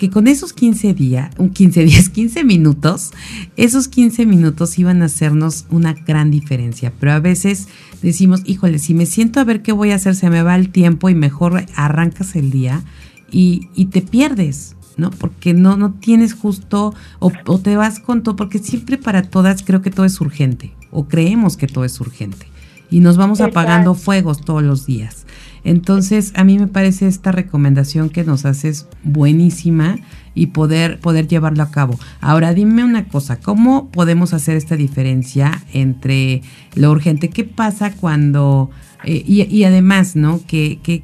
que 0.00 0.08
con 0.08 0.28
esos 0.28 0.54
15 0.54 0.94
días, 0.94 1.30
un 1.36 1.50
15 1.50 1.84
días, 1.84 2.08
15 2.08 2.42
minutos, 2.42 3.10
esos 3.58 3.86
15 3.86 4.24
minutos 4.24 4.78
iban 4.78 5.02
a 5.02 5.04
hacernos 5.04 5.66
una 5.68 5.92
gran 5.92 6.30
diferencia. 6.30 6.90
Pero 6.98 7.12
a 7.12 7.20
veces 7.20 7.68
decimos, 8.00 8.40
híjole, 8.46 8.78
si 8.78 8.94
me 8.94 9.04
siento 9.04 9.40
a 9.40 9.44
ver 9.44 9.60
qué 9.60 9.72
voy 9.72 9.90
a 9.90 9.96
hacer, 9.96 10.16
se 10.16 10.30
me 10.30 10.42
va 10.42 10.56
el 10.56 10.70
tiempo 10.70 11.10
y 11.10 11.14
mejor 11.14 11.66
arrancas 11.76 12.34
el 12.34 12.50
día 12.50 12.82
y, 13.30 13.68
y 13.74 13.86
te 13.86 14.00
pierdes. 14.00 14.74
¿no? 14.96 15.10
Porque 15.10 15.54
no, 15.54 15.76
no 15.76 15.92
tienes 15.92 16.34
justo, 16.34 16.94
o, 17.20 17.32
o 17.46 17.58
te 17.58 17.76
vas 17.76 18.00
con 18.00 18.22
todo, 18.22 18.36
porque 18.36 18.58
siempre 18.58 18.98
para 18.98 19.22
todas 19.22 19.62
creo 19.62 19.80
que 19.80 19.90
todo 19.90 20.04
es 20.04 20.20
urgente, 20.20 20.72
o 20.90 21.08
creemos 21.08 21.56
que 21.56 21.66
todo 21.66 21.86
es 21.86 21.98
urgente, 22.00 22.46
y 22.90 23.00
nos 23.00 23.16
vamos 23.16 23.40
apagando 23.40 23.94
fuegos 23.94 24.42
todos 24.42 24.62
los 24.62 24.84
días. 24.84 25.24
Entonces, 25.64 26.32
a 26.36 26.44
mí 26.44 26.58
me 26.58 26.66
parece 26.66 27.06
esta 27.06 27.32
recomendación 27.32 28.10
que 28.10 28.24
nos 28.24 28.44
haces 28.44 28.86
buenísima 29.02 29.96
y 30.34 30.48
poder, 30.48 31.00
poder 31.00 31.28
llevarlo 31.28 31.62
a 31.62 31.70
cabo. 31.70 31.98
Ahora, 32.20 32.54
dime 32.54 32.84
una 32.84 33.08
cosa, 33.08 33.36
¿cómo 33.40 33.90
podemos 33.90 34.32
hacer 34.32 34.56
esta 34.56 34.76
diferencia 34.76 35.62
entre 35.72 36.42
lo 36.74 36.90
urgente? 36.90 37.28
¿Qué 37.28 37.44
pasa 37.44 37.92
cuando, 37.92 38.70
eh, 39.04 39.22
y, 39.26 39.64
además, 39.64 40.16
¿no? 40.16 40.40
Que, 40.46 40.78
que, 40.82 41.02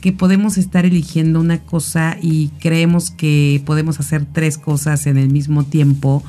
que 0.00 0.12
podemos 0.12 0.58
estar 0.58 0.84
eligiendo 0.84 1.40
una 1.40 1.58
cosa 1.58 2.16
y 2.20 2.48
creemos 2.60 3.10
que 3.10 3.62
podemos 3.64 4.00
hacer 4.00 4.26
tres 4.32 4.58
cosas 4.58 5.06
en 5.06 5.18
el 5.18 5.30
mismo 5.30 5.64
tiempo? 5.64 6.22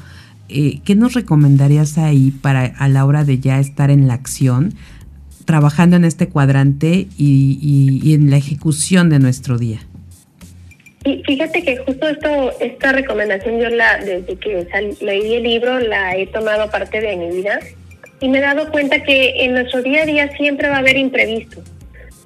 Eh, 0.52 0.82
¿Qué 0.84 0.96
nos 0.96 1.14
recomendarías 1.14 2.00
ahí 2.00 2.32
para 2.32 2.66
a 2.66 2.88
la 2.88 3.06
hora 3.06 3.24
de 3.24 3.40
ya 3.40 3.60
estar 3.60 3.92
en 3.92 4.08
la 4.08 4.16
acción? 4.16 4.74
Trabajando 5.50 5.96
en 5.96 6.06
este 6.06 6.30
cuadrante 6.30 7.08
y, 7.18 8.14
en 8.14 8.30
la 8.30 8.38
ejecución 8.38 9.10
de 9.10 9.18
nuestro 9.18 9.58
día. 9.58 9.80
Y 11.04 11.24
fíjate 11.26 11.64
que 11.64 11.78
justo 11.78 12.08
esto, 12.08 12.52
esta 12.60 12.92
recomendación 12.92 13.60
yo 13.60 13.68
la 13.70 13.98
desde 13.98 14.36
que 14.36 14.68
leí 15.02 15.34
el 15.34 15.44
libro 15.44 15.80
la 15.80 16.16
he 16.16 16.28
tomado 16.28 16.70
parte 16.70 17.02
de 17.02 17.16
mi 17.16 17.32
vida 17.38 17.60
y 18.22 18.30
me 18.30 18.38
he 18.38 18.42
dado 18.42 18.70
cuenta 18.70 19.02
que 19.02 19.44
en 19.44 19.54
nuestro 19.54 19.82
día 19.82 20.04
a 20.04 20.06
día 20.06 20.32
siempre 20.38 20.70
va 20.70 20.76
a 20.76 20.80
haber 20.80 20.98
imprevistos, 20.98 21.64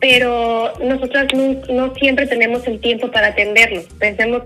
pero 0.02 0.74
nosotras 0.84 1.28
no, 1.34 1.62
no 1.74 1.96
siempre 1.96 2.28
tenemos 2.28 2.68
el 2.68 2.82
tiempo 2.82 3.10
para 3.10 3.28
atenderlos. 3.28 3.86
Pensemos, 4.00 4.42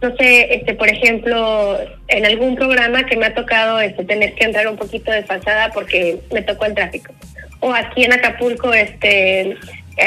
no 0.00 0.14
sé, 0.14 0.54
este, 0.54 0.74
por 0.74 0.88
ejemplo, 0.88 1.78
en 2.06 2.26
algún 2.26 2.54
programa 2.54 3.02
que 3.06 3.16
me 3.16 3.26
ha 3.26 3.34
tocado 3.34 3.80
este, 3.80 4.04
tener 4.04 4.34
que 4.36 4.44
entrar 4.44 4.68
un 4.68 4.76
poquito 4.76 5.10
desfasada 5.10 5.72
porque 5.72 6.20
me 6.32 6.42
tocó 6.42 6.66
el 6.66 6.74
tráfico 6.74 7.12
o 7.60 7.72
aquí 7.72 8.04
en 8.04 8.12
Acapulco 8.12 8.72
este 8.72 9.56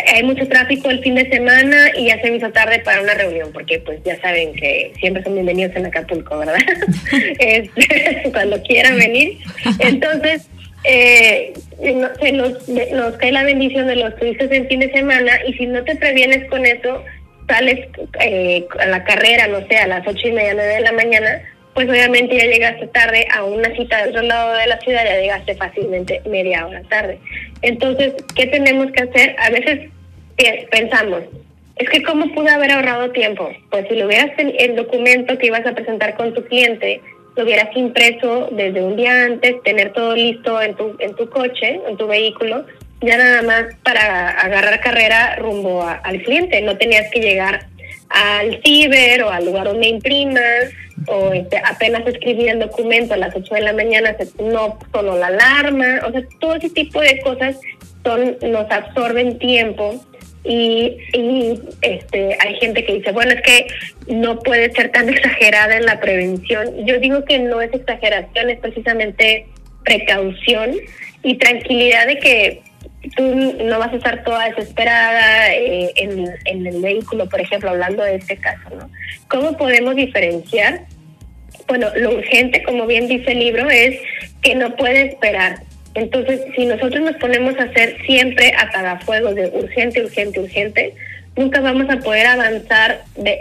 hay 0.08 0.24
mucho 0.24 0.48
tráfico 0.48 0.90
el 0.90 1.02
fin 1.04 1.16
de 1.16 1.30
semana 1.30 1.92
y 1.96 2.08
ya 2.08 2.20
se 2.22 2.32
me 2.32 2.38
hizo 2.38 2.52
tarde 2.52 2.80
para 2.80 3.02
una 3.02 3.14
reunión, 3.14 3.52
porque 3.54 3.80
pues 3.80 4.02
ya 4.04 4.20
saben 4.22 4.54
que 4.54 4.92
siempre 5.00 5.24
son 5.24 5.34
bienvenidos 5.34 5.76
en 5.76 5.86
Acapulco, 5.86 6.40
¿verdad? 6.40 6.58
este, 7.40 8.24
cuando 8.32 8.62
quieran 8.64 8.98
venir. 8.98 9.38
Entonces, 9.80 10.48
eh, 10.84 11.54
se 11.80 12.32
nos, 12.32 12.68
nos 12.68 13.14
cae 13.18 13.32
la 13.32 13.44
bendición 13.44 13.88
de 13.88 13.98
los 13.98 14.16
turistas 14.16 14.52
en 14.52 14.68
fin 14.68 14.80
de 14.80 14.92
semana 14.92 15.32
y 15.48 15.54
si 15.54 15.68
no 15.68 15.84
te 15.84 15.96
previenes 15.96 16.50
con 16.50 16.66
eso, 16.66 17.04
sales 17.48 17.88
eh, 18.20 18.66
a 18.80 18.86
la 18.88 19.04
carrera, 19.04 19.48
no 19.48 19.66
sé, 19.68 19.78
a 19.78 19.88
las 19.88 20.08
ocho 20.08 20.28
y 20.28 20.32
media, 20.32 20.54
nueve 20.54 20.76
de 20.76 20.82
la 20.82 20.92
mañana, 20.92 21.42
pues 21.74 21.90
obviamente 21.90 22.38
ya 22.38 22.46
llegaste 22.46 22.88
tarde 22.88 23.26
a 23.32 23.44
una 23.44 23.74
cita 23.76 23.98
del 23.98 24.10
otro 24.10 24.22
lado 24.24 24.54
de 24.58 24.68
la 24.68 24.80
ciudad, 24.80 25.04
ya 25.04 25.20
llegaste 25.20 25.56
fácilmente 25.56 26.22
media 26.26 26.66
hora 26.68 26.82
tarde. 26.84 27.20
Entonces, 27.62 28.14
¿qué 28.36 28.48
tenemos 28.48 28.92
que 28.92 29.04
hacer? 29.04 29.36
A 29.40 29.50
veces 29.50 29.90
pensamos, 30.72 31.22
es 31.78 31.90
que 31.90 32.04
¿cómo 32.04 32.28
pude 32.34 32.50
haber 32.50 32.72
ahorrado 32.72 33.12
tiempo? 33.12 33.50
Pues 33.72 33.88
si 33.88 33.96
lo 33.96 34.06
hubieras 34.06 34.32
el 34.38 34.76
documento 34.76 35.38
que 35.38 35.48
ibas 35.48 35.66
a 35.66 35.74
presentar 35.74 36.16
con 36.16 36.34
tu 36.34 36.44
cliente, 36.46 37.02
lo 37.36 37.44
hubieras 37.44 37.76
impreso 37.76 38.50
desde 38.52 38.84
un 38.84 38.96
día 38.96 39.26
antes, 39.26 39.62
tener 39.64 39.92
todo 39.94 40.16
listo 40.16 40.62
en 40.62 40.76
tu, 40.76 40.96
en 41.00 41.16
tu 41.16 41.30
coche, 41.30 41.82
en 41.88 41.98
tu 41.98 42.06
vehículo, 42.08 42.66
ya 43.02 43.18
nada 43.18 43.42
más 43.42 43.76
para 43.84 44.30
agarrar 44.30 44.80
carrera 44.82 45.36
rumbo 45.38 45.84
al 45.84 46.22
cliente. 46.22 46.62
No 46.62 46.78
tenías 46.78 47.10
que 47.12 47.20
llegar 47.20 47.66
al 48.14 48.62
ciber 48.64 49.24
o 49.24 49.30
al 49.30 49.46
lugar 49.46 49.66
donde 49.66 49.88
imprimas 49.88 50.70
o 51.08 51.34
este, 51.34 51.58
apenas 51.58 52.06
escribir 52.08 52.50
el 52.50 52.60
documento 52.60 53.16
a 53.16 53.18
las 53.18 53.36
8 53.36 53.56
de 53.56 53.62
la 53.62 53.74
mañana 53.74 54.16
no 54.40 54.78
solo 54.94 55.18
la 55.18 55.28
alarma, 55.28 56.02
o 56.08 56.12
sea, 56.12 56.22
todo 56.40 56.56
ese 56.56 56.70
tipo 56.70 57.02
de 57.02 57.20
cosas 57.22 57.60
son 58.04 58.38
nos 58.44 58.70
absorben 58.70 59.40
tiempo 59.40 60.00
y, 60.44 60.98
y 61.14 61.60
este 61.82 62.38
hay 62.40 62.56
gente 62.60 62.86
que 62.86 62.96
dice, 62.96 63.12
bueno, 63.12 63.32
es 63.32 63.42
que 63.42 63.68
no 64.08 64.40
puede 64.40 64.72
ser 64.74 64.92
tan 64.92 65.10
exagerada 65.14 65.76
en 65.76 65.86
la 65.86 66.00
prevención. 66.00 66.86
Yo 66.86 67.00
digo 67.00 67.26
que 67.26 67.40
no 67.40 67.62
es 67.62 67.74
exageración, 67.74 68.52
es 68.52 68.60
precisamente 68.60 69.48
precaución 69.84 70.76
y 71.24 71.36
tranquilidad 71.38 72.06
de 72.08 72.20
que 72.20 72.62
tú 73.10 73.56
no 73.64 73.80
vas 73.80 73.94
a 73.94 73.98
estar 73.98 74.24
toda 74.24 74.50
desesperada 74.50 75.54
eh, 75.54 75.92
en, 75.96 76.68
el 76.68 76.82
vehículo, 76.82 77.28
por 77.28 77.42
ejemplo, 77.42 77.70
hablando 77.70 78.04
de 78.04 78.16
este 78.16 78.38
caso, 78.38 78.70
¿no? 78.76 78.90
¿Cómo 79.28 79.58
podemos 79.58 79.96
diferenciar? 79.96 80.82
Bueno, 81.68 81.88
lo 81.96 82.16
urgente, 82.16 82.64
como 82.64 82.86
bien 82.88 83.08
dice 83.08 83.32
el 83.32 83.40
libro, 83.40 83.70
es 83.70 84.00
que 84.42 84.56
no 84.56 84.76
puede 84.76 85.08
esperar. 85.08 85.60
Entonces, 85.96 86.42
si 86.56 86.66
nosotros 86.66 87.02
nos 87.02 87.16
ponemos 87.18 87.58
a 87.60 87.64
hacer 87.64 87.98
siempre 88.06 88.54
apagafuegos 88.58 89.36
de 89.36 89.48
urgente, 89.48 90.04
urgente, 90.04 90.40
urgente, 90.40 90.94
nunca 91.36 91.62
vamos 91.62 91.90
a 91.90 92.00
poder 92.00 92.26
avanzar 92.26 93.04
de, 93.16 93.40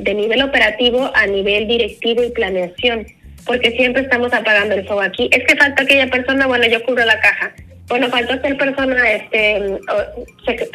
de 0.00 0.14
nivel 0.14 0.42
operativo 0.42 1.10
a 1.14 1.26
nivel 1.26 1.66
directivo 1.66 2.22
y 2.22 2.30
planeación, 2.30 3.06
porque 3.44 3.72
siempre 3.72 4.02
estamos 4.02 4.32
apagando 4.32 4.74
el 4.74 4.86
fuego 4.86 5.02
aquí. 5.02 5.28
Es 5.32 5.44
que 5.44 5.56
falta 5.56 5.82
aquella 5.82 6.06
persona, 6.08 6.46
bueno, 6.46 6.66
yo 6.66 6.82
cubro 6.84 7.04
la 7.04 7.18
caja 7.18 7.52
bueno, 7.90 8.08
faltó 8.08 8.40
ser 8.40 8.56
persona, 8.56 9.10
este, 9.10 9.80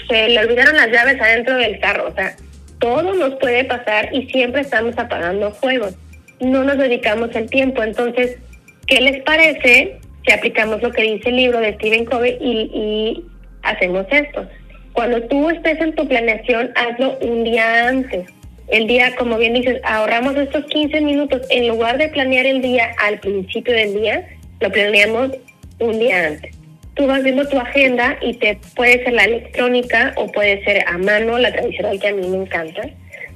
se, 0.10 0.30
le 0.30 0.40
olvidaron 0.40 0.76
las 0.76 0.92
llaves 0.92 1.20
adentro 1.20 1.56
del 1.56 1.80
carro, 1.80 2.10
o 2.10 2.14
sea, 2.14 2.36
todo 2.80 3.14
nos 3.14 3.36
puede 3.36 3.64
pasar 3.64 4.10
y 4.14 4.30
siempre 4.30 4.62
estamos 4.62 4.98
apagando 4.98 5.52
fuegos. 5.52 5.96
No 6.42 6.66
nos 6.66 6.78
dedicamos 6.78 7.34
el 7.34 7.50
tiempo, 7.50 7.82
entonces, 7.82 8.38
¿qué 8.86 9.00
les 9.00 9.24
parece 9.24 9.98
si 10.26 10.34
aplicamos 10.34 10.84
lo 10.84 10.92
que 10.92 11.04
dice 11.04 11.30
el 11.30 11.38
libro 11.38 11.60
de 11.62 11.76
Stephen 11.76 12.04
Covey 12.04 12.38
y, 12.42 12.70
y 12.74 13.26
hacemos 13.64 14.06
esto? 14.12 14.46
Cuando 14.92 15.22
tú 15.24 15.50
estés 15.50 15.80
en 15.80 15.96
tu 15.96 16.06
planeación, 16.06 16.72
hazlo 16.76 17.18
un 17.20 17.46
día 17.46 17.88
antes. 17.88 18.28
El 18.68 18.88
día, 18.88 19.16
como 19.16 19.38
bien 19.38 19.54
dices, 19.54 19.80
ahorramos 19.86 20.36
estos 20.36 20.66
15 20.66 21.00
minutos. 21.00 21.44
En 21.50 21.70
lugar 21.70 21.98
de 21.98 22.10
planear 22.10 22.46
el 22.46 22.62
día 22.62 22.92
al 23.06 23.20
principio 23.20 23.74
del 23.74 23.94
día, 23.94 24.28
lo 24.60 24.70
planeamos 24.70 25.32
un 25.80 26.00
día 26.00 26.28
antes 26.28 26.55
tú 26.96 27.08
vas 27.08 27.24
viendo 27.24 27.48
tu 27.48 27.60
agenda 27.60 28.18
y 28.22 28.34
te 28.34 28.58
puede 28.76 29.04
ser 29.04 29.14
la 29.14 29.26
electrónica 29.26 30.14
o 30.16 30.32
puede 30.32 30.64
ser 30.64 30.84
a 30.88 30.98
mano, 30.98 31.38
la 31.38 31.52
tradicional 31.52 32.00
que 32.00 32.08
a 32.08 32.14
mí 32.14 32.28
me 32.28 32.38
encanta. 32.38 32.90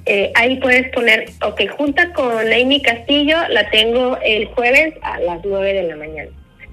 eh, 0.06 0.32
ahí 0.36 0.58
puedes 0.60 0.90
poner, 0.92 1.26
ok, 1.46 1.62
junta 1.78 2.12
con 2.14 2.52
Amy 2.52 2.82
Castillo, 2.82 3.38
la 3.50 3.70
tengo 3.70 4.18
el 4.24 4.46
jueves 4.48 4.96
a 5.02 5.20
las 5.20 5.44
9 5.44 5.74
de 5.74 5.84
la 5.84 5.96
mañana. 5.98 6.30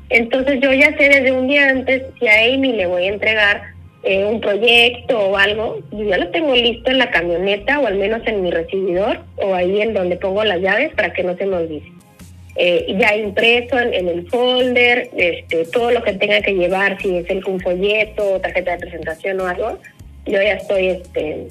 Entonces 0.09 0.61
yo 0.61 0.72
ya 0.72 0.97
sé 0.97 1.09
desde 1.09 1.32
un 1.32 1.49
día 1.49 1.68
antes 1.68 2.03
si 2.18 2.28
a 2.28 2.55
Amy 2.55 2.72
le 2.72 2.87
voy 2.87 3.05
a 3.05 3.12
entregar 3.12 3.62
eh, 4.05 4.24
un 4.24 4.41
proyecto 4.41 5.18
o 5.18 5.37
algo, 5.37 5.80
yo 5.91 6.05
ya 6.05 6.18
lo 6.18 6.28
tengo 6.28 6.55
listo 6.55 6.91
en 6.91 6.99
la 6.99 7.11
camioneta 7.11 7.80
o 7.80 7.87
al 7.87 7.97
menos 7.97 8.22
en 8.26 8.43
mi 8.43 8.53
recibidor 8.53 9.18
o 9.37 9.55
ahí 9.55 9.80
en 9.80 9.95
donde 9.95 10.16
pongo 10.16 10.45
las 10.45 10.61
llaves 10.61 10.95
para 10.95 11.12
que 11.12 11.24
no 11.24 11.37
se 11.37 11.45
me 11.45 11.57
olvide. 11.57 11.95
Eh, 12.59 12.96
ya 12.98 13.14
impreso 13.14 13.78
en, 13.78 14.09
el 14.09 14.26
folder, 14.28 15.11
este, 15.14 15.66
todo 15.66 15.90
lo 15.90 16.02
que 16.02 16.14
tenga 16.14 16.40
que 16.40 16.54
llevar, 16.54 17.00
si 17.02 17.18
es 17.18 17.30
un 17.46 17.61
folleto, 17.61 18.40
tarjeta 18.40 18.72
de 18.72 18.78
presentación 18.78 19.40
o 19.40 19.46
algo, 19.46 19.78
yo 20.24 20.40
ya 20.40 20.54
estoy 20.54 20.86
este, 20.86 21.48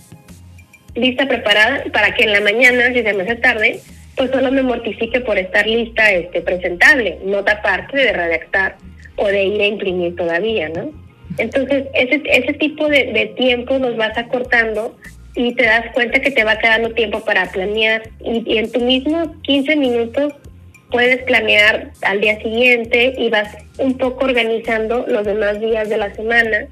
lista, 0.95 1.27
preparada, 1.27 1.83
para 1.93 2.15
que 2.15 2.23
en 2.23 2.31
la 2.31 2.41
mañana, 2.41 2.91
si 2.91 3.03
se 3.03 3.13
me 3.13 3.21
hace 3.21 3.35
tarde, 3.35 3.79
pues 4.15 4.31
solo 4.31 4.51
me 4.51 4.63
mortifique 4.63 5.19
por 5.21 5.37
estar 5.37 5.67
lista, 5.67 6.11
este, 6.11 6.41
presentable, 6.41 7.19
no 7.23 7.39
aparte 7.39 7.97
de 7.97 8.11
redactar 8.11 8.77
o 9.17 9.27
de 9.27 9.43
ir 9.43 9.61
a 9.61 9.67
imprimir 9.67 10.15
todavía, 10.15 10.69
¿no? 10.69 10.89
Entonces, 11.37 11.85
ese, 11.93 12.23
ese 12.25 12.53
tipo 12.53 12.87
de, 12.87 13.11
de 13.13 13.27
tiempo 13.37 13.77
nos 13.77 13.95
vas 13.95 14.17
acortando 14.17 14.97
y 15.35 15.53
te 15.53 15.65
das 15.65 15.93
cuenta 15.93 16.19
que 16.19 16.31
te 16.31 16.43
va 16.43 16.57
quedando 16.57 16.91
tiempo 16.91 17.19
para 17.19 17.45
planear 17.51 18.03
y, 18.21 18.43
y 18.51 18.57
en 18.57 18.71
tu 18.71 18.79
mismos 18.79 19.29
15 19.43 19.75
minutos 19.75 20.33
puedes 20.95 21.23
planear 21.23 21.91
al 22.03 22.21
día 22.21 22.39
siguiente 22.39 23.15
y 23.17 23.29
vas 23.29 23.49
un 23.79 23.97
poco 23.97 24.23
organizando 24.23 25.03
los 25.09 25.25
demás 25.25 25.59
días 25.59 25.89
de 25.89 25.97
la 25.97 26.15
semana 26.15 26.67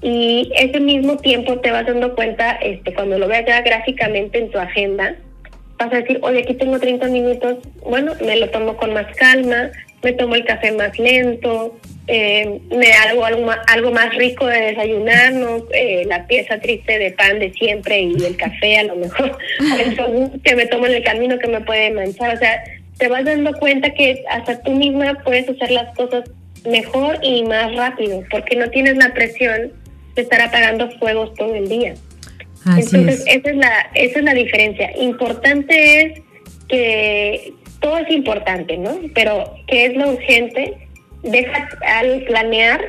y 0.00 0.52
ese 0.54 0.78
mismo 0.78 1.16
tiempo 1.16 1.58
te 1.58 1.72
vas 1.72 1.84
dando 1.84 2.14
cuenta, 2.14 2.52
este, 2.62 2.94
cuando 2.94 3.18
lo 3.18 3.26
veas 3.26 3.46
ya 3.48 3.62
gráficamente 3.62 4.38
en 4.38 4.52
tu 4.52 4.60
agenda, 4.60 5.16
vas 5.76 5.92
a 5.92 5.96
decir, 5.96 6.20
oye, 6.22 6.42
aquí 6.42 6.54
tengo 6.54 6.78
30 6.78 7.08
minutos, 7.08 7.56
bueno, 7.82 8.12
me 8.24 8.36
lo 8.36 8.48
tomo 8.50 8.76
con 8.76 8.92
más 8.92 9.12
calma, 9.16 9.72
me 10.04 10.12
tomo 10.12 10.36
el 10.36 10.44
café 10.44 10.70
más 10.70 10.96
lento, 10.96 11.76
eh, 12.06 12.60
me 12.70 12.92
hago 12.92 13.24
algo 13.24 13.50
algo 13.66 13.90
más 13.90 14.14
rico 14.14 14.46
de 14.46 14.60
desayunar, 14.60 15.32
¿no? 15.32 15.64
Eh, 15.72 16.04
la 16.06 16.28
pieza 16.28 16.60
triste 16.60 16.96
de 17.00 17.10
pan 17.10 17.40
de 17.40 17.50
siempre 17.54 18.02
y 18.02 18.24
el 18.24 18.36
café 18.36 18.78
a 18.78 18.84
lo 18.84 18.94
mejor, 18.94 19.36
que 20.44 20.54
me 20.54 20.66
tomo 20.66 20.86
en 20.86 20.94
el 20.94 21.02
camino 21.02 21.40
que 21.40 21.48
me 21.48 21.60
puede 21.62 21.90
manchar, 21.90 22.36
o 22.36 22.38
sea, 22.38 22.62
te 22.98 23.08
vas 23.08 23.24
dando 23.24 23.52
cuenta 23.54 23.92
que 23.94 24.24
hasta 24.30 24.62
tú 24.62 24.72
misma 24.72 25.18
puedes 25.24 25.48
hacer 25.48 25.70
las 25.70 25.94
cosas 25.96 26.30
mejor 26.64 27.18
y 27.22 27.42
más 27.44 27.74
rápido, 27.74 28.22
porque 28.30 28.56
no 28.56 28.70
tienes 28.70 28.96
la 28.96 29.12
presión 29.12 29.72
de 30.14 30.22
estar 30.22 30.40
apagando 30.40 30.90
fuegos 30.98 31.34
todo 31.34 31.54
el 31.54 31.68
día. 31.68 31.94
Entonces, 32.66 33.24
esa 33.26 33.50
es 33.50 33.56
la 33.56 33.90
esa 33.94 34.18
es 34.20 34.24
la 34.24 34.34
diferencia. 34.34 34.90
Importante 34.96 36.00
es 36.00 36.22
que 36.68 37.52
todo 37.80 37.98
es 37.98 38.10
importante, 38.10 38.78
¿no? 38.78 38.98
Pero 39.14 39.54
¿qué 39.66 39.86
es 39.86 39.96
lo 39.96 40.12
urgente? 40.12 40.74
Deja 41.22 41.68
al 41.86 42.22
planear, 42.22 42.80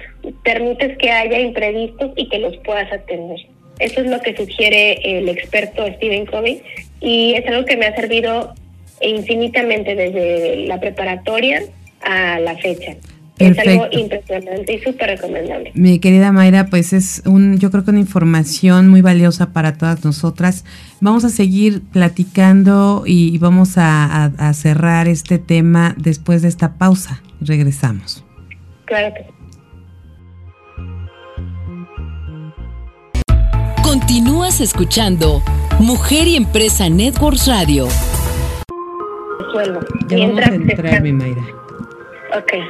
permites 0.43 0.97
que 0.97 1.11
haya 1.11 1.39
imprevistos 1.39 2.11
y 2.15 2.29
que 2.29 2.39
los 2.39 2.55
puedas 2.57 2.91
atender. 2.91 3.37
Eso 3.79 4.01
es 4.01 4.07
lo 4.07 4.21
que 4.21 4.35
sugiere 4.35 4.93
el 5.03 5.27
experto 5.27 5.85
Stephen 5.95 6.25
Covey 6.25 6.61
y 7.01 7.33
es 7.33 7.45
algo 7.47 7.65
que 7.65 7.75
me 7.75 7.87
ha 7.87 7.95
servido 7.95 8.53
infinitamente 9.09 9.95
desde 9.95 10.65
la 10.67 10.79
preparatoria 10.79 11.61
a 12.01 12.39
la 12.39 12.55
fecha. 12.57 12.95
Es 13.37 13.59
algo 13.59 13.87
impresionante 13.91 14.73
y 14.73 14.79
súper 14.79 15.09
recomendable. 15.09 15.71
Mi 15.73 15.99
querida 15.99 16.31
Mayra, 16.31 16.67
pues 16.67 16.93
es 16.93 17.21
un, 17.25 17.59
yo 17.59 17.69
creo 17.69 17.83
que 17.83 17.91
una 17.91 17.99
información 17.99 18.87
muy 18.87 19.01
valiosa 19.01 19.51
para 19.51 19.77
todas 19.77 20.05
nosotras. 20.05 20.63
Vamos 21.01 21.25
a 21.25 21.29
seguir 21.29 21.81
platicando 21.81 23.03
y 23.05 23.37
vamos 23.39 23.73
a, 23.75 24.31
cerrar 24.53 25.09
este 25.09 25.37
tema 25.37 25.95
después 25.97 26.43
de 26.43 26.47
esta 26.47 26.77
pausa. 26.77 27.21
Regresamos. 27.41 28.23
Claro 28.85 29.13
que 29.13 29.23
sí. 29.23 29.29
Continúas 33.83 34.61
escuchando 34.61 35.43
Mujer 35.79 36.27
y 36.27 36.37
Empresa 36.37 36.89
Networks 36.89 37.47
Radio. 37.47 37.87
Ya 40.07 40.27
vamos 40.27 40.39
a 40.39 40.55
entrar, 40.55 41.01
mi 41.01 41.13
Mayra. 41.13 41.43
Okay. 42.43 42.61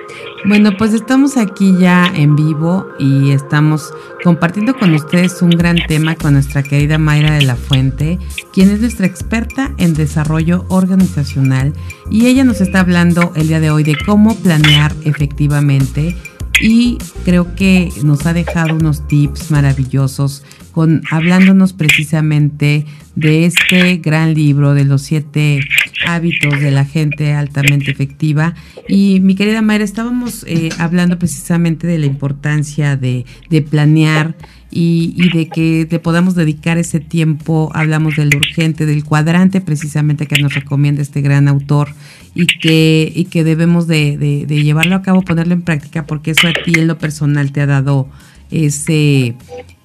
Bueno, 0.46 0.78
pues 0.78 0.94
estamos 0.94 1.38
aquí 1.38 1.76
ya 1.80 2.12
en 2.14 2.36
vivo 2.36 2.88
y 3.00 3.32
estamos 3.32 3.94
compartiendo 4.24 4.78
con 4.78 4.94
ustedes 4.94 5.42
un 5.42 5.50
gran 5.50 5.78
tema 5.88 6.16
con 6.16 6.34
nuestra 6.34 6.62
querida 6.62 7.00
Mayra 7.00 7.34
de 7.34 7.44
la 7.44 7.56
Fuente, 7.56 8.20
quien 8.54 8.70
es 8.70 8.82
nuestra 8.82 9.08
experta 9.08 9.72
en 9.78 9.96
desarrollo 9.96 10.66
organizacional 10.70 11.74
y 12.12 12.28
ella 12.28 12.44
nos 12.44 12.62
está 12.62 12.82
hablando 12.82 13.32
el 13.36 13.48
día 13.48 13.60
de 13.60 13.72
hoy 13.72 13.84
de 13.84 13.98
cómo 14.06 14.36
planear 14.36 14.92
efectivamente 15.04 16.16
y 16.62 16.98
creo 17.24 17.56
que 17.56 17.90
nos 18.04 18.26
ha 18.26 18.34
dejado 18.34 18.76
unos 18.76 19.08
tips 19.08 19.52
maravillosos 19.52 20.44
con 20.72 21.02
hablándonos 21.10 21.74
precisamente 21.74 22.86
de 23.16 23.46
este 23.46 23.98
gran 23.98 24.34
libro 24.34 24.74
de 24.74 24.86
los 24.86 25.02
siete 25.02 25.62
hábitos 26.06 26.60
de 26.60 26.72
la 26.72 26.86
gente 26.86 27.34
altamente 27.34 27.92
efectiva. 27.92 28.54
Y 28.88 29.20
mi 29.22 29.36
querida 29.36 29.62
Mayra, 29.62 29.84
estábamos 29.84 30.46
eh, 30.48 30.70
hablando 30.78 31.18
precisamente 31.18 31.88
de 31.88 32.00
la 32.00 32.06
importancia 32.06 32.98
de, 32.98 33.26
de 33.50 33.62
planear 33.62 34.36
y, 34.72 35.14
y, 35.18 35.30
de 35.30 35.48
que 35.48 35.86
te 35.90 36.00
podamos 36.00 36.36
dedicar 36.36 36.78
ese 36.78 37.00
tiempo. 37.00 37.72
Hablamos 37.74 38.16
del 38.18 38.36
urgente, 38.36 38.86
del 38.86 39.04
cuadrante 39.04 39.62
precisamente 39.62 40.28
que 40.28 40.42
nos 40.42 40.54
recomienda 40.54 41.02
este 41.02 41.22
gran 41.22 41.48
autor 41.48 41.90
y 42.34 42.46
que, 42.46 43.12
y 43.16 43.26
que 43.26 43.44
debemos 43.44 43.88
de, 43.88 44.18
de, 44.18 44.46
de 44.46 44.64
llevarlo 44.64 44.96
a 44.96 45.02
cabo, 45.02 45.22
ponerlo 45.22 45.54
en 45.54 45.62
práctica, 45.62 46.06
porque 46.06 46.32
eso 46.32 46.48
a 46.48 46.54
ti 46.54 46.74
en 46.78 46.88
lo 46.88 46.98
personal 46.98 47.52
te 47.52 47.62
ha 47.62 47.66
dado 47.68 48.10
ese 48.52 49.36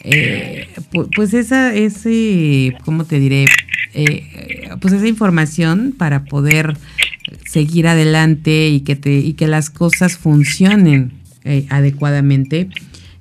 eh, 0.03 0.69
pues 1.15 1.35
esa, 1.35 1.75
ese, 1.75 2.75
¿cómo 2.85 3.05
te 3.05 3.19
diré? 3.21 3.45
Eh, 3.95 4.69
pues 4.81 4.95
esa 4.95 5.09
información 5.09 5.95
para 5.97 6.25
poder 6.25 6.77
seguir 7.45 7.89
adelante 7.89 8.69
y 8.69 8.81
que, 8.81 8.97
te, 8.97 9.13
y 9.15 9.35
que 9.35 9.47
las 9.47 9.71
cosas 9.71 10.17
funcionen 10.17 11.13
eh, 11.45 11.67
adecuadamente. 11.71 12.69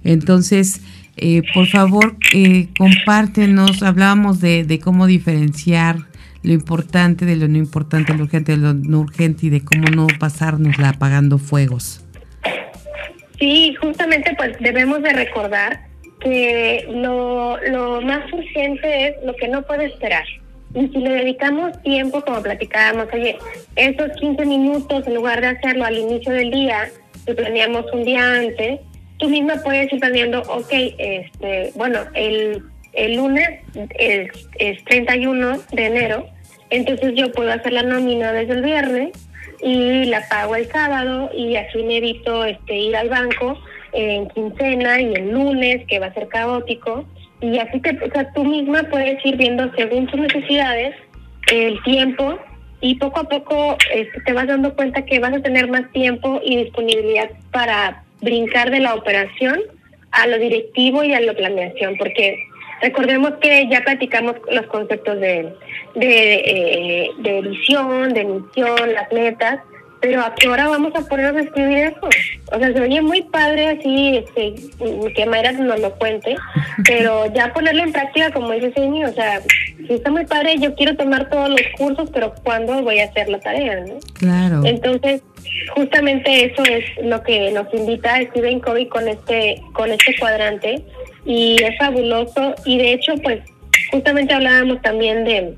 Entonces, 0.03 0.81
eh, 1.17 1.41
por 1.53 1.67
favor, 1.67 2.17
compártenos, 2.77 3.83
hablábamos 3.83 4.39
de, 4.39 4.63
de 4.63 4.79
cómo 4.79 5.07
diferenciar 5.07 6.07
lo 6.43 6.53
importante 6.53 7.25
de 7.25 7.35
lo 7.35 7.47
no 7.47 7.57
importante, 7.57 8.13
lo 8.13 8.23
urgente 8.23 8.53
de 8.53 8.57
lo 8.59 8.73
no 8.73 9.01
urgente 9.01 9.47
y 9.47 9.49
de 9.49 9.61
cómo 9.61 9.89
no 9.89 10.07
pasárnosla 10.19 10.89
apagando 10.89 11.37
fuegos. 11.37 12.05
Sí, 13.39 13.75
justamente 13.81 14.33
pues 14.37 14.57
debemos 14.59 15.01
de 15.01 15.13
recordar 15.13 15.81
que 16.21 16.85
lo, 16.89 17.57
lo 17.69 18.01
más 18.01 18.31
urgente 18.31 19.07
es 19.07 19.15
lo 19.25 19.33
que 19.35 19.47
no 19.47 19.61
puede 19.63 19.85
esperar. 19.85 20.25
Y 20.75 20.87
si 20.87 20.99
le 20.99 21.09
dedicamos 21.09 21.81
tiempo, 21.81 22.21
como 22.21 22.41
platicábamos, 22.41 23.07
oye, 23.13 23.37
esos 23.75 24.11
15 24.19 24.45
minutos, 24.45 25.07
en 25.07 25.15
lugar 25.15 25.41
de 25.41 25.47
hacerlo 25.47 25.85
al 25.85 25.97
inicio 25.97 26.31
del 26.31 26.51
día, 26.51 26.89
lo 27.25 27.35
planeamos 27.35 27.85
un 27.91 28.03
día 28.03 28.35
antes, 28.35 28.79
tú 29.17 29.29
misma 29.29 29.55
puedes 29.63 29.91
ir 29.91 29.99
planeando, 29.99 30.41
ok, 30.41 30.71
este, 30.71 31.71
bueno, 31.75 31.99
el, 32.13 32.63
el 32.93 33.15
lunes 33.15 33.49
es, 33.97 34.29
es 34.59 34.83
31 34.85 35.59
de 35.71 35.85
enero, 35.85 36.27
entonces 36.69 37.13
yo 37.15 37.31
puedo 37.31 37.51
hacer 37.51 37.73
la 37.73 37.83
nómina 37.83 38.31
desde 38.31 38.53
el 38.53 38.61
viernes 38.61 39.11
y 39.61 40.05
la 40.05 40.27
pago 40.29 40.55
el 40.55 40.67
sábado 40.71 41.29
y 41.35 41.55
así 41.55 41.83
me 41.83 41.97
evito 41.97 42.45
este, 42.45 42.77
ir 42.77 42.95
al 42.95 43.09
banco 43.09 43.57
en 43.93 44.29
quincena 44.29 45.01
y 45.01 45.13
el 45.13 45.31
lunes, 45.31 45.85
que 45.87 45.99
va 45.99 46.07
a 46.07 46.13
ser 46.13 46.27
caótico. 46.27 47.05
Y 47.41 47.57
así 47.57 47.79
te, 47.79 47.91
o 47.91 48.11
sea, 48.11 48.31
tú 48.33 48.43
misma 48.43 48.83
puedes 48.83 49.25
ir 49.25 49.37
viendo 49.37 49.71
según 49.75 50.07
tus 50.07 50.19
necesidades 50.19 50.95
el 51.51 51.81
tiempo 51.83 52.37
y 52.81 52.95
poco 52.95 53.21
a 53.21 53.29
poco 53.29 53.77
este, 53.93 54.21
te 54.21 54.33
vas 54.33 54.47
dando 54.47 54.75
cuenta 54.75 55.05
que 55.05 55.19
vas 55.19 55.33
a 55.33 55.41
tener 55.41 55.69
más 55.69 55.91
tiempo 55.91 56.39
y 56.43 56.57
disponibilidad 56.57 57.29
para 57.51 58.03
brincar 58.21 58.71
de 58.71 58.79
la 58.79 58.95
operación 58.95 59.59
a 60.11 60.27
lo 60.27 60.37
directivo 60.37 61.03
y 61.03 61.13
a 61.13 61.21
la 61.21 61.33
planeación, 61.33 61.95
porque 61.97 62.37
recordemos 62.81 63.33
que 63.41 63.67
ya 63.69 63.81
platicamos 63.81 64.35
los 64.51 64.65
conceptos 64.67 65.19
de, 65.19 65.53
de, 65.95 66.33
eh, 66.33 67.09
de 67.19 67.41
visión, 67.41 68.13
de 68.13 68.25
misión, 68.25 68.93
las 68.93 69.11
metas, 69.11 69.59
pero 70.01 70.21
¿a 70.21 70.33
qué 70.35 70.47
hora 70.47 70.67
vamos 70.67 70.93
a 70.95 71.01
ponernos 71.01 71.35
a 71.35 71.45
escribir 71.45 71.77
eso? 71.77 72.09
O 72.51 72.59
sea, 72.59 72.73
se 72.73 72.81
oye 72.81 73.01
muy 73.01 73.21
padre 73.23 73.69
así, 73.69 74.17
este, 74.17 74.55
que 75.13 75.25
Mayra 75.25 75.51
nos 75.51 75.79
lo 75.79 75.93
cuente, 75.95 76.35
pero 76.85 77.31
ya 77.33 77.53
ponerlo 77.53 77.83
en 77.83 77.91
práctica, 77.91 78.31
como 78.31 78.51
dice 78.51 78.71
Semi, 78.73 79.03
o 79.03 79.13
sea, 79.13 79.41
si 79.87 79.93
está 79.93 80.09
muy 80.11 80.25
padre, 80.25 80.57
yo 80.59 80.73
quiero 80.75 80.95
tomar 80.95 81.29
todos 81.29 81.49
los 81.49 81.61
cursos, 81.77 82.09
pero 82.13 82.33
¿cuándo 82.43 82.81
voy 82.81 82.99
a 82.99 83.05
hacer 83.05 83.29
la 83.29 83.39
tarea? 83.39 83.81
¿no? 83.81 83.95
Claro. 84.13 84.61
Entonces, 84.65 85.21
justamente 85.75 86.45
eso 86.45 86.63
es 86.63 86.85
lo 87.03 87.21
que 87.23 87.51
nos 87.51 87.73
invita 87.73 88.15
a 88.15 88.21
Steven 88.21 88.59
Covey 88.59 88.87
con 88.87 89.07
este, 89.07 89.61
con 89.73 89.91
este 89.91 90.15
cuadrante, 90.17 90.83
y 91.25 91.61
es 91.61 91.77
fabuloso, 91.77 92.55
y 92.65 92.77
de 92.77 92.93
hecho, 92.93 93.15
pues, 93.21 93.39
justamente 93.91 94.33
hablábamos 94.33 94.81
también 94.81 95.25
de 95.25 95.55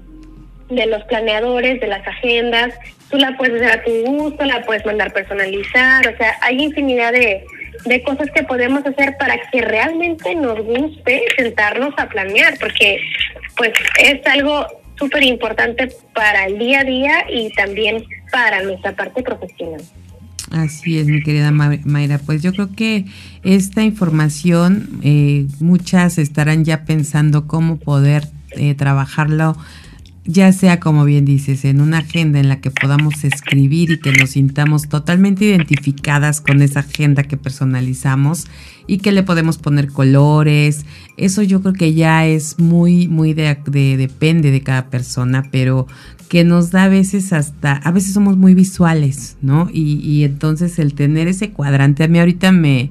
de 0.72 0.86
los 0.86 1.04
planeadores, 1.04 1.80
de 1.80 1.88
las 1.88 2.06
agendas. 2.08 2.74
Tú 3.12 3.18
la 3.18 3.38
puedes 3.38 3.62
hacer 3.62 3.80
a 3.80 3.84
tu 3.84 3.92
gusto, 3.92 4.46
la 4.46 4.64
puedes 4.64 4.86
mandar 4.86 5.12
personalizar, 5.14 6.08
o 6.08 6.18
sea, 6.18 6.36
hay 6.42 6.64
infinidad 6.64 7.12
de, 7.12 7.44
de 7.86 8.04
cosas 8.04 8.30
que 8.34 8.44
podemos 8.44 8.86
hacer 8.86 9.16
para 9.20 9.36
que 9.52 9.62
realmente 9.62 10.34
nos 10.36 10.60
guste 10.62 11.24
sentarnos 11.38 11.94
a 11.98 12.08
planear, 12.08 12.58
porque 12.60 13.00
pues 13.58 13.72
es 14.00 14.26
algo 14.26 14.66
súper 14.98 15.24
importante 15.24 15.92
para 16.14 16.46
el 16.46 16.58
día 16.58 16.82
a 16.82 16.84
día 16.84 17.26
y 17.30 17.52
también 17.54 18.04
para 18.32 18.64
nuestra 18.64 18.96
parte 18.96 19.24
profesional. 19.24 19.82
Así 20.52 21.00
es, 21.00 21.08
mi 21.08 21.24
querida 21.24 21.52
Mayra. 21.52 22.20
Pues 22.20 22.42
yo 22.42 22.52
creo 22.52 22.76
que 22.76 23.06
esta 23.44 23.84
información, 23.84 25.00
eh, 25.02 25.48
muchas 25.60 26.18
estarán 26.18 26.66
ya 26.66 26.84
pensando 26.84 27.48
cómo 27.48 27.78
poder 27.78 28.26
eh, 28.52 28.76
trabajarlo 28.76 29.56
ya 30.32 30.52
sea 30.54 30.80
como 30.80 31.06
bien 31.06 31.26
dices, 31.26 31.66
en 31.66 31.82
una 31.82 32.00
agenda 32.00 32.40
en 32.40 32.50
la 32.50 32.62
que 32.62 32.72
podamos 32.72 33.24
escribir 33.24 33.92
y 33.92 34.00
que 34.00 34.12
nos 34.12 34.32
sintamos 34.32 34.88
totalmente 34.88 35.46
identificadas 35.46 36.42
con 36.42 36.62
esa 36.62 36.82
agenda 36.82 37.24
que 37.24 37.38
personalizamos 37.38 38.48
y 38.88 39.00
que 39.00 39.12
le 39.12 39.24
podemos 39.24 39.58
poner 39.58 39.92
colores, 39.92 40.86
eso 41.18 41.42
yo 41.42 41.62
creo 41.62 41.74
que 41.74 41.94
ya 41.94 42.26
es 42.26 42.60
muy, 42.60 43.08
muy 43.08 43.34
de, 43.34 43.58
depende 43.98 44.52
de 44.52 44.62
cada 44.62 44.90
persona, 44.90 45.48
pero 45.52 45.88
que 46.30 46.46
nos 46.46 46.72
da 46.72 46.84
a 46.86 46.88
veces 46.88 47.34
hasta, 47.34 47.74
a 47.74 47.92
veces 47.92 48.14
somos 48.14 48.38
muy 48.38 48.54
visuales, 48.54 49.36
¿no? 49.42 49.70
Y, 49.72 50.24
entonces 50.24 50.80
el 50.80 50.94
tener 50.94 51.28
ese 51.28 51.52
cuadrante, 51.52 52.06
a 52.06 52.08
mí 52.08 52.20
ahorita 52.20 52.54
me, 52.54 52.90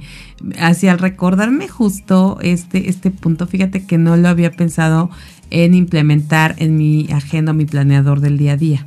hacia 0.58 0.92
al 0.92 0.98
recordarme 0.98 1.66
justo 1.66 2.38
este, 2.42 2.90
este 2.90 3.10
punto, 3.10 3.46
fíjate 3.46 3.86
que 3.86 3.96
no 3.96 4.18
lo 4.18 4.28
había 4.28 4.50
pensado 4.50 5.10
en 5.50 5.74
implementar 5.74 6.54
en 6.58 6.76
mi 6.76 7.08
agenda, 7.12 7.52
mi 7.52 7.66
planeador 7.66 8.20
del 8.20 8.38
día 8.38 8.52
a 8.52 8.56
día. 8.56 8.86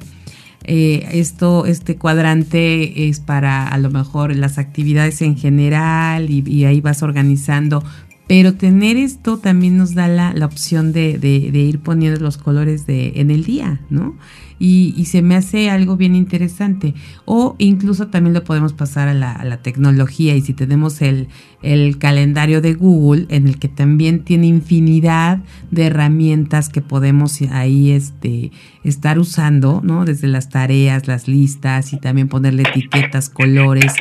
Eh, 0.65 1.07
esto, 1.11 1.65
este 1.65 1.97
cuadrante 1.97 3.09
es 3.09 3.19
para 3.19 3.67
a 3.67 3.77
lo 3.77 3.89
mejor 3.89 4.33
las 4.35 4.57
actividades 4.57 5.21
en 5.21 5.35
general 5.35 6.29
y, 6.29 6.65
ahí 6.65 6.79
vas 6.79 7.03
organizando, 7.03 7.83
pero 8.27 8.53
tener 8.55 8.97
esto 8.97 9.37
también 9.37 9.77
nos 9.77 9.95
da 9.95 10.07
la, 10.07 10.33
la 10.33 10.45
opción 10.45 10.93
de, 10.93 11.17
de, 11.17 11.59
ir 11.59 11.79
poniendo 11.79 12.19
los 12.19 12.37
colores 12.37 12.85
de, 12.85 13.13
en 13.15 13.31
el 13.31 13.43
día, 13.43 13.81
¿no? 13.89 14.15
y, 14.65 15.05
se 15.05 15.21
me 15.21 15.35
hace 15.35 15.69
algo 15.69 15.97
bien 15.97 16.15
interesante. 16.15 16.93
O 17.25 17.55
incluso 17.57 18.07
también 18.07 18.33
lo 18.33 18.45
podemos 18.45 18.71
pasar 18.71 19.09
a 19.09 19.13
la, 19.13 19.57
tecnología 19.61 20.35
y 20.35 20.41
si 20.41 20.53
tenemos 20.53 21.01
el, 21.01 21.27
el, 21.61 21.97
calendario 21.97 22.61
de 22.61 22.73
Google 22.73 23.25
en 23.29 23.47
el 23.47 23.59
que 23.59 23.67
también 23.67 24.23
tiene 24.23 24.47
infinidad 24.47 25.39
de 25.71 25.87
herramientas 25.87 26.69
que 26.69 26.81
podemos 26.81 27.41
ahí 27.51 27.91
este, 27.91 28.51
estar 28.85 29.19
usando, 29.19 29.81
¿no? 29.83 30.05
Desde 30.05 30.27
las 30.27 30.49
tareas, 30.49 31.07
las 31.07 31.27
listas 31.27 31.91
y 31.91 31.99
también 31.99 32.29
ponerle 32.29 32.63
etiquetas, 32.63 33.29
colores. 33.29 33.93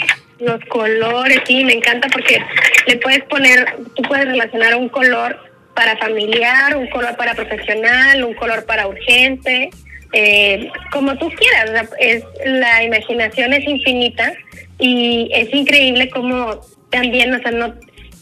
Los 0.43 0.61
colores, 0.68 1.40
sí, 1.47 1.64
me 1.64 1.74
encanta 1.74 2.09
porque 2.09 2.43
le 2.86 2.97
puedes 2.97 3.22
poner, 3.24 3.76
tú 3.95 4.03
puedes 4.03 4.26
relacionar 4.26 4.74
un 4.74 4.88
color 4.88 5.38
para 5.74 5.97
familiar, 5.97 6.76
un 6.76 6.88
color 6.88 7.16
para 7.16 7.34
profesional, 7.34 8.24
un 8.24 8.34
color 8.34 8.64
para 8.66 8.86
urgente, 8.88 9.70
eh, 10.12 10.70
como 10.90 11.16
tú 11.16 11.30
quieras. 11.30 11.88
Es, 11.99 12.24
la 12.45 12.82
imaginación 12.82 13.53
es 13.53 13.66
infinita 13.66 14.32
y 14.78 15.30
es 15.32 15.53
increíble 15.55 16.11
como 16.11 16.61
también, 16.90 17.34
o 17.34 17.38
sea, 17.38 17.53
no 17.53 17.74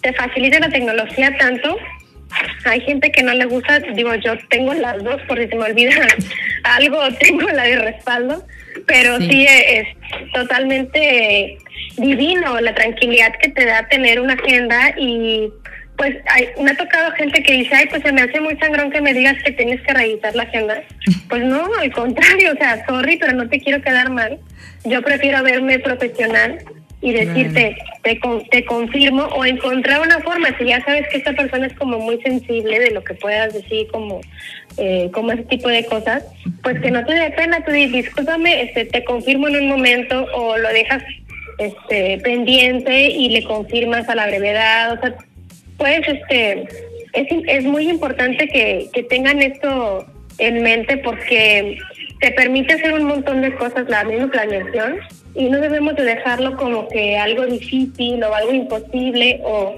te 0.02 0.12
facilita 0.12 0.60
la 0.60 0.68
tecnología 0.68 1.36
tanto. 1.38 1.76
Hay 2.64 2.80
gente 2.82 3.10
que 3.10 3.22
no 3.22 3.32
le 3.34 3.46
gusta, 3.46 3.80
digo, 3.80 4.14
yo 4.16 4.34
tengo 4.48 4.72
las 4.74 5.02
dos, 5.02 5.20
por 5.22 5.38
si 5.38 5.48
se 5.48 5.56
me 5.56 5.64
olvida 5.64 5.92
algo, 6.64 7.00
tengo 7.18 7.48
la 7.48 7.64
de 7.64 7.76
respaldo, 7.76 8.46
pero 8.90 9.18
sí, 9.18 9.30
sí 9.30 9.46
es 9.46 9.86
totalmente 10.34 11.58
divino 11.96 12.60
la 12.60 12.74
tranquilidad 12.74 13.32
que 13.40 13.50
te 13.50 13.64
da 13.64 13.86
tener 13.88 14.20
una 14.20 14.34
agenda 14.34 14.94
y 14.98 15.48
pues 15.96 16.16
me 16.58 16.70
ha 16.70 16.76
tocado 16.76 17.12
gente 17.12 17.42
que 17.42 17.52
dice, 17.52 17.74
ay, 17.74 17.86
pues 17.90 18.02
se 18.02 18.10
me 18.10 18.22
hace 18.22 18.40
muy 18.40 18.56
sangrón 18.56 18.90
que 18.90 19.02
me 19.02 19.12
digas 19.12 19.36
que 19.44 19.52
tienes 19.52 19.80
que 19.82 19.92
revisar 19.92 20.34
la 20.34 20.44
agenda. 20.44 20.82
Pues 21.28 21.44
no, 21.44 21.64
al 21.78 21.92
contrario, 21.92 22.52
o 22.52 22.56
sea, 22.56 22.84
sorry, 22.86 23.16
pero 23.16 23.34
no 23.34 23.48
te 23.48 23.60
quiero 23.60 23.80
quedar 23.80 24.10
mal. 24.10 24.40
Yo 24.84 25.00
prefiero 25.00 25.44
verme 25.44 25.78
profesional 25.78 26.58
y 27.00 27.12
decirte, 27.12 27.76
te, 28.02 28.20
te 28.50 28.64
confirmo 28.64 29.24
o 29.26 29.44
encontrar 29.44 30.00
una 30.00 30.18
forma, 30.18 30.48
si 30.58 30.64
ya 30.64 30.84
sabes 30.84 31.06
que 31.08 31.18
esta 31.18 31.34
persona 31.34 31.68
es 31.68 31.74
como 31.74 32.00
muy 32.00 32.20
sensible 32.22 32.80
de 32.80 32.90
lo 32.90 33.04
que 33.04 33.14
puedas 33.14 33.54
decir, 33.54 33.86
como, 33.92 34.20
eh, 34.76 35.10
como 35.12 35.32
ese 35.32 35.44
tipo 35.44 35.68
de 35.68 35.84
cosas, 35.84 36.24
pues 36.62 36.80
que 36.80 36.90
no 36.90 37.04
te 37.04 37.14
dé 37.14 37.30
pena, 37.30 37.64
tú 37.64 37.72
dices, 37.72 38.04
discúlpame, 38.04 38.62
este, 38.62 38.84
te 38.86 39.04
confirmo 39.04 39.48
en 39.48 39.56
un 39.56 39.68
momento 39.68 40.26
o 40.34 40.56
lo 40.56 40.68
dejas 40.68 41.02
este, 41.58 42.18
pendiente 42.18 43.08
y 43.10 43.28
le 43.28 43.44
confirmas 43.44 44.08
a 44.08 44.14
la 44.14 44.26
brevedad, 44.26 44.92
o 44.92 45.00
sea, 45.00 45.14
pues 45.76 46.00
este 46.06 46.68
es, 47.12 47.26
es 47.46 47.64
muy 47.64 47.88
importante 47.88 48.48
que, 48.48 48.88
que 48.92 49.02
tengan 49.02 49.42
esto 49.42 50.06
en 50.38 50.62
mente 50.62 50.96
porque 50.98 51.78
te 52.20 52.32
permite 52.32 52.74
hacer 52.74 52.92
un 52.92 53.04
montón 53.04 53.40
de 53.42 53.54
cosas 53.54 53.88
la 53.88 54.04
misma 54.04 54.28
planeación 54.28 54.98
y 55.34 55.48
no 55.48 55.60
debemos 55.60 55.96
de 55.96 56.04
dejarlo 56.04 56.56
como 56.56 56.88
que 56.88 57.16
algo 57.16 57.46
difícil 57.46 58.22
o 58.22 58.34
algo 58.34 58.52
imposible 58.52 59.40
o 59.44 59.74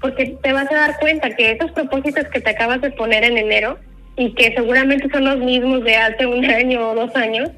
porque 0.00 0.36
te 0.42 0.52
vas 0.52 0.70
a 0.70 0.74
dar 0.74 0.98
cuenta 0.98 1.30
que 1.30 1.52
esos 1.52 1.70
propósitos 1.72 2.24
que 2.26 2.40
te 2.40 2.50
acabas 2.50 2.80
de 2.80 2.90
poner 2.90 3.24
en 3.24 3.38
enero 3.38 3.78
y 4.16 4.32
que 4.32 4.54
seguramente 4.54 5.08
son 5.10 5.24
los 5.24 5.38
mismos 5.38 5.84
de 5.84 5.96
hace 5.96 6.26
un 6.26 6.44
año 6.44 6.90
o 6.90 6.94
dos 6.94 7.14
años, 7.16 7.50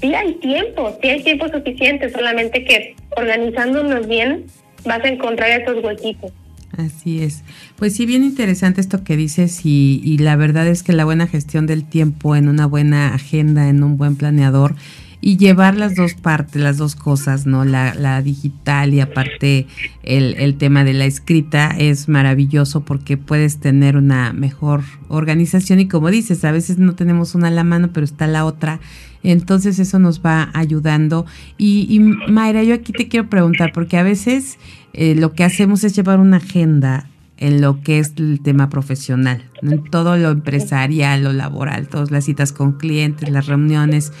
sí 0.00 0.14
hay 0.14 0.34
tiempo, 0.34 0.96
sí 1.02 1.08
hay 1.08 1.22
tiempo 1.22 1.48
suficiente, 1.48 2.10
solamente 2.10 2.64
que 2.64 2.94
organizándonos 3.16 4.06
bien 4.06 4.44
vas 4.84 5.04
a 5.04 5.08
encontrar 5.08 5.60
esos 5.60 5.82
huequitos. 5.82 6.32
Así 6.76 7.22
es. 7.22 7.42
Pues 7.76 7.96
sí, 7.96 8.06
bien 8.06 8.22
interesante 8.22 8.80
esto 8.80 9.02
que 9.02 9.16
dices 9.16 9.64
y, 9.64 10.00
y, 10.04 10.18
la 10.18 10.36
verdad 10.36 10.66
es 10.68 10.82
que 10.82 10.92
la 10.92 11.04
buena 11.04 11.26
gestión 11.26 11.66
del 11.66 11.84
tiempo 11.84 12.36
en 12.36 12.48
una 12.48 12.66
buena 12.66 13.14
agenda, 13.14 13.68
en 13.68 13.82
un 13.82 13.96
buen 13.96 14.16
planeador 14.16 14.76
y 15.20 15.36
llevar 15.36 15.76
las 15.76 15.96
dos 15.96 16.14
partes, 16.14 16.62
las 16.62 16.76
dos 16.78 16.94
cosas, 16.94 17.46
¿no? 17.46 17.64
La, 17.64 17.94
la 17.94 18.22
digital 18.22 18.94
y 18.94 19.00
aparte 19.00 19.66
el, 20.02 20.34
el, 20.38 20.56
tema 20.56 20.84
de 20.84 20.92
la 20.92 21.06
escrita 21.06 21.74
es 21.76 22.08
maravilloso 22.08 22.82
porque 22.82 23.16
puedes 23.16 23.58
tener 23.58 23.96
una 23.96 24.32
mejor 24.32 24.82
organización 25.08 25.80
y 25.80 25.88
como 25.88 26.10
dices, 26.10 26.44
a 26.44 26.52
veces 26.52 26.78
no 26.78 26.94
tenemos 26.94 27.34
una 27.34 27.48
a 27.48 27.50
la 27.50 27.64
mano, 27.64 27.90
pero 27.92 28.04
está 28.04 28.26
la 28.26 28.44
otra. 28.44 28.80
Entonces 29.24 29.80
eso 29.80 29.98
nos 29.98 30.24
va 30.24 30.50
ayudando. 30.54 31.26
Y, 31.56 31.86
y 31.90 31.98
Mayra, 31.98 32.62
yo 32.62 32.74
aquí 32.74 32.92
te 32.92 33.08
quiero 33.08 33.28
preguntar, 33.28 33.72
porque 33.72 33.96
a 33.96 34.04
veces 34.04 34.58
eh, 34.92 35.14
lo 35.16 35.32
que 35.32 35.44
hacemos 35.44 35.82
es 35.84 35.96
llevar 35.96 36.20
una 36.20 36.36
agenda 36.36 37.08
en 37.38 37.60
lo 37.60 37.82
que 37.82 38.00
es 38.00 38.14
el 38.16 38.40
tema 38.40 38.68
profesional, 38.68 39.44
en 39.62 39.84
todo 39.84 40.16
lo 40.16 40.30
empresarial, 40.30 41.22
lo 41.22 41.32
laboral, 41.32 41.88
todas 41.88 42.10
las 42.10 42.24
citas 42.24 42.52
con 42.52 42.72
clientes, 42.72 43.28
las 43.30 43.46
reuniones, 43.46 44.12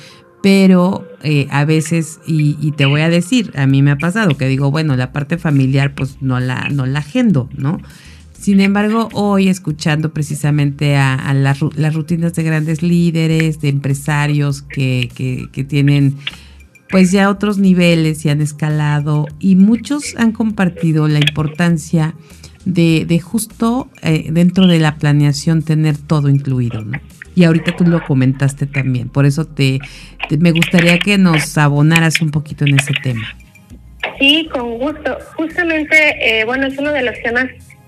pero 0.42 1.06
eh, 1.22 1.48
a 1.50 1.64
veces, 1.64 2.20
y, 2.26 2.72
te 2.72 2.86
voy 2.86 3.00
a 3.00 3.08
decir, 3.08 3.52
a 3.56 3.66
mí 3.66 3.82
me 3.82 3.90
ha 3.90 3.98
pasado 3.98 4.36
que 4.36 4.46
digo, 4.46 4.70
bueno, 4.70 4.96
la 4.96 5.12
parte 5.12 5.38
familiar 5.38 5.94
pues 5.94 6.18
no 6.20 6.38
la, 6.40 6.68
no 6.68 6.86
la 6.86 7.00
agendo, 7.00 7.48
¿no? 7.56 7.80
Sin 8.32 8.60
embargo, 8.60 9.08
hoy 9.14 9.48
escuchando 9.48 10.12
precisamente 10.12 10.96
a, 10.96 11.34
las, 11.34 11.58
rutinas 11.92 12.34
de 12.34 12.42
grandes 12.44 12.82
líderes, 12.82 13.60
de 13.60 13.68
empresarios 13.68 14.62
que, 14.62 15.10
que, 15.14 15.48
que 15.50 15.64
tienen 15.64 16.16
pues 16.88 17.10
ya 17.10 17.28
otros 17.28 17.58
niveles 17.58 18.24
y 18.24 18.30
han 18.30 18.40
escalado 18.40 19.26
y 19.38 19.56
muchos 19.56 20.14
han 20.16 20.32
compartido 20.32 21.08
la 21.08 21.18
importancia 21.18 22.14
de, 22.64 23.04
de 23.06 23.20
justo 23.20 23.90
eh, 24.02 24.28
dentro 24.30 24.66
de 24.66 24.78
la 24.78 24.96
planeación 24.96 25.62
tener 25.62 25.98
todo 25.98 26.28
incluido, 26.28 26.84
¿no? 26.84 26.98
Y 27.38 27.44
ahorita 27.44 27.76
tú 27.76 27.84
lo 27.84 28.02
comentaste 28.02 28.66
también, 28.66 29.10
por 29.10 29.24
eso 29.24 29.44
te, 29.44 29.78
me 30.40 30.50
gustaría 30.50 30.98
que 30.98 31.18
nos 31.18 31.56
abonaras 31.56 32.20
un 32.20 32.32
poquito 32.32 32.64
en 32.64 32.80
ese 32.80 32.92
tema. 33.00 33.32
Sí, 34.18 34.48
con 34.50 34.76
gusto. 34.78 35.16
Justamente, 35.36 36.16
eh, 36.20 36.44
bueno, 36.44 36.66
es 36.66 36.76
uno 36.78 36.92
de 36.92 37.02
los 37.02 37.14
temas 37.22 37.46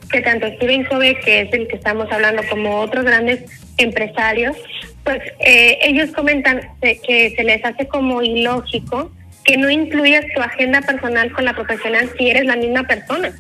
que 0.09 0.21
tanto 0.21 0.47
Steven 0.55 0.85
Covey, 0.85 1.17
que 1.25 1.41
es 1.41 1.53
el 1.53 1.67
que 1.67 1.75
estamos 1.75 2.07
hablando, 2.13 2.43
como 2.49 2.79
otros 2.79 3.05
grandes 3.05 3.41
empresarios, 3.77 4.57
pues 5.03 5.19
eh, 5.41 5.79
ellos 5.83 6.13
comentan 6.13 6.61
que 6.81 7.35
se 7.37 7.43
les 7.43 7.65
hace 7.65 7.89
como 7.89 8.23
ilógico 8.23 9.11
que 9.45 9.57
no 9.57 9.71
incluyas 9.71 10.25
tu 10.35 10.41
agenda 10.41 10.81
personal 10.83 11.33
con 11.33 11.45
la 11.45 11.55
profesional 11.55 12.11
si 12.17 12.31
eres 12.31 12.45
la 12.45 12.57
misma 12.57 12.85
persona. 12.85 13.33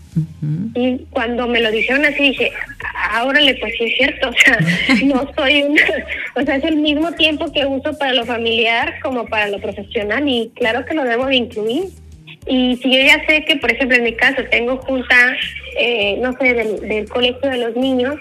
Y 0.74 0.98
cuando 1.10 1.46
me 1.46 1.60
lo 1.60 1.70
dijeron 1.70 2.04
así 2.04 2.30
dije, 2.30 2.52
ahora 3.10 3.40
le 3.40 3.54
pues 3.56 3.74
sí 3.76 3.84
es 3.84 3.96
cierto, 3.96 4.28
o 4.30 4.32
sea, 4.32 4.58
no 5.04 5.30
soy 5.36 5.62
una, 5.62 5.82
o 6.36 6.42
sea, 6.42 6.56
es 6.56 6.64
el 6.64 6.76
mismo 6.76 7.12
tiempo 7.12 7.52
que 7.52 7.66
uso 7.66 7.96
para 7.98 8.14
lo 8.14 8.24
familiar 8.24 8.94
como 9.02 9.26
para 9.26 9.48
lo 9.48 9.60
profesional 9.60 10.28
y 10.28 10.50
claro 10.54 10.84
que 10.86 10.94
lo 10.94 11.04
debo 11.04 11.26
de 11.26 11.36
incluir. 11.36 11.84
Y 12.46 12.76
si 12.76 12.90
yo 12.90 13.00
ya 13.00 13.24
sé 13.26 13.44
que, 13.44 13.56
por 13.56 13.70
ejemplo, 13.70 13.98
en 13.98 14.04
mi 14.04 14.14
caso 14.14 14.42
tengo 14.50 14.78
junta, 14.78 15.36
eh, 15.78 16.18
no 16.22 16.32
sé, 16.38 16.54
del, 16.54 16.80
del 16.80 17.08
colegio 17.08 17.50
de 17.50 17.58
los 17.58 17.76
niños, 17.76 18.18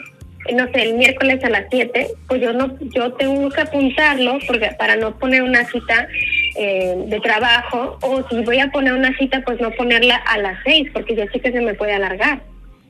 no 0.53 0.71
sé, 0.71 0.81
el 0.83 0.95
miércoles 0.95 1.43
a 1.43 1.49
las 1.49 1.65
7, 1.69 2.07
pues 2.27 2.41
yo 2.41 2.53
no 2.53 2.77
yo 2.79 3.13
tengo 3.13 3.49
que 3.49 3.61
apuntarlo 3.61 4.39
porque 4.47 4.69
para 4.77 4.95
no 4.95 5.17
poner 5.17 5.43
una 5.43 5.65
cita 5.65 6.07
eh, 6.55 6.95
de 7.07 7.19
trabajo 7.19 7.97
o 8.01 8.27
si 8.29 8.41
voy 8.43 8.59
a 8.59 8.71
poner 8.71 8.93
una 8.93 9.15
cita, 9.17 9.41
pues 9.45 9.59
no 9.59 9.71
ponerla 9.71 10.15
a 10.15 10.37
las 10.37 10.57
6 10.63 10.89
porque 10.93 11.15
yo 11.15 11.23
sé 11.31 11.39
que 11.39 11.51
se 11.51 11.61
me 11.61 11.73
puede 11.73 11.93
alargar. 11.93 12.41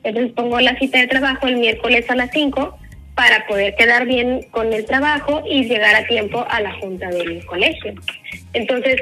Entonces 0.02 0.32
pongo 0.32 0.60
la 0.60 0.78
cita 0.78 0.98
de 0.98 1.08
trabajo 1.08 1.46
el 1.46 1.56
miércoles 1.56 2.08
a 2.10 2.16
las 2.16 2.30
5 2.30 2.78
para 3.14 3.46
poder 3.46 3.74
quedar 3.74 4.06
bien 4.06 4.46
con 4.50 4.72
el 4.72 4.86
trabajo 4.86 5.42
y 5.46 5.64
llegar 5.64 5.94
a 5.94 6.06
tiempo 6.06 6.46
a 6.48 6.60
la 6.60 6.72
junta 6.74 7.08
del 7.08 7.44
colegio. 7.44 7.92
Entonces, 8.54 8.96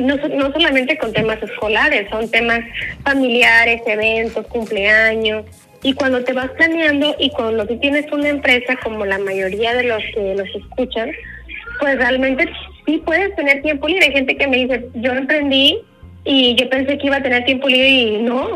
no, 0.00 0.16
no 0.16 0.52
solamente 0.52 0.96
con 0.98 1.12
temas 1.12 1.42
escolares, 1.42 2.08
son 2.10 2.30
temas 2.30 2.60
familiares, 3.02 3.82
eventos, 3.86 4.46
cumpleaños. 4.46 5.46
Y 5.82 5.94
cuando 5.94 6.22
te 6.22 6.32
vas 6.32 6.50
planeando 6.50 7.16
y 7.18 7.30
cuando 7.30 7.66
tú 7.66 7.78
tienes 7.78 8.10
una 8.12 8.28
empresa, 8.28 8.76
como 8.82 9.06
la 9.06 9.18
mayoría 9.18 9.74
de 9.74 9.84
los 9.84 10.02
que 10.14 10.34
nos 10.34 10.48
escuchan, 10.54 11.10
pues 11.78 11.96
realmente 11.96 12.48
sí 12.86 13.02
puedes 13.04 13.34
tener 13.36 13.62
tiempo 13.62 13.88
libre. 13.88 14.06
Hay 14.06 14.12
gente 14.12 14.36
que 14.36 14.46
me 14.46 14.58
dice, 14.58 14.86
yo 14.94 15.12
emprendí 15.12 15.78
y 16.24 16.54
yo 16.54 16.68
pensé 16.68 16.98
que 16.98 17.06
iba 17.06 17.16
a 17.16 17.22
tener 17.22 17.44
tiempo 17.44 17.68
libre 17.68 17.88
y 17.88 18.18
no, 18.18 18.50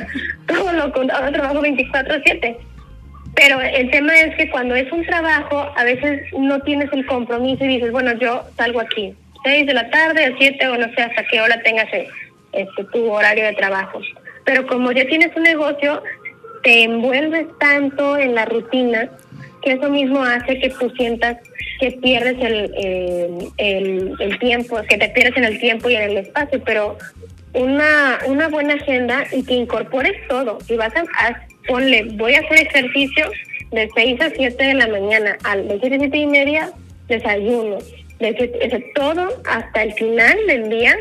todo 0.46 0.72
lo 0.72 0.82
ahora 1.12 1.32
trabajo 1.32 1.62
24/7. 1.62 2.56
Pero 3.34 3.60
el 3.60 3.90
tema 3.90 4.14
es 4.14 4.34
que 4.36 4.50
cuando 4.50 4.74
es 4.74 4.90
un 4.90 5.04
trabajo, 5.04 5.70
a 5.76 5.84
veces 5.84 6.22
no 6.36 6.60
tienes 6.60 6.92
el 6.92 7.06
compromiso 7.06 7.64
y 7.64 7.68
dices, 7.68 7.92
bueno, 7.92 8.12
yo 8.14 8.42
salgo 8.56 8.80
aquí, 8.80 9.14
6 9.44 9.66
de 9.66 9.74
la 9.74 9.88
tarde, 9.90 10.34
7 10.38 10.68
o 10.68 10.76
no 10.76 10.92
sé 10.94 11.02
hasta 11.02 11.24
qué 11.24 11.40
hora 11.40 11.62
tengas 11.62 11.86
este, 12.52 12.84
tu 12.92 13.10
horario 13.10 13.44
de 13.44 13.52
trabajo. 13.52 14.00
Pero 14.44 14.66
como 14.66 14.90
ya 14.92 15.06
tienes 15.06 15.34
un 15.36 15.44
negocio, 15.44 16.02
te 16.62 16.84
envuelves 16.84 17.46
tanto 17.58 18.16
en 18.16 18.34
la 18.34 18.44
rutina 18.44 19.10
que 19.62 19.72
eso 19.72 19.88
mismo 19.88 20.22
hace 20.22 20.58
que 20.58 20.70
tú 20.70 20.90
sientas 20.90 21.38
que 21.78 21.92
pierdes 21.92 22.36
el, 22.40 23.52
el, 23.56 24.38
tiempo, 24.38 24.78
que 24.88 24.98
te 24.98 25.08
pierdes 25.08 25.36
en 25.36 25.44
el 25.44 25.58
tiempo 25.58 25.88
y 25.88 25.96
en 25.96 26.10
el 26.10 26.16
espacio, 26.18 26.62
pero 26.64 26.98
una, 27.54 28.18
una 28.26 28.48
buena 28.48 28.74
agenda 28.74 29.24
y 29.32 29.42
que 29.44 29.54
incorpores 29.54 30.12
todo. 30.28 30.58
Y 30.68 30.76
vas 30.76 30.92
a, 30.94 31.46
ponle, 31.66 32.04
voy 32.12 32.34
a 32.34 32.40
hacer 32.40 32.66
ejercicio 32.66 33.30
de 33.72 33.88
6 33.94 34.20
a 34.20 34.30
7 34.30 34.64
de 34.64 34.74
la 34.74 34.88
mañana, 34.88 35.38
al 35.44 35.68
de 35.68 35.78
7 35.80 35.96
a 35.96 35.98
7 36.00 36.16
y 36.18 36.26
media, 36.26 36.70
desayuno, 37.08 37.78
de 38.18 38.92
todo 38.94 39.28
hasta 39.46 39.82
el 39.82 39.92
final 39.94 40.36
del 40.46 40.68
día, 40.68 40.94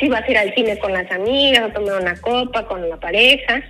si 0.00 0.08
vas 0.08 0.22
a 0.22 0.30
ir 0.30 0.38
al 0.38 0.54
cine 0.54 0.78
con 0.78 0.92
las 0.92 1.10
amigas, 1.10 1.62
a 1.62 1.72
tomar 1.72 2.00
una 2.00 2.16
copa 2.20 2.66
con 2.66 2.88
la 2.88 2.96
pareja, 2.96 3.62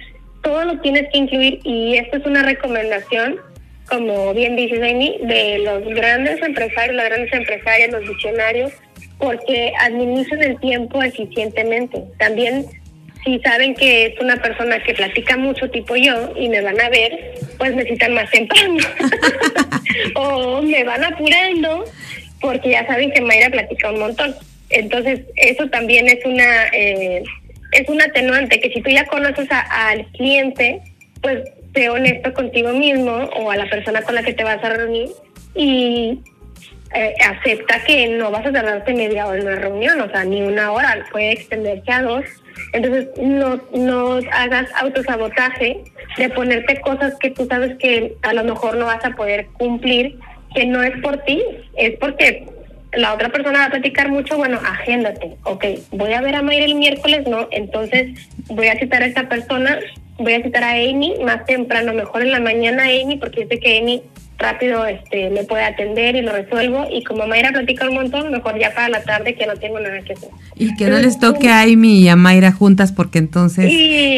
todo 0.47 0.65
lo 0.65 0.79
tienes 0.79 1.09
que 1.13 1.19
incluir 1.19 1.59
y 1.65 1.97
esto 1.97 2.19
es 2.19 2.25
una 2.25 2.45
recomendación, 2.45 3.41
como 3.89 4.33
bien 4.33 4.55
dice 4.55 4.77
Amy, 4.77 5.19
de 5.23 5.59
los 5.59 5.85
grandes 5.93 6.41
empresarios, 6.41 6.95
las 6.95 7.07
grandes 7.07 7.33
empresarias, 7.33 7.91
los 7.91 8.09
visionarios, 8.09 8.73
porque 9.19 9.73
administran 9.81 10.45
el 10.45 10.61
tiempo 10.61 11.03
eficientemente. 11.03 12.01
También 12.21 12.65
si 13.25 13.41
saben 13.41 13.75
que 13.75 14.07
es 14.07 14.21
una 14.21 14.37
persona 14.37 14.81
que 14.85 14.95
platica 14.95 15.37
mucho 15.37 15.69
tipo 15.69 15.97
yo 15.97 16.33
y 16.37 16.49
me 16.49 16.61
van 16.61 16.81
a 16.81 16.91
ver, 16.91 17.35
pues 17.59 17.75
necesitan 17.75 18.15
más 18.15 18.31
temprano. 18.31 18.79
o 20.15 20.63
me 20.63 20.85
van 20.85 21.03
apurando 21.03 21.87
porque 22.41 22.71
ya 22.71 22.87
saben 22.87 23.11
que 23.11 23.21
Mayra 23.21 23.51
platica 23.51 23.91
un 23.91 23.99
montón. 23.99 24.33
Entonces, 24.71 25.23
eso 25.35 25.69
también 25.71 26.07
es 26.07 26.25
una 26.25 26.69
eh, 26.73 27.25
es 27.77 27.89
un 27.89 28.01
atenuante, 28.01 28.61
que 28.61 28.70
si 28.70 28.81
tú 28.81 28.91
ya 28.91 29.05
conoces 29.07 29.49
al 29.51 30.07
cliente, 30.12 30.81
pues 31.20 31.41
sé 31.74 31.91
honesto 31.91 32.33
contigo 32.33 32.72
mismo 32.72 33.12
o 33.12 33.51
a 33.51 33.57
la 33.57 33.68
persona 33.68 34.03
con 34.03 34.14
la 34.14 34.22
que 34.22 34.33
te 34.33 34.45
vas 34.45 34.62
a 34.64 34.70
reunir 34.70 35.11
y 35.55 36.20
eh, 36.95 37.14
acepta 37.22 37.85
que 37.85 38.09
no 38.09 38.31
vas 38.31 38.47
a 38.47 38.53
tardarte 38.53 38.95
media 38.95 39.27
hora 39.27 39.41
en 39.41 39.47
una 39.47 39.57
reunión, 39.57 40.01
o 40.01 40.09
sea, 40.09 40.24
ni 40.24 40.43
una 40.43 40.72
hora, 40.72 41.05
puede 41.11 41.33
extenderse 41.33 41.93
a 41.93 42.03
dos. 42.03 42.24
Entonces, 42.72 43.09
no, 43.20 43.61
no 43.74 44.20
hagas 44.33 44.70
autosabotaje 44.77 45.85
de 46.16 46.29
ponerte 46.31 46.81
cosas 46.81 47.14
que 47.20 47.31
tú 47.31 47.47
sabes 47.47 47.77
que 47.77 48.16
a 48.22 48.33
lo 48.33 48.45
mejor 48.45 48.77
no 48.77 48.87
vas 48.87 49.05
a 49.05 49.11
poder 49.11 49.47
cumplir, 49.59 50.18
que 50.55 50.64
no 50.64 50.83
es 50.83 50.99
por 51.03 51.18
ti, 51.24 51.43
es 51.77 51.97
porque 51.99 52.47
la 52.97 53.15
otra 53.15 53.29
persona 53.29 53.61
va 53.61 53.65
a 53.67 53.71
platicar 53.71 54.11
mucho, 54.11 54.37
bueno, 54.37 54.59
agéndate, 54.65 55.37
ok, 55.45 55.65
voy 55.93 56.13
a 56.13 56.21
ver 56.21 56.37
a 56.37 56.43
Mayra 56.43 56.65
el 56.65 56.75
miércoles, 56.75 57.27
no, 57.29 57.49
entonces 57.51 58.29
voy 58.49 58.69
a 58.69 58.79
citar 58.79 59.03
a 59.03 59.07
esta 59.07 59.29
persona, 59.29 59.79
voy 60.19 60.35
a 60.35 60.43
citar 60.43 60.65
a 60.65 60.73
Amy 60.73 61.15
más 61.23 61.45
temprano, 61.45 61.93
mejor 61.93 62.23
en 62.23 62.33
la 62.33 62.41
mañana 62.41 62.85
Amy, 62.85 63.17
porque 63.19 63.43
yo 63.43 63.49
sé 63.49 63.59
que 63.61 63.79
Amy 63.79 64.03
rápido 64.39 64.84
este 64.87 65.30
me 65.30 65.45
puede 65.45 65.64
atender 65.64 66.16
y 66.16 66.22
lo 66.22 66.32
resuelvo. 66.32 66.87
Y 66.91 67.05
como 67.05 67.26
Mayra 67.26 67.51
platica 67.51 67.89
un 67.89 67.95
montón, 67.95 68.30
mejor 68.30 68.59
ya 68.59 68.74
para 68.74 68.89
la 68.89 69.03
tarde 69.03 69.34
que 69.34 69.47
no 69.47 69.55
tengo 69.57 69.80
nada 69.80 70.01
que 70.03 70.12
hacer. 70.12 70.28
Y 70.57 70.74
que 70.76 70.87
no 70.87 70.99
les 70.99 71.18
toque 71.18 71.49
a 71.49 71.62
Amy 71.62 72.01
y 72.01 72.09
a 72.09 72.16
Mayra 72.16 72.53
juntas 72.53 72.93
porque 72.93 73.18
entonces 73.18 73.72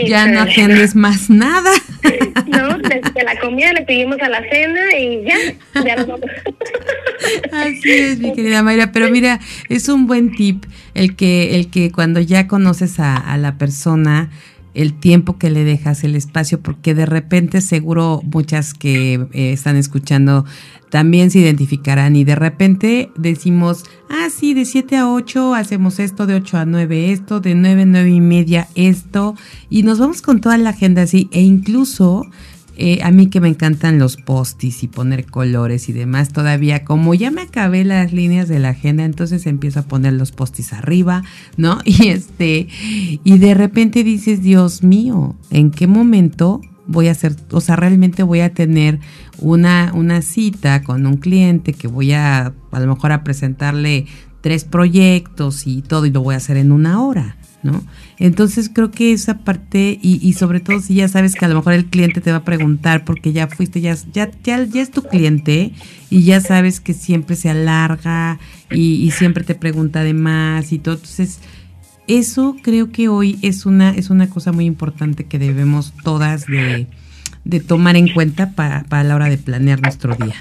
ya 0.07 0.27
no 0.27 0.41
atiendes 0.41 0.95
más 0.95 1.31
nada. 1.31 1.71
No, 2.47 2.79
desde 2.79 3.25
la 3.25 3.39
comida 3.41 3.73
le 3.73 3.83
pedimos 3.83 4.19
a 4.21 4.29
la 4.29 4.41
cena 4.49 4.81
y 4.99 5.23
ya, 5.25 5.37
ya 5.85 6.07
Así 7.53 7.91
es, 7.91 8.19
mi 8.21 8.33
querida 8.33 8.63
Mayra, 8.63 8.91
pero 8.91 9.11
mira, 9.11 9.39
es 9.69 9.89
un 9.89 10.07
buen 10.07 10.35
tip 10.35 10.65
el 10.95 11.15
que 11.15 11.57
el 11.57 11.71
que 11.71 11.93
cuando 11.93 12.21
ya 12.21 12.47
conoces 12.47 13.01
a, 13.01 13.17
a 13.17 13.37
la 13.37 13.59
persona 13.59 14.31
el 14.75 14.95
tiempo 14.95 15.39
que 15.39 15.51
le 15.51 15.65
dejas, 15.65 16.05
el 16.05 16.15
espacio, 16.15 16.61
porque 16.61 16.95
de 16.95 17.07
repente 17.07 17.61
seguro 17.61 18.23
muchas 18.25 18.75
que 18.75 19.15
eh, 19.15 19.53
están 19.53 19.77
escuchando 19.77 20.45
también 20.91 21.31
se 21.31 21.41
identificarán 21.41 22.17
y 22.17 22.25
de 22.25 22.35
repente 22.35 23.11
decimos, 23.17 23.85
ah, 24.09 24.29
sí, 24.35 24.55
de 24.55 24.65
7 24.65 24.97
a 24.97 25.09
8 25.11 25.55
hacemos 25.55 25.99
esto, 25.99 26.27
de 26.27 26.35
8 26.35 26.59
a 26.59 26.65
9 26.65 27.13
esto, 27.13 27.41
de 27.41 27.55
9 27.55 27.83
a 27.83 27.87
9 27.87 28.11
y 28.11 28.21
media 28.21 28.69
esto, 28.75 29.35
y 29.69 29.83
nos 29.83 29.99
vamos 29.99 30.23
con 30.23 30.41
toda 30.41 30.57
la 30.59 30.71
agenda 30.71 31.03
así, 31.03 31.29
e 31.33 31.43
incluso 31.43 32.25
eh, 32.81 33.01
a 33.03 33.11
mí 33.11 33.27
que 33.27 33.41
me 33.41 33.49
encantan 33.49 33.99
los 33.99 34.17
postis 34.17 34.85
y 34.85 34.89
poner 34.89 35.27
colores 35.27 35.89
y 35.89 35.93
demás, 35.93 36.33
todavía 36.33 36.85
como 36.85 37.13
ya 37.13 37.33
me 37.33 37.43
acabé 37.43 37.85
las 37.85 38.13
líneas 38.13 38.47
de 38.47 38.61
la 38.61 38.69
agenda, 38.69 39.05
entonces 39.05 39.47
empiezo 39.47 39.81
a 39.81 39.83
poner 39.83 40.13
los 40.13 40.31
postis 40.31 40.73
arriba, 40.73 41.25
¿no? 41.57 41.81
Y 41.85 42.09
este, 42.09 42.69
y 43.25 43.39
de 43.39 43.55
repente 43.55 44.05
dices, 44.05 44.43
Dios 44.43 44.85
mío, 44.85 45.35
¿en 45.51 45.73
qué 45.73 45.89
momento 45.89 46.61
voy 46.87 47.09
a 47.09 47.13
hacer, 47.13 47.35
o 47.51 47.61
sea, 47.61 47.75
realmente 47.75 48.23
voy 48.23 48.41
a 48.41 48.55
tener 48.55 49.01
una, 49.39 49.91
una 49.95 50.23
cita 50.23 50.85
con 50.85 51.05
un 51.07 51.17
cliente 51.17 51.73
que 51.73 51.89
voy 51.89 52.13
a, 52.13 52.53
a 52.71 52.81
lo 52.81 52.95
mejor 52.95 53.11
a 53.11 53.25
presentarle 53.25 54.07
tres 54.41 54.65
proyectos 54.65 55.67
y 55.67 55.83
todo 55.83 56.07
y 56.07 56.11
lo 56.11 56.23
voy 56.23 56.35
a 56.35 56.39
hacer 56.39 56.57
en 56.57 56.71
una 56.71 57.03
hora? 57.03 57.37
¿No? 57.63 57.83
Entonces 58.19 58.71
creo 58.73 58.91
que 58.91 59.13
esa 59.13 59.39
parte, 59.39 59.99
y, 60.01 60.21
y, 60.23 60.33
sobre 60.35 60.61
todo 60.61 60.81
si 60.81 60.95
ya 60.95 61.09
sabes 61.09 61.35
que 61.35 61.45
a 61.45 61.49
lo 61.49 61.57
mejor 61.57 61.73
el 61.73 61.87
cliente 61.87 62.21
te 62.21 62.31
va 62.31 62.39
a 62.39 62.45
preguntar 62.45 63.05
porque 63.05 63.33
ya 63.33 63.49
fuiste, 63.49 63.81
ya, 63.81 63.97
ya, 64.13 64.31
ya, 64.43 64.59
es 64.81 64.91
tu 64.91 65.03
cliente 65.03 65.73
y 66.11 66.25
ya 66.25 66.41
sabes 66.41 66.81
que 66.81 66.95
siempre 66.95 67.37
se 67.37 67.51
alarga 67.51 68.39
y, 68.71 69.11
siempre 69.11 69.45
te 69.45 69.55
pregunta 69.55 70.03
de 70.05 70.15
más 70.15 70.73
y 70.73 70.79
todo. 70.79 70.95
Entonces, 70.95 71.41
eso 72.07 72.57
creo 72.63 72.91
que 72.93 73.09
hoy 73.09 73.39
es 73.43 73.67
una, 73.67 73.91
es 73.91 74.11
una 74.11 74.31
cosa 74.31 74.53
muy 74.53 74.65
importante 74.65 75.25
que 75.25 75.39
debemos 75.39 75.93
todas 76.05 76.47
de, 76.47 76.87
de 77.45 77.61
tomar 77.61 77.97
en 77.97 78.09
cuenta 78.13 78.53
para, 78.53 78.85
para 78.85 79.05
la 79.05 79.17
hora 79.17 79.29
de 79.29 79.39
planear 79.39 79.81
nuestro 79.81 80.15
día. 80.15 80.35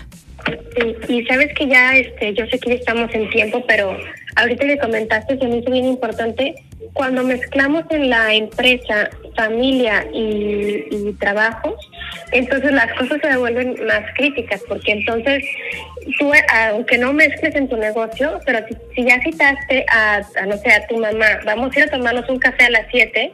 Y, 1.09 1.25
sabes 1.25 1.53
que 1.55 1.67
ya, 1.67 1.95
este, 1.97 2.33
yo 2.33 2.45
sé 2.47 2.59
que 2.59 2.69
ya 2.69 2.75
estamos 2.75 3.13
en 3.13 3.29
tiempo, 3.29 3.63
pero 3.67 3.97
ahorita 4.35 4.65
que 4.65 4.77
comentaste 4.77 5.37
se 5.37 5.47
me 5.47 5.57
hizo 5.57 5.71
bien 5.71 5.85
importante 5.85 6.55
cuando 6.93 7.23
mezclamos 7.23 7.85
en 7.89 8.09
la 8.09 8.33
empresa 8.33 9.09
familia 9.35 10.05
y, 10.13 11.13
trabajo, 11.19 11.75
entonces 12.31 12.71
las 12.71 12.91
cosas 12.93 13.19
se 13.21 13.37
vuelven 13.37 13.75
más 13.85 14.03
críticas, 14.15 14.61
porque 14.67 14.91
entonces 14.91 15.43
tú, 16.19 16.31
aunque 16.71 16.97
no 16.97 17.13
mezcles 17.13 17.55
en 17.55 17.67
tu 17.67 17.77
negocio, 17.77 18.39
pero 18.45 18.59
si, 18.95 19.03
ya 19.03 19.21
citaste 19.21 19.85
a, 19.89 20.21
no 20.45 20.57
sé, 20.57 20.71
a 20.71 20.87
tu 20.87 20.97
mamá, 20.97 21.39
vamos 21.45 21.75
a 21.75 21.79
ir 21.79 21.85
a 21.85 21.91
tomarnos 21.91 22.27
un 22.29 22.39
café 22.39 22.65
a 22.65 22.69
las 22.69 22.85
7, 22.91 23.33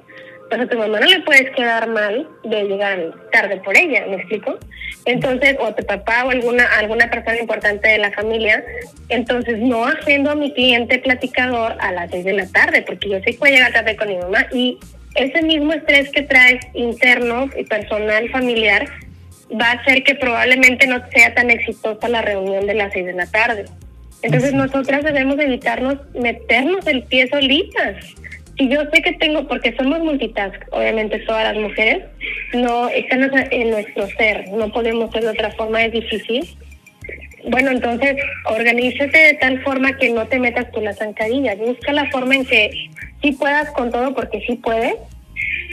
pues 0.49 0.61
a 0.61 0.67
tu 0.67 0.77
mamá 0.77 0.99
no 0.99 1.07
le 1.07 1.21
puedes 1.21 1.49
quedar 1.51 1.87
mal 1.87 2.27
de 2.43 2.63
llegar 2.63 3.13
tarde 3.31 3.57
por 3.57 3.77
ella, 3.77 4.05
¿me 4.07 4.15
explico? 4.15 4.57
Entonces, 5.05 5.57
o 5.59 5.73
tu 5.73 5.85
papá 5.85 6.25
o 6.25 6.29
alguna, 6.29 6.65
alguna 6.77 7.09
persona 7.09 7.39
importante 7.39 7.89
de 7.89 7.97
la 7.97 8.11
familia, 8.11 8.63
entonces 9.09 9.59
no 9.59 9.85
haciendo 9.85 10.31
a 10.31 10.35
mi 10.35 10.53
cliente 10.53 10.99
platicador 10.99 11.75
a 11.79 11.91
las 11.91 12.11
seis 12.11 12.25
de 12.25 12.33
la 12.33 12.47
tarde, 12.47 12.83
porque 12.83 13.09
yo 13.09 13.17
sé 13.19 13.31
que 13.31 13.37
voy 13.37 13.49
a 13.49 13.53
llegar 13.53 13.73
tarde 13.73 13.95
con 13.95 14.07
mi 14.07 14.17
mamá 14.17 14.47
y 14.51 14.77
ese 15.15 15.41
mismo 15.41 15.73
estrés 15.73 16.09
que 16.09 16.23
traes 16.23 16.65
interno 16.73 17.49
y 17.57 17.63
personal 17.65 18.29
familiar 18.29 18.87
va 19.59 19.71
a 19.71 19.73
hacer 19.73 20.03
que 20.03 20.15
probablemente 20.15 20.87
no 20.87 21.01
sea 21.09 21.33
tan 21.33 21.49
exitosa 21.51 22.07
la 22.09 22.21
reunión 22.21 22.65
de 22.65 22.73
las 22.73 22.93
seis 22.93 23.05
de 23.05 23.13
la 23.13 23.27
tarde. 23.27 23.65
Entonces 24.21 24.53
nosotras 24.53 25.03
debemos 25.03 25.37
evitarnos 25.37 25.97
meternos 26.13 26.87
el 26.87 27.03
pie 27.03 27.27
solitas 27.27 27.95
si 28.57 28.69
yo 28.69 28.81
sé 28.93 29.01
que 29.01 29.13
tengo, 29.13 29.47
porque 29.47 29.75
somos 29.75 29.99
multitask, 29.99 30.55
obviamente 30.71 31.19
todas 31.19 31.43
las 31.43 31.61
mujeres, 31.61 32.03
no 32.53 32.87
está 32.89 33.15
en 33.51 33.69
nuestro 33.71 34.07
ser, 34.07 34.47
no 34.49 34.71
podemos 34.71 35.11
ser 35.11 35.23
de 35.23 35.29
otra 35.29 35.51
forma, 35.51 35.83
es 35.83 35.91
difícil. 35.91 36.47
Bueno, 37.45 37.71
entonces, 37.71 38.15
organízate 38.45 39.17
de 39.17 39.33
tal 39.33 39.61
forma 39.63 39.97
que 39.97 40.09
no 40.09 40.27
te 40.27 40.39
metas 40.39 40.65
con 40.71 40.85
las 40.85 40.97
zancadillas. 40.97 41.57
Busca 41.57 41.91
la 41.91 42.09
forma 42.09 42.35
en 42.35 42.45
que 42.45 42.89
sí 43.21 43.31
puedas 43.33 43.69
con 43.71 43.91
todo, 43.91 44.13
porque 44.13 44.41
sí 44.47 44.55
puedes, 44.55 44.95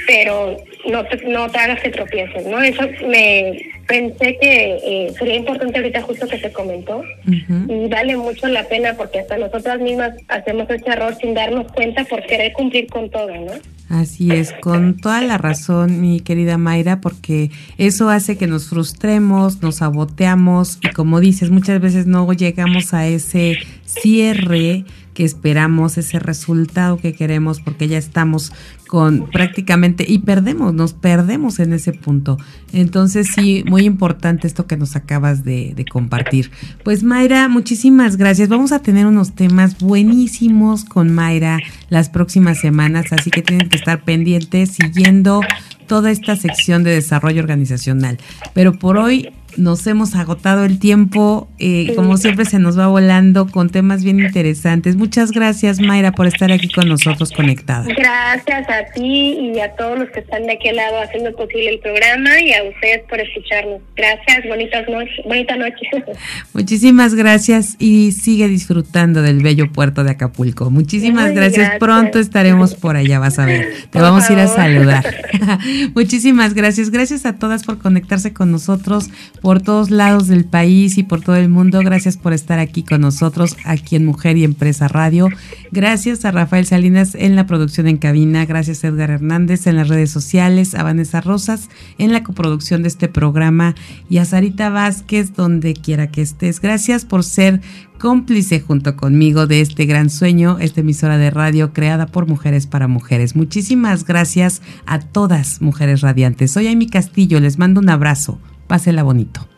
pero 0.07 0.57
no 0.89 1.05
te, 1.05 1.17
no 1.29 1.49
te 1.49 1.59
hagas 1.59 1.81
que 1.81 1.91
tropieces, 1.91 2.47
¿no? 2.47 2.61
Eso 2.61 2.89
me 3.07 3.61
pensé 3.91 4.39
que 4.41 4.79
eh, 4.85 5.15
sería 5.19 5.35
importante 5.35 5.77
ahorita 5.77 6.03
justo 6.03 6.29
que 6.29 6.39
se 6.39 6.53
comentó 6.53 7.03
y 7.27 7.89
vale 7.89 8.17
mucho 8.17 8.47
la 8.47 8.69
pena 8.69 8.95
porque 8.97 9.19
hasta 9.19 9.37
nosotras 9.37 9.81
mismas 9.81 10.13
hacemos 10.29 10.71
ese 10.71 10.89
error 10.89 11.17
sin 11.21 11.35
darnos 11.35 11.73
cuenta 11.73 12.05
por 12.05 12.25
querer 12.25 12.53
cumplir 12.53 12.87
con 12.87 13.11
todo, 13.11 13.27
¿no? 13.27 13.53
Así 13.89 14.31
es, 14.31 14.53
con 14.53 14.97
toda 14.99 15.21
la 15.23 15.39
razón, 15.39 16.01
mi 16.01 16.21
querida 16.21 16.57
Mayra, 16.57 17.01
porque 17.01 17.51
eso 17.79 18.09
hace 18.09 18.39
que 18.39 18.47
nos 18.47 18.69
frustremos, 18.69 19.61
nos 19.61 19.77
saboteamos 19.77 20.79
y 20.85 20.91
como 20.91 21.19
dices, 21.19 21.51
muchas 21.51 21.81
veces 21.81 22.07
no 22.07 22.33
llegamos 22.33 22.95
a 22.95 23.09
ese 23.09 23.57
cierre 23.85 24.85
que 25.15 25.25
esperamos, 25.25 25.99
ese 25.99 26.21
resultado 26.21 26.99
que 26.99 27.13
queremos, 27.13 27.61
porque 27.61 27.89
ya 27.89 27.99
estamos 27.99 28.53
con 28.87 29.31
prácticamente 29.31 30.05
y 30.09 30.19
perdemos, 30.19 30.75
nos 30.75 30.95
perdemos 30.95 31.59
en 31.61 31.73
ese 31.73 31.93
punto. 31.93 32.39
Entonces 32.73 33.29
sí, 33.35 33.63
muy 33.69 33.80
importante 33.85 34.47
esto 34.47 34.67
que 34.67 34.77
nos 34.77 34.97
acabas 34.97 35.45
de, 35.45 35.73
de, 35.75 35.85
compartir. 35.85 36.51
Pues 36.85 37.03
Mayra, 37.03 37.49
muchísimas 37.49 38.17
gracias. 38.17 38.49
Vamos 38.49 38.73
a 38.73 38.81
tener 38.81 39.07
unos 39.07 39.35
temas 39.35 39.79
buenísimos 39.79 40.85
con 40.85 41.13
Mayra 41.15 41.59
las 41.89 42.09
próximas 42.09 42.59
semanas, 42.59 43.13
así 43.13 43.31
que 43.31 43.43
tienen 43.43 43.69
que 43.69 43.77
estar 43.77 44.03
pendientes 44.03 44.71
siguiendo 44.71 45.41
toda 45.87 46.11
esta 46.11 46.37
sección 46.37 46.85
de 46.85 46.93
desarrollo 46.93 47.43
organizacional. 47.43 48.19
Pero 48.55 48.79
por 48.79 48.97
hoy 48.97 49.31
nos 49.57 49.87
hemos 49.87 50.15
agotado 50.15 50.65
el 50.65 50.79
tiempo, 50.79 51.49
eh, 51.59 51.93
como 51.97 52.17
siempre 52.17 52.45
se 52.45 52.59
nos 52.59 52.79
va 52.79 52.87
volando 52.87 53.47
con 53.47 53.71
temas 53.71 54.05
bien 54.05 54.21
interesantes. 54.21 54.97
Muchas 54.97 55.33
gracias 55.33 55.81
Mayra 55.81 56.13
por 56.13 56.27
estar 56.27 56.53
aquí 56.53 56.69
con 56.69 56.89
nosotros 56.89 57.33
conectada. 57.33 57.87
Gracias 57.97 58.69
a 58.69 58.93
ti 58.93 59.53
y 59.55 59.61
a 59.61 59.75
todos 59.77 59.99
los 59.99 60.11
que 60.11 60.21
están 60.21 60.45
de 60.47 60.53
aquel 60.53 60.77
lado 60.77 61.01
haciendo 61.03 61.35
posible 61.35 61.71
el 61.71 61.81
programa 61.81 62.41
y 62.41 62.53
a 62.53 62.65
ustedes 62.65 63.03
por 63.09 63.21
escucharnos. 63.21 63.81
Gracias, 63.97 64.47
bonitas 64.49 64.89
noches, 64.89 65.25
bonita 65.25 65.57
noche. 65.57 65.89
Muchísimas 66.53 67.15
gracias 67.15 67.77
y 67.79 68.13
sigue 68.13 68.49
disfrutando 68.49 69.23
del 69.23 69.43
bello 69.43 69.71
puerto 69.73 70.05
de 70.05 70.11
Acapulco. 70.11 70.71
Muchísimas 70.71 71.33
gracias. 71.33 71.79
Pronto 71.79 72.19
estaremos 72.19 72.75
por 72.75 72.97
allá, 72.97 73.19
vas 73.19 73.39
a 73.39 73.47
ver. 73.47 73.75
Te 73.91 74.01
vamos 74.01 74.29
a 74.29 74.33
ir 74.33 74.39
a 74.39 74.47
saludar. 74.47 75.05
Muchísimas 75.95 76.55
gracias. 76.55 76.91
Gracias 76.91 77.27
a 77.27 77.35
todas 77.37 77.65
por 77.65 77.79
conectarse 77.79 78.33
con 78.33 78.51
nosotros 78.51 79.11
por 79.41 79.61
todos 79.63 79.91
lados 79.91 80.29
del 80.29 80.45
país 80.45 80.99
y 80.99 81.03
por 81.03 81.21
todo 81.21 81.37
el 81.37 81.49
mundo. 81.49 81.81
Gracias 81.81 82.17
por 82.17 82.33
estar 82.33 82.59
aquí 82.59 82.83
con 82.83 83.01
nosotros, 83.01 83.57
aquí 83.65 83.97
en 83.97 84.07
Mujer 84.07 84.37
y 84.37 84.45
Empresa 84.45 84.89
Radio. 84.89 85.29
Gracias 85.73 86.25
a 86.25 86.31
Rafael 86.31 86.67
Salinas 86.67 87.15
en 87.15 87.37
la 87.37 87.47
producción 87.47 87.89
en 87.89 87.97
cabina. 87.97 88.45
Gracias 88.47 88.85
a 88.85 88.89
Edgar 88.89 89.11
Hernández 89.11 89.67
en 89.67 89.77
las 89.77 89.89
redes 89.89 90.11
sociales, 90.11 90.75
a 90.75 90.83
Vanessa 90.83 91.21
Rosas 91.21 91.69
en 91.99 92.13
la 92.13 92.23
coproducción 92.23 92.83
de 92.83 92.89
este 92.89 93.09
programa 93.09 93.75
y 94.09 94.19
a 94.19 94.25
Sarita 94.25 94.71
Vázquez 94.71 95.35
donde 95.35 95.75
quiera 95.75 96.11
que 96.11 96.23
estés. 96.23 96.61
Gracias 96.61 97.05
por 97.05 97.25
ser 97.25 97.61
cómplice 97.99 98.61
junto 98.61 98.97
conmigo 98.97 99.47
de 99.47 99.61
este 99.61 99.85
gran 99.85 100.11
sueño, 100.11 100.59
esta 100.59 100.81
emisora 100.81 101.19
de 101.19 101.31
radio 101.31 101.73
creada 101.73 102.07
por 102.07 102.27
mujeres 102.27 102.67
para 102.67 102.89
mujeres. 102.89 103.37
Muchísimas 103.37 104.05
gracias 104.05 104.63
a 104.87 105.01
todas 105.01 105.61
mujeres 105.61 106.01
radiantes. 106.01 106.51
Soy 106.51 106.69
Amy 106.69 106.89
Castillo, 106.89 107.39
les 107.41 107.59
mando 107.59 107.81
un 107.81 107.91
abrazo. 107.91 108.39
Pásela 108.71 109.03
bonito. 109.03 109.49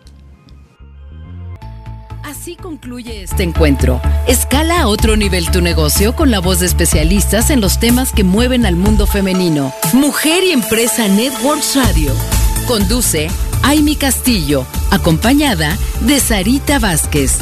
Así 2.25 2.57
concluye 2.57 3.23
este 3.23 3.43
encuentro. 3.43 4.01
Escala 4.27 4.81
a 4.81 4.87
otro 4.87 5.17
nivel 5.19 5.51
tu 5.51 5.61
negocio 5.61 6.17
con 6.17 6.31
la 6.31 6.41
voz 6.41 6.61
de 6.61 6.67
especialistas 6.67 7.51
en 7.51 7.61
los 7.61 7.79
temas 7.79 8.11
que 8.11 8.25
mueven 8.25 8.65
al 8.65 8.75
mundo 8.75 9.07
femenino. 9.07 9.71
Mujer 9.93 10.45
y 10.45 10.53
Empresa 10.53 11.09
Networks 11.09 11.77
Radio. 11.77 12.11
Conduce 12.67 13.29
Amy 13.63 13.97
Castillo, 13.97 14.65
acompañada 14.91 15.77
de 16.01 16.19
Sarita 16.19 16.79
Vázquez. 16.79 17.37